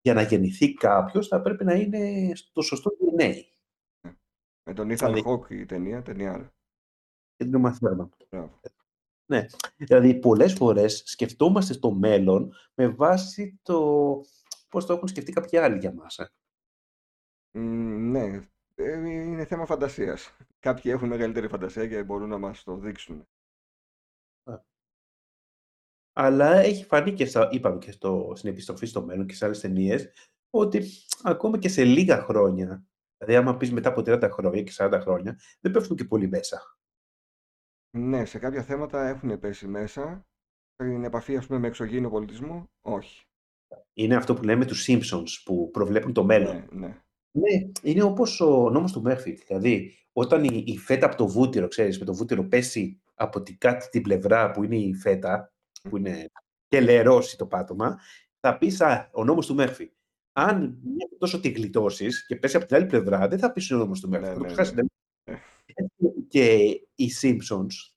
για 0.00 0.14
να 0.14 0.22
γεννηθεί 0.22 0.74
κάποιος 0.74 1.28
θα 1.28 1.40
πρέπει 1.40 1.64
να 1.64 1.74
είναι 1.74 2.34
στο 2.34 2.62
σωστό 2.62 2.90
DNA. 2.90 3.32
Με 4.64 4.74
τον 4.74 4.86
Ethan 4.90 4.94
Δηλαδή- 4.96 5.22
Hawke 5.26 5.50
η 5.50 5.64
ταινία, 5.66 6.02
ταινία. 6.02 6.52
Και 7.36 7.44
την 7.44 7.62
Uma 7.64 7.70
Thurman. 7.70 8.08
Μπράβο. 8.30 8.60
Ναι. 9.26 9.46
Δηλαδή, 9.76 10.18
πολλές 10.18 10.52
φορές 10.52 11.02
σκεφτόμαστε 11.06 11.72
στο 11.72 11.90
μέλλον 11.92 12.54
με 12.74 12.88
βάση 12.88 13.58
το 13.62 14.20
πώς 14.68 14.86
το 14.86 14.92
έχουν 14.92 15.08
σκεφτεί 15.08 15.32
κάποιοι 15.32 15.58
άλλοι 15.58 15.78
για 15.78 15.92
μας. 15.92 16.18
Ε. 16.18 16.30
Μ, 17.58 18.10
ναι, 18.10 18.40
ε, 18.74 19.08
είναι 19.08 19.44
θέμα 19.44 19.66
φαντασίας. 19.66 20.36
Κάποιοι 20.58 20.90
έχουν 20.94 21.08
μεγαλύτερη 21.08 21.48
φαντασία 21.48 21.86
και 21.86 22.02
μπορούν 22.02 22.28
να 22.28 22.38
μας 22.38 22.62
το 22.62 22.76
δείξουν. 22.76 23.26
Αλλά 26.12 26.58
έχει 26.58 26.84
φανεί 26.84 27.12
και, 27.12 27.24
στα, 27.24 27.48
είπαμε 27.52 27.78
και 27.78 27.90
στο, 27.90 28.32
στην 28.36 28.50
επιστροφή 28.50 28.86
στο 28.86 29.02
μέλλον 29.04 29.26
και 29.26 29.34
σε 29.34 29.44
άλλες 29.44 29.60
ταινίες 29.60 30.12
ότι 30.50 30.82
ακόμα 31.22 31.58
και 31.58 31.68
σε 31.68 31.84
λίγα 31.84 32.22
χρόνια, 32.22 32.84
δηλαδή 33.16 33.42
άμα 33.42 33.56
πεις 33.56 33.72
μετά 33.72 33.88
από 33.88 34.00
30 34.00 34.28
χρόνια 34.30 34.62
και 34.62 34.72
40 34.76 34.98
χρόνια, 35.02 35.38
δεν 35.60 35.72
πέφτουν 35.72 35.96
και 35.96 36.04
πολύ 36.04 36.28
μέσα. 36.28 36.78
Ναι, 37.96 38.24
σε 38.24 38.38
κάποια 38.38 38.62
θέματα 38.62 39.08
έχουν 39.08 39.38
πέσει 39.38 39.66
μέσα. 39.66 40.26
Στην 40.74 41.04
επαφή, 41.04 41.36
ας 41.36 41.46
πούμε, 41.46 41.58
με 41.58 41.66
εξωγήινο 41.66 42.10
πολιτισμό, 42.10 42.70
όχι. 42.80 43.24
Είναι 43.92 44.16
αυτό 44.16 44.34
που 44.34 44.42
λέμε 44.42 44.64
τους 44.64 44.86
Simpsons 44.88 45.42
που 45.44 45.70
προβλέπουν 45.70 46.12
το 46.12 46.24
μέλλον. 46.24 46.56
Ναι, 46.56 46.86
ναι. 46.86 47.02
Ναι, 47.32 47.70
είναι 47.82 48.02
όπως 48.02 48.40
ο 48.40 48.70
νόμος 48.70 48.92
του 48.92 49.02
Μέρφυ. 49.02 49.32
Δηλαδή, 49.32 49.94
όταν 50.12 50.44
η, 50.44 50.64
η 50.66 50.78
φέτα 50.78 51.06
από 51.06 51.16
το 51.16 51.28
βούτυρο, 51.28 51.68
ξέρεις, 51.68 51.98
με 51.98 52.04
το 52.04 52.14
βούτυρο 52.14 52.44
πέσει 52.44 53.00
από 53.14 53.42
την 53.42 53.58
κάτι 53.58 53.88
την 53.88 54.02
πλευρά 54.02 54.50
που 54.50 54.64
είναι 54.64 54.76
η 54.76 54.94
φέτα, 54.94 55.52
που 55.88 55.96
είναι 55.96 56.26
και 56.68 56.80
λερώσει 56.80 57.36
το 57.36 57.46
πάτωμα, 57.46 58.00
θα 58.40 58.58
πεις, 58.58 58.80
α, 58.80 59.10
ο 59.12 59.24
νόμος 59.24 59.46
του 59.46 59.54
Μέρφυ. 59.54 59.92
Αν 60.32 60.78
μια 60.84 61.08
τόσο 61.18 61.40
τη 61.40 61.48
γλιτώσεις 61.50 62.26
και 62.26 62.36
πέσει 62.36 62.56
από 62.56 62.66
την 62.66 62.76
άλλη 62.76 62.86
πλευρά, 62.86 63.28
δεν 63.28 63.38
θα 63.38 63.52
πεις 63.52 63.70
ο 63.70 63.76
νόμος 63.76 64.00
του 64.00 64.08
Μέρφυ. 64.08 64.26
Ναι, 64.26 64.32
θα 64.32 64.38
το 64.38 64.40
ναι, 64.40 64.46
ξεχάσεις. 64.46 64.74
ναι. 64.74 64.84
Και 66.28 66.54
οι 66.94 67.10
Simpsons, 67.22 67.92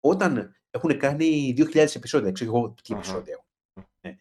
όταν 0.00 0.56
έχουν 0.70 0.98
κάνει 0.98 1.54
2.000 1.56 1.96
επεισόδια, 1.96 2.24
δεν 2.26 2.34
ξέρω 2.34 2.50
εγώ 2.56 2.74
τι 2.82 2.94
Αχα. 2.94 2.96
επεισόδια 2.96 3.32
έχουν. 3.32 3.88
Ναι. 4.00 4.16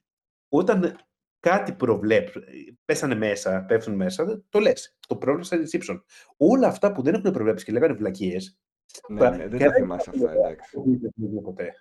Όταν 0.50 0.98
κάτι 1.40 1.74
προβλέπουν, 1.74 2.44
πέσανε 2.86 3.16
μέσα, 3.16 3.64
πέφτουν 3.66 3.96
μέσα, 3.96 4.44
το 4.50 4.60
λες. 4.60 4.98
Το 5.08 5.16
πρόβλημα 5.16 5.64
οι 5.64 5.70
Simpsons. 5.72 6.02
Όλα 6.38 6.68
αυτά 6.68 6.92
που 6.92 7.02
δεν 7.02 7.14
έχουν 7.14 7.32
προβλέψει 7.32 7.66
και 7.66 7.72
λέγανε 7.72 7.94
βλακίες, 7.94 8.60
Ναι, 9.10 9.30
ναι, 9.30 9.48
δεν 9.48 9.60
τα 9.60 9.74
θυμάσαι 9.74 10.10
αυτά, 10.10 10.32
εντάξει. 10.32 10.78
δεν 11.16 11.42
ποτέ. 11.42 11.74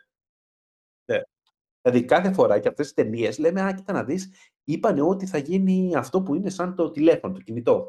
Ναι. 1.83 1.91
Δηλαδή 1.91 2.09
κάθε 2.09 2.33
φορά 2.33 2.59
και 2.59 2.69
αυτές 2.69 2.87
τις 2.87 2.95
ταινίες 2.95 3.39
λέμε 3.39 3.63
«Α, 3.63 3.75
κοίτα 3.75 3.93
να 3.93 4.05
δεις, 4.05 4.33
είπανε 4.65 5.03
ότι 5.03 5.27
θα 5.27 5.39
γίνει 5.39 5.97
αυτό 5.97 6.23
που 6.23 6.35
είναι 6.35 6.51
σαν 6.51 6.75
το 6.75 6.91
τηλέφωνο, 6.91 7.35
το 7.35 7.41
κινητό». 7.41 7.89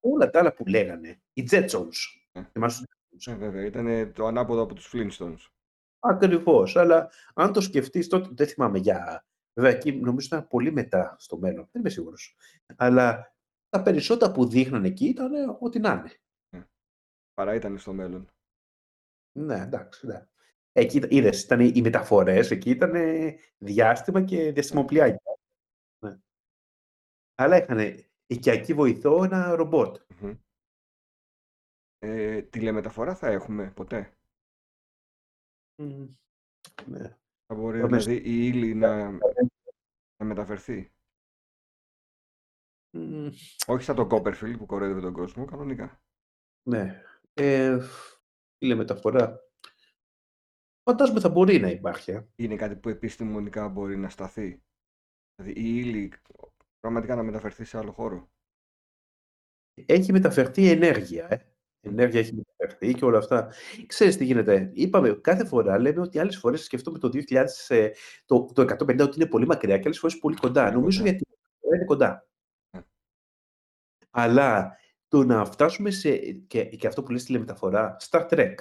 Όλα 0.00 0.30
τα 0.30 0.38
άλλα 0.38 0.52
που 0.52 0.66
λέγανε, 0.66 1.20
οι 1.32 1.48
Jetsons. 1.50 1.96
Ε. 2.32 2.42
Θυμάσαι 2.52 2.84
Ε, 3.26 3.34
βέβαια, 3.34 3.64
ήταν 3.64 4.12
το 4.12 4.26
ανάποδο 4.26 4.62
από 4.62 4.74
τους 4.74 4.92
Flintstones. 4.94 5.50
Ακριβώς, 5.98 6.76
αλλά 6.76 7.10
αν 7.34 7.52
το 7.52 7.60
σκεφτείς 7.60 8.08
τότε, 8.08 8.28
δεν 8.32 8.46
θυμάμαι 8.46 8.78
για... 8.78 9.26
Βέβαια, 9.54 9.70
εκεί 9.72 9.92
νομίζω 9.92 10.26
ήταν 10.26 10.46
πολύ 10.48 10.72
μετά 10.72 11.16
στο 11.18 11.38
μέλλον, 11.38 11.68
δεν 11.72 11.80
είμαι 11.80 11.90
σίγουρος. 11.90 12.36
Αλλά 12.76 13.34
τα 13.68 13.82
περισσότερα 13.82 14.32
που 14.32 14.46
δείχνανε 14.46 14.86
εκεί 14.86 15.06
ήταν 15.06 15.56
ό,τι 15.60 15.78
να 15.78 15.92
είναι. 15.92 16.66
Παρά 17.34 17.54
ήταν 17.54 17.78
στο 17.78 17.92
μέλλον. 17.92 18.28
Ναι, 19.38 19.60
εντάξει, 19.60 20.06
ναι. 20.06 20.26
Εκεί 20.72 21.00
είδες, 21.08 21.42
ήταν 21.42 21.60
οι 21.60 21.80
μεταφορές, 21.80 22.50
εκεί 22.50 22.70
ήταν 22.70 22.92
διάστημα 23.58 24.24
και 24.24 24.52
διαστημοπλιάκια. 24.52 25.38
Ναι. 26.04 26.18
Αλλά 27.34 27.56
είχαν 27.56 28.04
οικιακή 28.26 28.74
βοηθό, 28.74 29.24
ένα 29.24 29.54
ρομπότ. 29.54 29.96
Μμμ. 30.20 30.34
Ε, 31.98 32.42
τηλεμεταφορά 32.42 33.14
θα 33.14 33.28
έχουμε 33.30 33.70
ποτέ; 33.70 34.16
Μμ. 35.82 36.06
Ναι. 36.86 37.16
Θα 37.46 37.54
μπορεί 37.54 37.80
Το 37.80 37.88
μες- 37.88 38.04
δηλαδή 38.04 38.30
η 38.30 38.46
ύλη 38.46 38.74
να, 38.74 39.10
να 40.16 40.24
μεταφερθεί; 40.24 40.92
Μμ, 42.90 43.28
Όχι 43.66 43.82
σαν 43.84 43.96
τον 43.96 44.08
Κόπερφιλ 44.08 44.56
που 44.58 44.66
κορέδευε 44.66 45.00
τον 45.00 45.12
κόσμο, 45.12 45.44
κανονικά. 45.44 46.02
Ναι. 46.68 47.02
Ε, 47.34 47.78
τηλεμεταφορά. 48.58 49.40
Φαντάζομαι 50.84 51.20
θα 51.20 51.28
μπορεί 51.28 51.58
να 51.60 51.68
υπάρχει. 51.68 52.10
ε. 52.10 52.26
Είναι 52.36 52.56
κάτι 52.56 52.76
που 52.76 52.88
επιστημονικά 52.88 53.68
μπορεί 53.68 53.96
να 53.96 54.08
σταθεί. 54.08 54.62
Δηλαδή 55.34 55.60
η 55.60 55.76
ύλη 55.78 56.12
πραγματικά 56.80 57.14
να 57.14 57.22
μεταφερθεί 57.22 57.64
σε 57.64 57.78
άλλο 57.78 57.92
χώρο. 57.92 58.30
Έχει 59.86 60.12
μεταφερθεί 60.12 60.70
ενέργεια. 60.70 61.26
Ε. 61.30 61.46
Ενέργεια 61.80 62.20
έχει 62.20 62.34
μεταφερθεί 62.34 62.94
και 62.94 63.04
όλα 63.04 63.18
αυτά. 63.18 63.52
Ξέρεις 63.86 64.16
τι 64.16 64.24
γίνεται. 64.24 64.70
Είπαμε 64.74 65.12
κάθε 65.12 65.44
φορά, 65.46 65.78
λέμε 65.78 66.00
ότι 66.00 66.18
άλλες 66.18 66.36
φορές 66.38 66.64
σκεφτούμε 66.64 66.98
το 66.98 67.08
2000, 67.08 67.44
ε, 67.68 67.90
το, 68.24 68.44
το 68.54 68.62
150 68.62 69.00
ότι 69.00 69.16
είναι 69.20 69.28
πολύ 69.28 69.46
μακριά 69.46 69.76
και 69.78 69.82
άλλες 69.84 69.98
φορές 69.98 70.18
πολύ 70.18 70.36
κοντά. 70.36 70.62
Είναι 70.66 70.76
Νομίζω 70.76 70.98
κοντά. 70.98 71.10
γιατί 71.10 71.28
είναι 71.74 71.84
κοντά. 71.84 72.26
Ε. 72.70 72.80
Αλλά 74.10 74.76
το 75.08 75.24
να 75.24 75.44
φτάσουμε 75.44 75.90
σε. 75.90 76.16
και, 76.32 76.64
και 76.64 76.86
αυτό 76.86 77.02
που 77.02 77.10
λες 77.12 77.24
τηλεμεταφορά, 77.24 77.96
Star 78.10 78.28
Trek. 78.28 78.54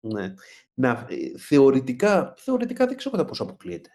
Μμ. 0.00 0.12
Ναι. 0.12 0.34
Να, 0.74 1.06
ε, 1.10 1.38
θεωρητικά, 1.38 2.34
θεωρητικά 2.36 2.86
δεν 2.86 2.96
ξέρω 2.96 3.16
κατά 3.16 3.28
πόσο 3.28 3.42
αποκλείεται. 3.42 3.90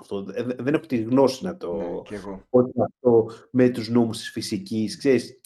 Αυτό, 0.00 0.26
ε, 0.34 0.42
δε- 0.42 0.54
δεν 0.54 0.74
έχω 0.74 0.86
τη 0.86 0.96
γνώση 1.02 1.44
να 1.44 1.56
το, 1.56 1.76
Ναι, 1.76 2.02
και 2.02 2.14
εγώ. 2.14 2.46
ότι 2.50 2.72
αυτό 2.82 3.30
με 3.50 3.70
τους 3.70 3.88
νόμους 3.88 4.18
της 4.18 4.30
φυσικής, 4.30 4.96
ξέρεις, 4.96 5.40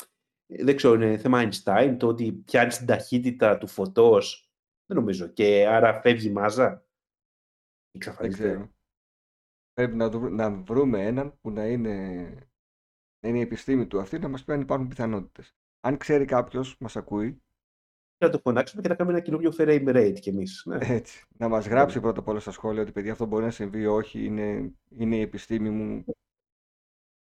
ε, 0.46 0.64
δεν 0.64 0.76
ξέρω, 0.76 0.94
είναι 0.94 1.18
θέμα 1.18 1.48
Einstein, 1.48 1.96
το 1.98 2.06
ότι 2.06 2.32
πιάνεις 2.32 2.76
την 2.76 2.86
ταχύτητα 2.86 3.58
του 3.58 3.66
φωτός, 3.66 4.50
δεν 4.86 4.96
νομίζω, 4.96 5.26
και 5.28 5.66
άρα 5.66 6.00
φεύγει 6.00 6.28
η 6.28 6.32
μάζα. 6.32 6.68
Δεν 6.68 6.86
Εξαφανίζεται. 7.90 8.48
ξέρω. 8.48 8.72
Πρέπει 9.72 9.96
να, 9.96 10.08
δου- 10.08 10.30
να 10.30 10.50
βρούμε 10.62 11.06
έναν 11.06 11.38
που 11.40 11.50
να 11.50 11.66
είναι, 11.66 12.18
να 13.20 13.28
είναι 13.28 13.38
η 13.38 13.42
επιστήμη 13.42 13.86
του 13.86 14.00
αυτή 14.00 14.18
να 14.18 14.28
μας 14.28 14.44
πει 14.44 14.52
αν 14.52 14.60
υπάρχουν 14.60 14.88
πιθανότητες. 14.88 15.56
Αν 15.80 15.96
ξέρει 15.96 16.24
κάποιος, 16.24 16.76
μας 16.80 16.96
ακούει, 16.96 17.42
Να 18.18 18.30
το 18.30 18.38
φωνάξουμε 18.38 18.82
και 18.82 18.88
να 18.88 18.94
κάνουμε 18.94 19.16
ένα 19.16 19.24
καινούριο 19.24 19.52
frame 19.58 19.96
rate 19.96 20.18
κι 20.20 20.28
εμείς. 20.28 20.62
Ναι. 20.66 20.78
έτσι, 20.80 21.26
να 21.36 21.48
μας 21.48 21.66
γράψει 21.66 22.00
πρώτα 22.00 22.20
απ' 22.20 22.28
όλα 22.28 22.40
στα 22.40 22.50
σχόλια 22.50 22.82
ότι 22.82 22.92
παιδιά 22.92 23.12
αυτό 23.12 23.26
μπορεί 23.26 23.44
να 23.44 23.50
συμβεί 23.50 23.80
ή 23.80 23.86
όχι, 23.86 24.24
είναι, 24.24 24.72
είναι 24.88 25.16
η 25.16 25.20
επιστήμη 25.20 25.70
μου 25.70 26.04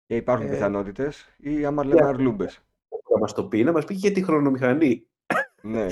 και 0.06 0.16
υπάρχουν 0.16 0.48
Ε, 0.48 0.50
πιθανότητες 0.50 1.36
ή 1.38 1.66
άμα 1.66 1.86
λέμε 1.86 2.02
yeah. 2.04 2.08
αρλούμπες. 2.08 2.62
Να 3.10 3.18
μας 3.20 3.34
το 3.34 3.48
πει, 3.48 3.64
να 3.64 3.72
μας 3.72 3.86
πει 3.86 3.96
και 3.96 4.12
τη 4.12 4.24
χρονομηχανή. 4.24 5.08
Ναι, 5.62 5.88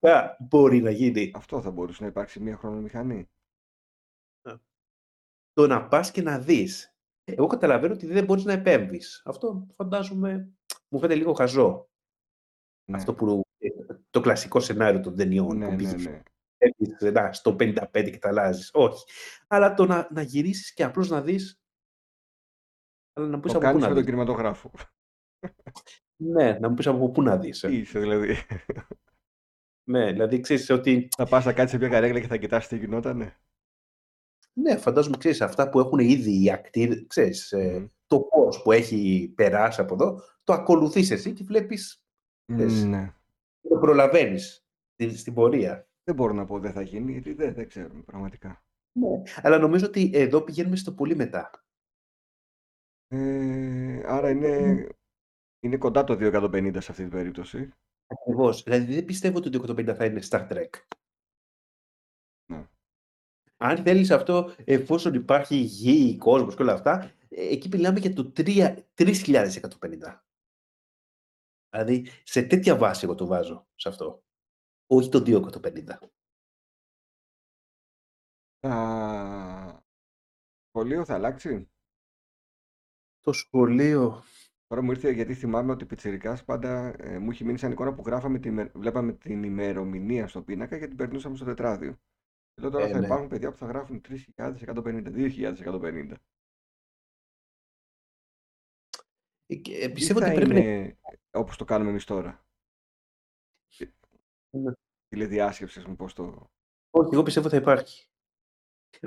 Ποια 0.00 0.36
μπορεί 0.48 0.80
να 0.80 0.90
γίνει. 0.90 1.30
αυτό 1.34 1.60
θα 1.60 1.70
μπορούσε 1.70 2.02
να 2.02 2.08
υπάρξει 2.08 2.40
μια 2.40 2.56
χρονομηχανή. 2.56 3.28
Το 5.52 5.66
να 5.66 5.88
πας 5.88 6.10
και 6.10 6.22
να 6.22 6.38
δεις. 6.38 6.94
Εγώ 7.24 7.46
καταλαβαίνω 7.46 7.94
ότι 7.94 8.06
δεν 8.06 8.24
μπορείς 8.24 8.44
να 8.44 8.52
επέμβεις. 8.52 9.22
Αυτό 9.24 9.66
φαντάζομαι, 9.74 10.52
μου 10.88 10.98
φαίνεται 10.98 11.18
λίγο 11.18 11.32
χαζό. 11.32 11.88
Ναι, 12.90 12.96
Αυτό 12.96 13.14
που, 13.14 13.28
ε, 13.28 13.40
το 14.10 14.20
κλασικό 14.20 14.60
σενάριο 14.60 15.00
των 15.00 15.16
ταινιών 15.16 15.56
ναι, 15.56 15.64
που 15.64 15.70
ναι, 15.70 15.76
πήγε 15.76 15.96
ναι. 15.96 16.22
Έπεισε, 16.58 17.10
να, 17.10 17.32
στο 17.32 17.56
55 17.58 17.88
και 17.92 18.18
τα 18.18 18.28
αλλάζεις. 18.28 18.70
Όχι. 18.72 19.04
Αλλά 19.46 19.74
το 19.74 19.86
να, 19.86 20.08
να 20.10 20.22
γυρίσεις 20.22 20.72
και 20.72 20.84
απλώς 20.84 21.08
να 21.08 21.22
δεις. 21.22 21.60
Αλλά 23.12 23.26
να 23.26 23.36
μου 23.36 23.42
πεις 23.42 23.52
Το 23.52 23.58
από 23.58 23.66
πού 23.66 23.72
κάνεις 23.72 23.82
να 23.82 23.88
με 23.88 23.94
τον 23.94 24.02
δεις. 24.04 24.12
κινηματογράφο. 24.12 24.70
Ναι, 26.22 26.58
να 26.58 26.68
μου 26.68 26.74
πεις 26.74 26.86
από 26.86 27.10
πού 27.10 27.22
να 27.22 27.38
δεις. 27.38 27.60
Τι 27.60 27.76
είσαι 27.76 27.98
δηλαδή. 27.98 28.36
Ναι, 29.90 30.12
δηλαδή 30.12 30.40
ξέρεις 30.40 30.70
ότι. 30.70 31.08
Θα 31.16 31.26
πας 31.26 31.44
να 31.44 31.52
κάτσεις 31.52 31.70
σε 31.70 31.78
μια 31.78 31.88
καρέκλα 31.88 32.20
και 32.20 32.26
θα 32.26 32.36
κοιτάς 32.36 32.68
τι 32.68 32.78
γινότανε. 32.78 33.36
Ναι, 34.52 34.76
φαντάζομαι 34.76 35.16
ξέρεις 35.16 35.40
αυτά 35.40 35.68
που 35.68 35.80
έχουν 35.80 35.98
ήδη 35.98 36.42
οι 36.42 36.50
ακτήρε. 36.50 37.06
Ξέρεις, 37.06 37.52
ε, 37.52 37.78
Μμμ. 37.78 37.86
το 38.06 38.20
πώς 38.20 38.62
που 38.62 38.72
έχει 38.72 39.32
περάσει 39.36 39.80
από 39.80 39.94
εδώ, 39.94 40.20
το 40.44 40.52
ακολουθείς 40.52 41.10
εσύ 41.10 41.32
και 41.32 41.44
βλέπεις. 41.44 42.04
Ναι. 42.52 43.14
Το 43.68 43.78
προλαβαίνεις 43.78 44.66
στην, 44.92 45.16
στην 45.16 45.34
πορεία. 45.34 45.88
Δεν 46.04 46.14
μπορώ 46.14 46.32
να 46.32 46.44
πω 46.44 46.58
δεν 46.58 46.72
θα 46.72 46.82
γίνει, 46.82 47.12
γιατί 47.12 47.32
δεν, 47.32 47.54
δεν 47.54 47.68
ξέρουμε 47.68 48.02
πραγματικά. 48.02 48.64
Ναι. 48.92 49.22
Αλλά 49.42 49.58
νομίζω 49.58 49.86
ότι 49.86 50.10
εδώ 50.14 50.40
πηγαίνουμε 50.40 50.76
στο 50.76 50.92
πολύ 50.92 51.16
μετά. 51.16 51.50
Ε, 53.06 54.02
άρα 54.06 54.30
είναι, 54.30 54.86
είναι 55.60 55.76
κοντά 55.76 56.04
το 56.04 56.16
250 56.20 56.72
σε 56.72 56.90
αυτή 56.90 57.02
την 57.02 57.10
περίπτωση. 57.10 57.72
Ακριβώς. 58.06 58.62
Δηλαδή 58.62 58.94
δεν 58.94 59.04
πιστεύω 59.04 59.38
ότι 59.38 59.50
το 59.50 59.72
250 59.72 59.94
θα 59.96 60.04
είναι 60.04 60.20
Star 60.28 60.48
Trek. 60.48 60.70
Ναι. 62.52 62.68
Αν 63.56 63.76
θέλεις 63.76 64.10
αυτό, 64.10 64.54
εφόσον 64.64 65.14
υπάρχει 65.14 65.56
γη, 65.56 66.16
κόσμος 66.16 66.56
και 66.56 66.62
όλα 66.62 66.72
αυτά, 66.72 67.12
ε, 67.28 67.48
εκεί 67.48 67.68
μιλάμε 67.72 67.98
για 67.98 68.12
το 68.12 68.32
3 68.36 68.76
3150. 68.94 70.24
Δηλαδή, 71.70 72.06
σε 72.24 72.42
τέτοια 72.42 72.76
βάση 72.76 73.04
εγώ 73.04 73.14
το 73.14 73.26
βάζω 73.26 73.66
σε 73.74 73.88
αυτό. 73.88 74.22
Όχι 74.86 75.08
το 75.08 75.22
250. 75.62 75.84
Τα... 78.58 79.84
Σχολείο 80.68 81.04
θα 81.04 81.14
αλλάξει; 81.14 81.70
Το 83.20 83.32
σχολείο. 83.32 84.22
Τώρα 84.66 84.82
μου 84.82 84.90
ήρθε 84.90 85.10
γιατί 85.10 85.34
θυμάμαι 85.34 85.72
ότι 85.72 85.86
πιτσιρικάς 85.86 86.44
πάντα 86.44 86.94
ε, 86.98 87.18
μου 87.18 87.30
είχε 87.30 87.44
μείνει 87.44 87.58
σαν 87.58 87.72
εικόνα 87.72 87.94
που 87.94 88.02
γράφαμε 88.06 88.38
τη, 88.38 88.50
με- 88.50 88.70
βλέπαμε 88.74 89.12
την 89.12 89.42
ημερομηνία 89.42 90.28
στο 90.28 90.42
πίνακα 90.42 90.78
και 90.78 90.86
την 90.86 90.96
περνούσαμε 90.96 91.36
στο 91.36 91.44
τετράδιο. 91.44 91.92
Και 92.54 92.60
λέω 92.60 92.70
τώρα 92.70 92.84
Ε, 92.84 92.90
θα 92.90 92.98
ναι. 92.98 93.06
υπάρχουν 93.06 93.28
παιδιά 93.28 93.50
που 93.50 93.56
θα 93.56 93.66
γράφουν 93.66 94.00
3.150, 94.08 94.74
2.150. 95.14 96.12
πιστεύω 99.94 100.20
θα 100.20 100.26
ότι 100.26 100.34
πρέπει 100.34 100.52
να. 100.52 100.58
είναι 100.58 100.98
όπως 101.30 101.56
το 101.56 101.64
κάνουμε 101.64 101.90
εμείς 101.90 102.04
τώρα; 102.04 102.44
Ναι. 104.50 104.72
Τηλεδιάσκεψη, 105.08 105.78
ας 105.78 105.84
πούμε, 105.84 105.96
πώς 105.96 106.14
το... 106.14 106.50
Όχι, 106.90 107.10
εγώ 107.12 107.22
πιστεύω 107.22 107.48
θα 107.48 107.56
υπάρχει. 107.56 108.08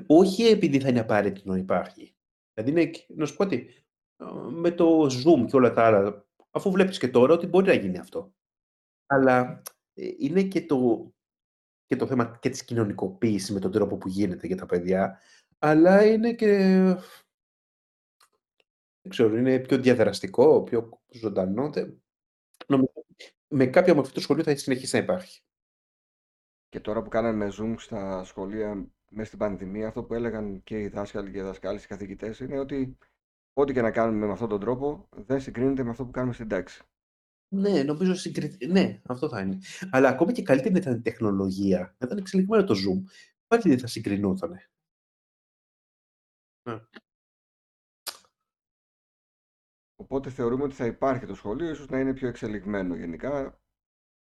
Όχι 0.07 0.43
επειδή 0.43 0.79
θα 0.79 0.89
είναι 0.89 0.99
απαραίτητο 0.99 1.51
να 1.51 1.57
υπάρχει. 1.57 2.15
Δηλαδή, 2.53 2.71
είναι, 2.71 2.89
και- 2.89 3.05
να 3.07 3.25
σου 3.25 3.35
πω 3.35 3.43
ότι 3.43 3.85
ε, 4.17 4.25
με 4.49 4.71
το 4.71 5.05
Zoom 5.05 5.45
και 5.47 5.55
όλα 5.55 5.71
τα 5.71 5.85
άλλα, 5.85 6.27
αφού 6.51 6.71
βλέπεις 6.71 6.99
και 6.99 7.07
τώρα 7.07 7.33
ότι 7.33 7.47
μπορεί 7.47 7.65
να 7.65 7.73
γίνει 7.73 7.97
αυτό. 7.97 8.33
Αλλά 9.05 9.61
ε, 9.93 10.09
είναι 10.17 10.43
και 10.43 10.65
το, 10.65 11.11
και 11.85 11.95
το 11.95 12.07
θέμα 12.07 12.37
και 12.41 12.49
της 12.49 12.63
κοινωνικοποίησης 12.65 13.51
με 13.51 13.59
τον 13.59 13.71
τρόπο 13.71 13.97
που 13.97 14.07
γίνεται 14.07 14.47
για 14.47 14.57
τα 14.57 14.65
παιδιά, 14.65 15.19
αλλά 15.59 16.05
είναι 16.05 16.33
και, 16.33 16.81
δεν 19.03 19.11
ξέρω, 19.11 19.37
είναι 19.37 19.59
πιο 19.59 19.77
διαδραστικό, 19.77 20.63
πιο 20.63 20.99
ζωντανό. 21.09 21.69
δεν- 21.69 22.03
Νομίζω, 22.67 22.91
με 23.47 23.65
κάποια 23.65 23.95
μορφή 23.95 24.13
το 24.13 24.19
σχολείο 24.19 24.43
θα 24.43 24.55
συνεχίσει 24.55 24.95
να 24.95 25.01
υπάρχει. 25.03 25.41
Και 26.69 26.79
τώρα 26.79 27.01
που 27.01 27.09
κάναμε 27.09 27.51
Zoom 27.59 27.75
στα 27.77 28.23
σχολεία 28.23 28.91
μέσα 29.09 29.27
στην 29.27 29.39
πανδημία, 29.39 29.87
αυτό 29.87 30.03
που 30.03 30.13
έλεγαν 30.13 30.63
και 30.63 30.79
οι 30.81 30.87
δάσκαλοι 30.87 31.31
και 31.31 31.37
οι 31.37 31.41
δασκάλοι, 31.41 31.79
οι 31.83 31.87
καθηγητές, 31.87 32.39
είναι 32.39 32.59
ότι 32.59 32.97
ό,τι 33.53 33.73
και 33.73 33.81
να 33.81 33.91
κάνουμε 33.91 34.25
με 34.25 34.31
αυτόν 34.31 34.49
τον 34.49 34.59
τρόπο 34.59 35.07
δεν 35.15 35.41
συγκρίνεται 35.41 35.83
με 35.83 35.89
αυτό 35.89 36.05
που 36.05 36.11
κάνουμε 36.11 36.33
στην 36.33 36.47
τάξη. 36.47 36.83
Ναι, 37.55 37.83
νομίζω 37.83 38.13
συγκρι... 38.15 38.57
Ναι, 38.67 39.01
αυτό 39.05 39.29
θα 39.29 39.41
είναι. 39.41 39.59
Αλλά 39.91 40.09
ακόμα 40.09 40.31
και 40.31 40.43
καλύτερη 40.43 40.73
να 40.73 40.79
ήταν 40.79 40.95
η 40.95 41.01
τεχνολογία, 41.01 41.79
να 41.79 42.05
ήταν 42.05 42.17
εξελιγμένο 42.17 42.63
το 42.63 42.73
Zoom, 42.73 43.03
πάλι 43.47 43.61
δεν 43.65 43.79
θα 43.79 43.87
συγκρινόταν. 43.87 44.51
Ναι. 46.69 46.79
Οπότε 50.03 50.29
θεωρούμε 50.29 50.63
ότι 50.63 50.73
θα 50.73 50.85
υπάρχει 50.85 51.25
το 51.25 51.35
σχολείο, 51.35 51.69
ίσως 51.69 51.87
να 51.89 51.99
είναι 51.99 52.13
πιο 52.13 52.27
εξελιγμένο 52.27 52.95
γενικά. 52.95 53.59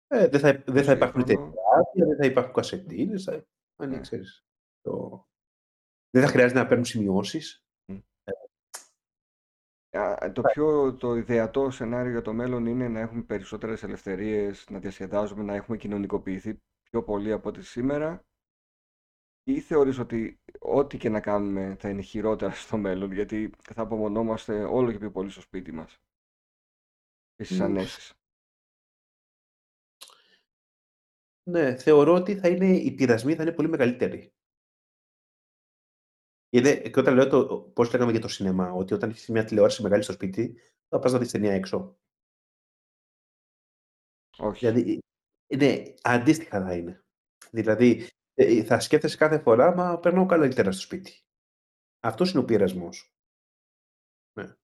Ε, 0.07 0.29
δεν 0.29 0.41
θα, 0.41 0.63
δεν 0.67 0.83
θα 0.83 0.83
πιο 0.83 0.93
υπάρχουν 0.93 1.27
σύγχρονο. 1.27 1.53
τετράδια, 1.53 2.07
δεν 2.07 2.17
θα 2.17 2.27
υπάρχουν 2.27 2.53
κασετίνες, 2.53 3.25
θα... 3.25 3.47
αν 3.77 3.91
Ναι. 3.91 4.01
ξέρεις. 4.01 4.45
Το... 4.81 5.25
Δεν 6.11 6.23
θα 6.23 6.29
χρειάζεται 6.29 6.61
να 6.61 6.67
παίρνουν 6.67 6.85
σημειώσεις. 6.85 7.65
Το 10.33 10.43
πιο 10.43 10.95
το 10.95 11.15
ιδεατό 11.15 11.71
σενάριο 11.71 12.11
για 12.11 12.23
το 12.23 12.33
μέλλον 12.33 12.67
είναι 12.67 12.89
να 12.89 13.01
έχουμε 13.01 13.23
περισσότερες 13.23 13.83
ελευθερίες, 13.83 14.67
να 14.71 14.79
διασκεδάζουμε, 14.79 15.43
να 15.43 15.55
έχουμε 15.55 15.77
κοινωνικοποιηθεί 15.77 16.59
πιο 16.83 17.03
πολύ 17.03 17.33
από 17.33 17.49
ό,τι 17.49 17.63
σήμερα 17.63 18.25
ή 19.45 19.61
θεωρείς 19.61 19.99
ότι 19.99 20.41
ό,τι 20.59 20.97
και 20.99 21.09
να 21.09 21.21
κάνουμε 21.21 21.77
θα 21.79 21.89
είναι 21.89 22.03
χειρότερα 22.03 22.53
στο 22.53 22.77
μέλλον 22.77 23.13
γιατί 23.13 23.51
θα 23.75 23.83
απομονόμαστε 23.83 24.65
όλο 24.65 24.93
και 24.93 24.99
πιο 24.99 25.11
πολύ 25.11 25.31
στο 25.31 25.41
σπίτι 25.41 25.73
μας 25.73 26.01
και 27.35 27.45
στις 27.45 27.61
ανέσεις. 27.61 28.13
Ναι, 31.51 31.77
θεωρώ 31.77 32.15
ότι 32.15 32.37
θα 32.37 32.49
είναι, 32.49 32.77
οι 32.77 32.95
πειρασμοί 32.95 33.35
θα 33.35 33.43
είναι 33.43 33.53
πολύ 33.53 33.69
μεγαλύτεροι. 33.69 34.33
Γιατί 36.49 36.91
και 36.91 37.01
όταν 37.01 37.15
λέω 37.15 37.29
το, 37.29 37.61
πώς 37.75 37.93
λέγαμε 37.93 38.11
για 38.11 38.21
το 38.21 38.29
σινεμά, 38.29 38.73
ότι 38.73 38.95
όταν 38.95 39.11
έχεις 39.11 39.29
μια 39.29 39.45
τηλεόραση 39.45 39.83
μεγάλη 39.83 40.03
στο 40.03 40.13
σπίτι, 40.13 40.59
θα 40.89 40.99
πας 40.99 41.13
να 41.13 41.19
δεις 41.19 41.31
ταινία 41.31 41.53
έξω. 41.53 41.99
Όχι. 44.39 44.67
Δηλαδή, 44.67 44.99
ναι, 45.57 45.83
αντίστοιχα 46.03 46.63
θα 46.63 46.77
είναι. 46.77 47.05
Δηλαδή, 47.51 48.09
ε, 48.35 48.65
θα 48.65 48.81
σκέφτεσαι 48.81 49.17
κάθε 49.17 49.39
φορά, 49.39 49.75
μα 49.75 49.99
περνάω 49.99 50.27
καλύτερα 50.27 50.73
στο 50.73 50.81
σπίτι. 50.81 51.23
Αυτός 52.01 52.31
είναι 52.31 52.41
ο 52.41 52.45
πειρασμός. 52.45 53.15
Ναι. 54.33 54.57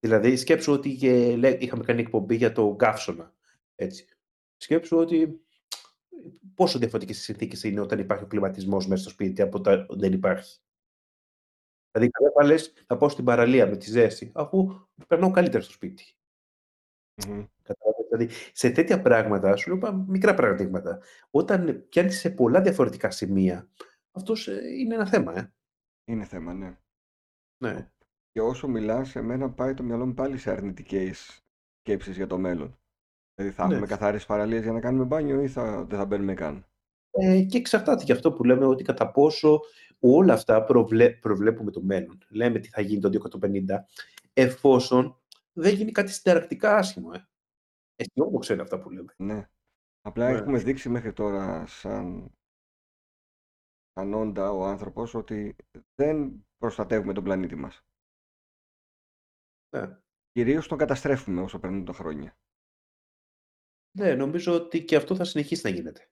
Δηλαδή, 0.00 0.36
σκέψου 0.36 0.72
ότι 0.72 0.96
και, 0.96 1.32
είχαμε 1.60 1.84
κάνει 1.84 2.00
εκπομπή 2.00 2.36
για 2.36 2.52
το 2.52 2.74
γκάφσονα. 2.74 3.34
Έτσι. 3.74 4.06
Σκέψου 4.56 4.96
ότι 4.96 5.46
πόσο 6.54 6.78
διαφορετικές 6.78 7.18
συνθήκες 7.18 7.62
είναι 7.62 7.80
όταν 7.80 7.98
υπάρχει 7.98 8.24
ο 8.24 8.26
κλιματισμός 8.26 8.86
μέσα 8.86 9.02
στο 9.02 9.10
σπίτι 9.10 9.42
από 9.42 9.58
όταν 9.58 9.86
δεν 9.90 10.12
υπάρχει. 10.12 10.60
Δηλαδή, 11.90 12.10
καλά 12.10 12.48
λες, 12.52 12.72
θα 12.86 12.96
πάω 12.96 13.08
στην 13.08 13.24
παραλία 13.24 13.66
με 13.66 13.76
τη 13.76 13.90
ζέστη, 13.90 14.30
αφού 14.34 14.86
περνάω 15.06 15.30
καλύτερα 15.30 15.62
στο 15.62 15.72
σπίτι. 15.72 16.04
Mm-hmm. 17.14 17.46
Δηλαδή, 18.10 18.34
σε 18.52 18.70
τέτοια 18.70 19.02
πράγματα, 19.02 19.56
σου 19.56 19.76
λέω 19.76 20.04
μικρά 20.08 20.34
παραδείγματα, 20.34 20.98
όταν 21.30 21.86
πιάνεις 21.88 22.18
σε 22.18 22.30
πολλά 22.30 22.60
διαφορετικά 22.60 23.10
σημεία, 23.10 23.68
αυτός 24.12 24.48
ε, 24.48 24.60
είναι 24.78 24.94
ένα 24.94 25.06
θέμα, 25.06 25.38
ε. 25.38 25.52
Είναι 26.04 26.24
θέμα, 26.24 26.54
ναι. 26.54 26.78
Ναι. 27.58 27.90
Και 28.32 28.40
όσο 28.40 28.68
μιλάς, 28.68 29.08
σε 29.08 29.22
μένα 29.22 29.50
πάει 29.50 29.74
το 29.74 29.82
μυαλό 29.82 30.06
μου 30.06 30.14
πάλι 30.14 30.38
σε 30.38 30.50
αρνητικές 30.50 31.44
σκέψεις 31.80 32.16
για 32.16 32.26
το 32.26 32.38
μέλλον. 32.38 32.78
Δηλαδή, 33.34 33.54
θα 33.54 33.66
ναι. 33.66 33.72
έχουμε 33.72 33.86
καθαρές 33.86 34.26
παραλίες 34.26 34.62
για 34.62 34.72
να 34.72 34.80
κάνουμε 34.80 35.04
μπάνιο 35.04 35.42
ή 35.42 35.48
θα, 35.48 35.84
δεν 35.84 35.98
θα 35.98 36.04
μπαίνουμε 36.04 36.34
καν; 36.34 36.66
Ε, 37.10 37.40
και 37.42 37.58
εξαρτάται 37.58 38.04
και 38.04 38.12
αυτό 38.12 38.32
που 38.32 38.44
λέμε 38.44 38.66
ότι 38.66 38.84
κατά 38.84 39.10
πόσο 39.10 39.60
όλα 40.00 40.32
αυτά 40.32 40.64
προβλέ, 40.64 41.10
προβλέπουμε 41.10 41.70
το 41.70 41.82
μέλλον. 41.82 42.18
Λέμε 42.28 42.58
τι 42.58 42.68
θα 42.68 42.80
γίνει 42.80 43.00
το 43.00 43.10
2050, 43.40 43.84
εφόσον 44.32 45.20
δεν 45.52 45.74
γίνει 45.74 45.92
κάτι 45.92 46.12
συνταρακτικά 46.12 46.76
άσχημο. 46.76 47.10
Ε. 47.14 47.18
Εσύ 47.96 48.20
όμως 48.20 48.40
ξέρει 48.40 48.60
αυτά 48.60 48.80
που 48.80 48.90
λέμε. 48.90 49.14
Ναι. 49.16 49.48
Απλά 50.00 50.30
ναι. 50.30 50.38
έχουμε 50.38 50.58
δείξει 50.58 50.88
μέχρι 50.88 51.12
τώρα 51.12 51.66
σαν, 51.66 52.32
σαν 53.92 54.14
όντα 54.14 54.50
ο 54.50 54.64
άνθρωπος 54.64 55.14
ότι 55.14 55.56
δεν 55.94 56.46
προστατεύουμε 56.56 57.12
τον 57.12 57.24
πλανήτη 57.24 57.54
μας. 57.54 57.84
Ναι. 59.76 59.98
Κυρίως 60.32 60.68
τον 60.68 60.78
καταστρέφουμε 60.78 61.40
όσο 61.40 61.58
περνούν 61.58 61.84
τα 61.84 61.92
χρόνια. 61.92 62.38
Ναι, 63.98 64.14
νομίζω 64.14 64.54
ότι 64.54 64.84
και 64.84 64.96
αυτό 64.96 65.16
θα 65.16 65.24
συνεχίσει 65.24 65.60
να 65.64 65.70
γίνεται. 65.70 66.10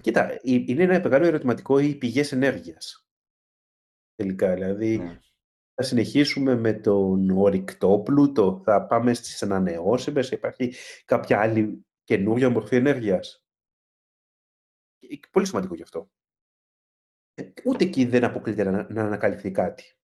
Κοίτα, 0.00 0.38
είναι 0.42 0.82
ένα 0.82 1.00
μεγάλο 1.00 1.26
ερωτηματικό 1.26 1.78
οι 1.78 1.94
πηγές 1.94 2.32
ενέργειας. 2.32 3.08
Τελικά, 4.14 4.54
δηλαδή, 4.54 4.98
ναι. 4.98 5.18
Θα 5.78 5.82
συνεχίσουμε 5.82 6.54
με 6.54 6.72
τον 6.72 7.30
ορυκτό 7.30 8.02
πλούτο, 8.04 8.60
θα 8.64 8.86
πάμε 8.86 9.14
στις 9.14 9.42
ανανεώσιμες, 9.42 10.30
υπάρχει 10.30 10.74
κάποια 11.04 11.40
άλλη 11.40 11.86
καινούργια 12.04 12.50
μορφή 12.50 12.76
ενέργειας; 12.76 13.46
Πολύ 15.30 15.46
σημαντικό 15.46 15.74
γι' 15.74 15.82
αυτό. 15.82 16.10
Ε, 17.34 17.52
ούτε 17.64 17.84
εκεί 17.84 18.04
δεν 18.04 18.24
αποκλείται 18.24 18.64
να, 18.64 18.86
να 18.90 19.02
ανακαλυφθεί 19.02 19.50
κάτι. 19.50 19.96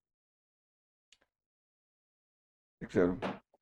Δεν 2.78 2.88
ξέρω. 2.88 3.18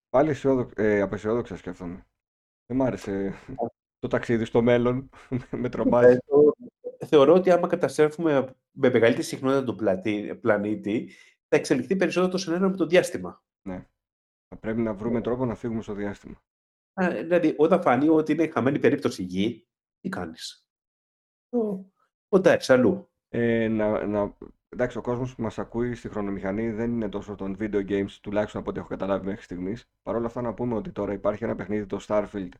Πάλι 0.08 0.34
ε, 0.76 1.00
απεσιόδοξα 1.00 1.56
σκέφτομαι. 1.56 2.06
Δεν 2.66 2.76
μ' 2.76 2.82
άρεσε 2.82 3.34
το 3.98 4.08
ταξίδι 4.08 4.44
στο 4.44 4.62
μέλλον. 4.62 5.10
με 5.50 5.68
τρομάζει. 5.68 6.18
Ε, 6.98 7.06
θεωρώ 7.06 7.34
ότι 7.34 7.50
άμα 7.50 7.68
καταστρέφουμε 7.68 8.54
με 8.70 8.90
μεγαλύτερη 8.90 9.26
συχνότητα 9.26 9.64
τον 9.64 9.76
πλανήτη, 10.40 11.10
θα 11.50 11.56
εξελιχθεί 11.56 11.96
περισσότερο 11.96 12.32
το 12.32 12.38
σενάριο 12.38 12.70
με 12.70 12.76
το 12.76 12.86
διάστημα. 12.86 13.42
Ναι. 13.68 13.86
Θα 14.48 14.56
πρέπει 14.60 14.80
να 14.80 14.94
βρούμε 14.94 15.20
τρόπο 15.20 15.44
να 15.44 15.54
φύγουμε 15.54 15.82
στο 15.82 15.94
διάστημα. 15.94 16.42
Α, 17.02 17.10
δηλαδή, 17.10 17.54
όταν 17.58 17.82
φανεί 17.82 18.08
ότι 18.08 18.32
είναι 18.32 18.48
χαμένη 18.48 18.78
περίπτωση 18.78 19.22
γη, 19.22 19.66
τι 20.00 20.08
κάνεις; 20.08 20.66
Οντάξει, 22.28 22.72
αλλού. 22.72 23.10
Ε, 23.28 23.68
να, 23.68 24.06
να, 24.06 24.36
εντάξει, 24.68 24.98
ο 24.98 25.00
κόσμος 25.00 25.34
που 25.34 25.42
μας 25.42 25.58
ακούει 25.58 25.94
στη 25.94 26.08
χρονομηχανή 26.08 26.70
δεν 26.70 26.90
είναι 26.90 27.08
τόσο 27.08 27.34
των 27.34 27.56
video 27.58 27.88
games, 27.88 28.10
τουλάχιστον 28.22 28.60
από 28.60 28.70
ό,τι 28.70 28.78
έχω 28.78 28.88
καταλάβει 28.88 29.26
μέχρι 29.26 29.42
στιγμής. 29.42 29.90
Παρ' 30.02 30.16
όλα 30.16 30.26
αυτά, 30.26 30.40
να 30.40 30.54
πούμε 30.54 30.74
ότι 30.74 30.92
τώρα 30.92 31.12
υπάρχει 31.12 31.44
ένα 31.44 31.54
παιχνίδι, 31.54 31.86
το 31.86 31.98
Starfield, 32.06 32.52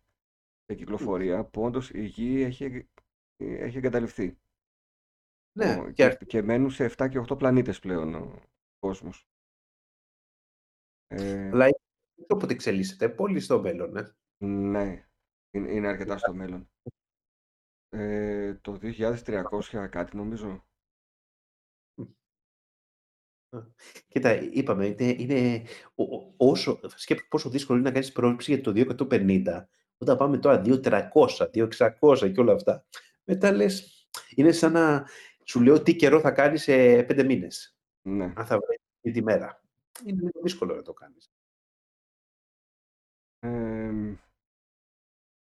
σε 0.64 0.74
κυκλοφορία, 0.74 1.44
που 1.44 1.62
όντως 1.62 1.90
η 1.90 2.04
γη 2.04 2.42
έχει, 2.42 2.88
έχει 3.36 3.76
εγκαταλειφθεί. 3.76 4.38
Ναι, 5.58 5.92
και, 5.92 6.18
και 6.26 6.42
μένουν 6.42 6.70
σε 6.70 6.84
7 6.96 7.08
και 7.08 7.24
8 7.28 7.38
πλανήτες 7.38 7.78
πλέον 7.78 8.14
ο 8.14 8.49
κόσμος. 8.80 9.28
Ε, 11.06 11.48
Αλλά 11.48 11.66
ε... 11.66 11.70
όποτε 12.28 12.52
εξελίσσεται, 12.52 13.08
πολύ 13.08 13.40
στο 13.40 13.60
μέλλον, 13.60 13.90
ναι. 13.90 14.02
Ναι, 14.42 15.04
είναι 15.50 15.88
αρκετά 15.88 16.18
στο 16.18 16.34
μέλλον. 16.34 16.70
Ε, 17.88 18.54
το 18.54 18.78
2300 18.82 19.88
κάτι 19.90 20.16
νομίζω. 20.16 20.64
Κοίτα, 24.08 24.42
είπαμε, 24.42 24.86
είναι, 24.86 25.14
είναι 25.18 25.66
όσο, 26.36 26.80
σκέφτε 26.84 27.26
πόσο 27.28 27.50
δύσκολο 27.50 27.78
είναι 27.78 27.88
να 27.88 27.94
κάνεις 27.94 28.12
πρόβληψη 28.12 28.54
για 28.54 28.62
το 28.62 28.72
2150, 29.10 29.66
όταν 29.98 30.16
πάμε 30.16 30.38
τώρα 30.38 30.62
2.300, 30.64 31.08
2.600 32.00 32.32
και 32.32 32.40
όλα 32.40 32.52
αυτά, 32.52 32.86
μετά 33.24 33.52
λες, 33.52 34.08
είναι 34.34 34.52
σαν 34.52 34.72
να 34.72 35.08
σου 35.44 35.60
λέω 35.60 35.82
τι 35.82 35.96
καιρό 35.96 36.20
θα 36.20 36.30
κάνεις 36.30 36.62
σε 36.62 37.02
πέντε 37.02 37.24
μήνες. 37.24 37.79
Ναι. 38.10 38.32
Αν 38.36 38.46
θα 38.46 38.58
βρει 38.58 39.12
τη 39.12 39.22
μέρα. 39.22 39.62
Είναι 40.04 40.30
δύσκολο 40.42 40.74
να 40.74 40.82
το 40.82 40.92
κάνεις. 40.92 41.30
Ε, 43.38 43.92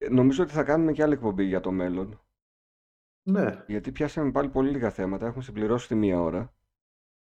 νομίζω 0.10 0.44
ότι 0.44 0.52
θα 0.54 0.64
κάνουμε 0.64 0.92
και 0.92 1.04
άλλη 1.04 1.14
εκπομπή 1.14 1.44
για 1.44 1.60
το 1.60 1.72
μέλλον. 1.72 2.22
Ναι. 3.28 3.64
Γιατί 3.68 3.92
πιάσαμε 3.92 4.32
πάλι 4.32 4.50
πολύ 4.50 4.72
λίγα 4.72 4.90
θέματα. 4.90 5.26
Έχουμε 5.26 5.44
συμπληρώσει 5.44 5.88
τη 5.88 5.96
μία 5.96 6.22
ώρα. 6.22 6.56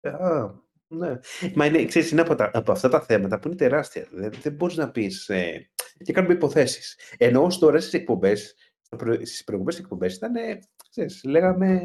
Α, 0.02 0.54
ναι. 0.88 1.20
Μα 1.56 1.66
είναι, 1.66 1.86
ξέρεις, 1.86 2.12
είναι 2.12 2.22
από, 2.22 2.36
τα, 2.36 2.52
από 2.54 2.72
αυτά 2.72 2.90
τα 2.90 3.02
θέματα 3.02 3.40
που 3.40 3.48
είναι 3.48 3.58
τεράστια. 3.58 4.08
Δεν, 4.12 4.32
δεν 4.32 4.54
μπορείς 4.54 4.76
να 4.76 4.92
πεις... 4.92 5.30
Ε, 5.30 5.70
και 6.04 6.14
κάνουμε 6.14 6.34
υποθέσεις. 6.34 7.00
Ενώ 7.18 7.48
τώρα 7.60 7.80
στις 7.80 7.94
εκπομπές, 7.94 8.56
στις 9.22 9.44
προηγούμενες 9.44 9.80
εκπομπές 9.80 10.16
ήταν, 10.16 10.34
ξέρεις, 10.90 11.24
λέγαμε 11.24 11.82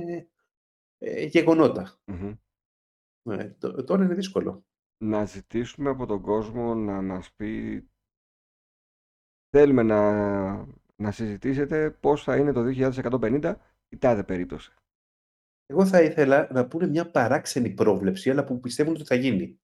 ε, 0.98 1.24
γεγονότα. 1.24 2.00
Ε, 3.28 3.56
τώρα 3.82 4.04
είναι 4.04 4.14
δύσκολο. 4.14 4.64
Να 5.04 5.24
ζητήσουμε 5.24 5.90
από 5.90 6.06
τον 6.06 6.22
κόσμο 6.22 6.74
να 6.74 7.02
μας 7.02 7.32
πει 7.32 7.84
θέλουμε 9.50 9.82
να, 9.82 10.66
να 10.96 11.10
συζητήσετε 11.10 11.90
πώς 11.90 12.22
θα 12.22 12.36
είναι 12.36 12.52
το 12.52 12.62
2150 12.66 13.54
η 13.88 13.98
τάδε 13.98 14.22
περίπτωση. 14.22 14.72
Εγώ 15.66 15.86
θα 15.86 16.02
ήθελα 16.02 16.48
να 16.52 16.66
πούνε 16.66 16.86
μια 16.86 17.10
παράξενη 17.10 17.70
πρόβλεψη, 17.70 18.30
αλλά 18.30 18.44
που 18.44 18.60
πιστεύουν 18.60 18.94
ότι 18.94 19.04
θα 19.04 19.14
γίνει. 19.14 19.60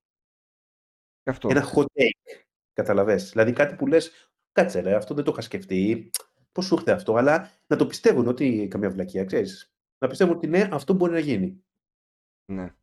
Αυτό. 1.25 1.49
Ένα 1.49 1.73
hot 1.75 1.83
take, 1.83 2.45
καταλαβες. 2.73 3.31
Δηλαδή 3.31 3.53
κάτι 3.53 3.75
που 3.75 3.87
λες, 3.87 4.31
κάτσε 4.53 4.81
ρε, 4.81 4.95
αυτό 4.95 5.15
δεν 5.15 5.25
το 5.25 5.31
είχα 5.33 5.41
σκεφτεί, 5.41 6.11
πώς 6.53 6.65
σου 6.65 6.75
ήρθε 6.75 6.93
αυτό, 6.93 7.15
αλλά 7.15 7.51
να 7.67 7.77
το 7.77 7.87
πιστεύουν 7.87 8.27
ότι 8.27 8.69
καμία 8.71 8.91
βλακία, 8.91 9.25
ξέρεις 9.25 9.75
να 10.05 10.11
πιστεύω 10.11 10.33
ότι 10.33 10.47
ναι, 10.47 10.69
αυτό 10.73 10.95
μπορεί 10.95 11.13
να 11.13 11.19
γίνει. 11.19 11.65
Ναι. 12.53 12.75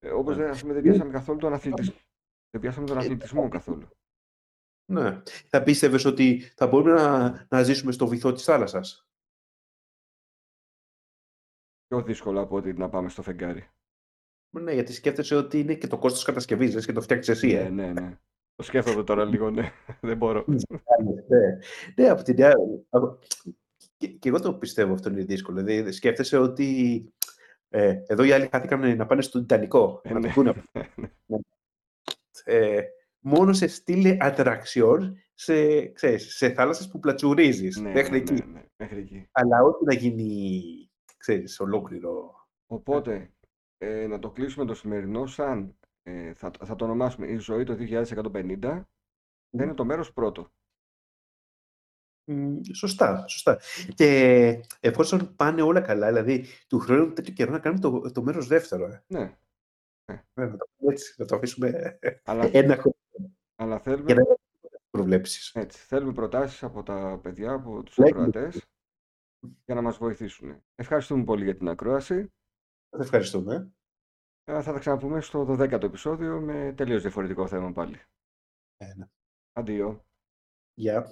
Ε, 0.00 0.10
όπως 0.10 0.36
ναι. 0.36 0.44
δεν, 0.44 0.72
δεν 0.72 0.82
πιάσαμε 0.82 1.10
καθόλου 1.10 1.38
τον 1.38 1.52
αθλητισμό. 1.52 1.94
Δεν 2.50 2.60
πιάσαμε 2.60 2.86
τον 2.86 2.98
αθλητισμό 2.98 3.48
καθόλου. 3.48 3.88
Ναι. 4.92 5.22
Θα 5.46 5.62
πίστευες 5.62 6.04
ότι 6.04 6.40
θα 6.40 6.66
μπορούμε 6.66 6.92
να, 6.92 7.46
να 7.50 7.62
ζήσουμε 7.62 7.92
στο 7.92 8.06
βυθό 8.06 8.32
της 8.32 8.44
θάλασσας; 8.44 9.08
Πιο 11.86 12.02
δύσκολο 12.02 12.40
από 12.40 12.56
ότι 12.56 12.72
να 12.72 12.88
πάμε 12.88 13.08
στο 13.08 13.22
φεγγάρι. 13.22 13.68
Ναι, 14.50 14.72
γιατί 14.72 14.92
σκέφτεσαι 14.92 15.34
ότι 15.34 15.60
είναι 15.60 15.74
και 15.74 15.86
το 15.86 15.98
κόστος 15.98 16.24
κατασκευής, 16.24 16.86
και 16.86 16.92
το 16.92 17.00
φτιάξεις 17.00 17.34
εσύ. 17.34 17.46
Ναι, 17.46 17.60
ε. 17.60 17.68
ναι, 17.68 17.92
ναι. 17.92 18.18
Το 18.54 18.62
σκέφτομαι 18.62 19.04
τώρα 19.04 19.24
λίγο, 19.24 19.50
ναι. 19.50 19.72
Δεν 20.00 20.16
μπορώ. 20.16 20.44
ναι, 20.46 21.58
ναι, 21.96 22.08
από 22.08 22.22
την 22.22 22.44
άλλη. 22.44 22.86
Και, 23.96 24.08
και 24.08 24.28
εγώ 24.28 24.40
το 24.40 24.54
πιστεύω 24.54 24.92
αυτό 24.92 25.08
είναι 25.10 25.24
δύσκολο. 25.24 25.62
Δηλαδή, 25.62 25.92
σκέφτεσαι 25.92 26.36
ότι 26.36 27.12
Ε, 27.72 28.02
εδώ 28.06 28.24
οι 28.24 28.32
άλλοι 28.32 28.48
χάθηκαν 28.52 28.96
να 28.96 29.06
πάνε 29.06 29.22
στον 29.22 29.40
Τιτανικό. 29.40 30.00
Ε, 30.04 30.12
να 30.12 30.18
ναι. 30.18 30.32
το 30.32 30.42
δουν. 30.42 30.64
ε, 32.44 32.82
μόνο 33.18 33.52
σε 33.52 33.66
στήλε 33.66 34.16
ατραξιόν 34.20 35.16
σε, 35.34 35.86
ξέρεις, 35.86 36.36
σε 36.36 36.52
θάλασσες 36.52 36.88
που 36.88 36.98
πλατσουρίζεις. 36.98 37.76
Ναι, 37.76 37.92
μέχρι 37.92 38.10
ναι, 38.10 38.16
εκεί. 38.16 38.32
ναι, 38.32 38.44
ναι, 38.44 38.64
μέχρι 38.76 38.98
εκεί. 38.98 39.28
Αλλά 39.32 39.62
όχι 39.62 39.84
να 39.84 39.94
γίνει, 39.94 40.62
ξέρεις, 41.16 41.60
ολόκληρο. 41.60 42.34
Οπότε, 42.66 43.32
ε, 43.78 44.06
να 44.06 44.18
το 44.18 44.30
κλείσουμε 44.30 44.64
το 44.64 44.74
σημερινό 44.74 45.26
σαν, 45.26 45.78
ε, 46.02 46.34
θα, 46.34 46.50
θα 46.64 46.76
το 46.76 46.84
ονομάσουμε 46.84 47.26
η 47.26 47.36
ζωή 47.36 47.64
το 47.64 47.76
2150, 47.78 48.84
θα 49.50 49.64
είναι 49.64 49.74
το 49.74 49.84
μέρος 49.84 50.12
πρώτο. 50.12 50.52
Μ, 52.32 52.60
Σωστά, 52.74 53.26
σωστά. 53.28 53.60
Και 53.94 54.60
εφόσον 54.80 55.36
πάνε 55.36 55.62
όλα 55.62 55.80
καλά, 55.80 56.06
δηλαδή 56.08 56.46
του 56.68 56.78
χρόνου 56.78 57.12
τέτοιο 57.12 57.32
καιρό 57.32 57.50
να 57.52 57.58
κάνουμε 57.58 57.80
το, 57.80 58.12
το 58.12 58.22
μέρος 58.22 58.46
δεύτερο. 58.46 58.84
Ε. 58.86 59.02
Ναι, 59.06 59.38
Ναι, 60.34 60.46
να 60.46 60.56
το 60.56 60.66
πούμε 60.76 60.92
έτσι, 60.92 61.14
να 61.18 61.24
το 61.24 61.36
αφήσουμε 61.36 61.98
αλλά, 62.24 62.50
ένα 62.52 62.76
χρόνο 62.76 62.96
αλλά 63.56 63.74
για 63.74 63.80
θέλουμε, 63.80 64.12
να 64.14 64.20
έχουμε 64.20 64.36
προβλέψεις. 64.90 65.52
έτσι, 65.54 65.78
θέλουμε 65.86 66.12
προτάσεις 66.12 66.62
από 66.62 66.82
τα 66.82 67.18
παιδιά, 67.22 67.52
από 67.52 67.82
τους 67.82 67.96
Ναι. 67.96 68.08
ακροατές, 68.08 68.64
για 69.64 69.74
να 69.74 69.82
μας 69.82 69.96
βοηθήσουν. 69.96 70.62
Ευχαριστούμε 70.74 71.24
πολύ 71.24 71.44
για 71.44 71.56
την 71.56 71.68
ακρόαση. 71.68 72.32
Σας 72.90 73.04
ευχαριστούμε. 73.04 73.72
Ε, 74.44 74.62
Θα 74.62 74.72
τα 74.72 74.78
ξαναπούμε 74.78 75.20
στο 75.20 75.44
12ο 75.44 75.82
επεισόδιο 75.82 76.40
με 76.40 76.72
τελείως 76.76 77.02
διαφορετικό 77.02 77.46
θέμα 77.46 77.72
πάλι. 77.72 77.96
Ε, 78.76 78.94
ναι. 78.96 79.06
Αντίο. 79.52 80.04
Γεια. 80.74 81.06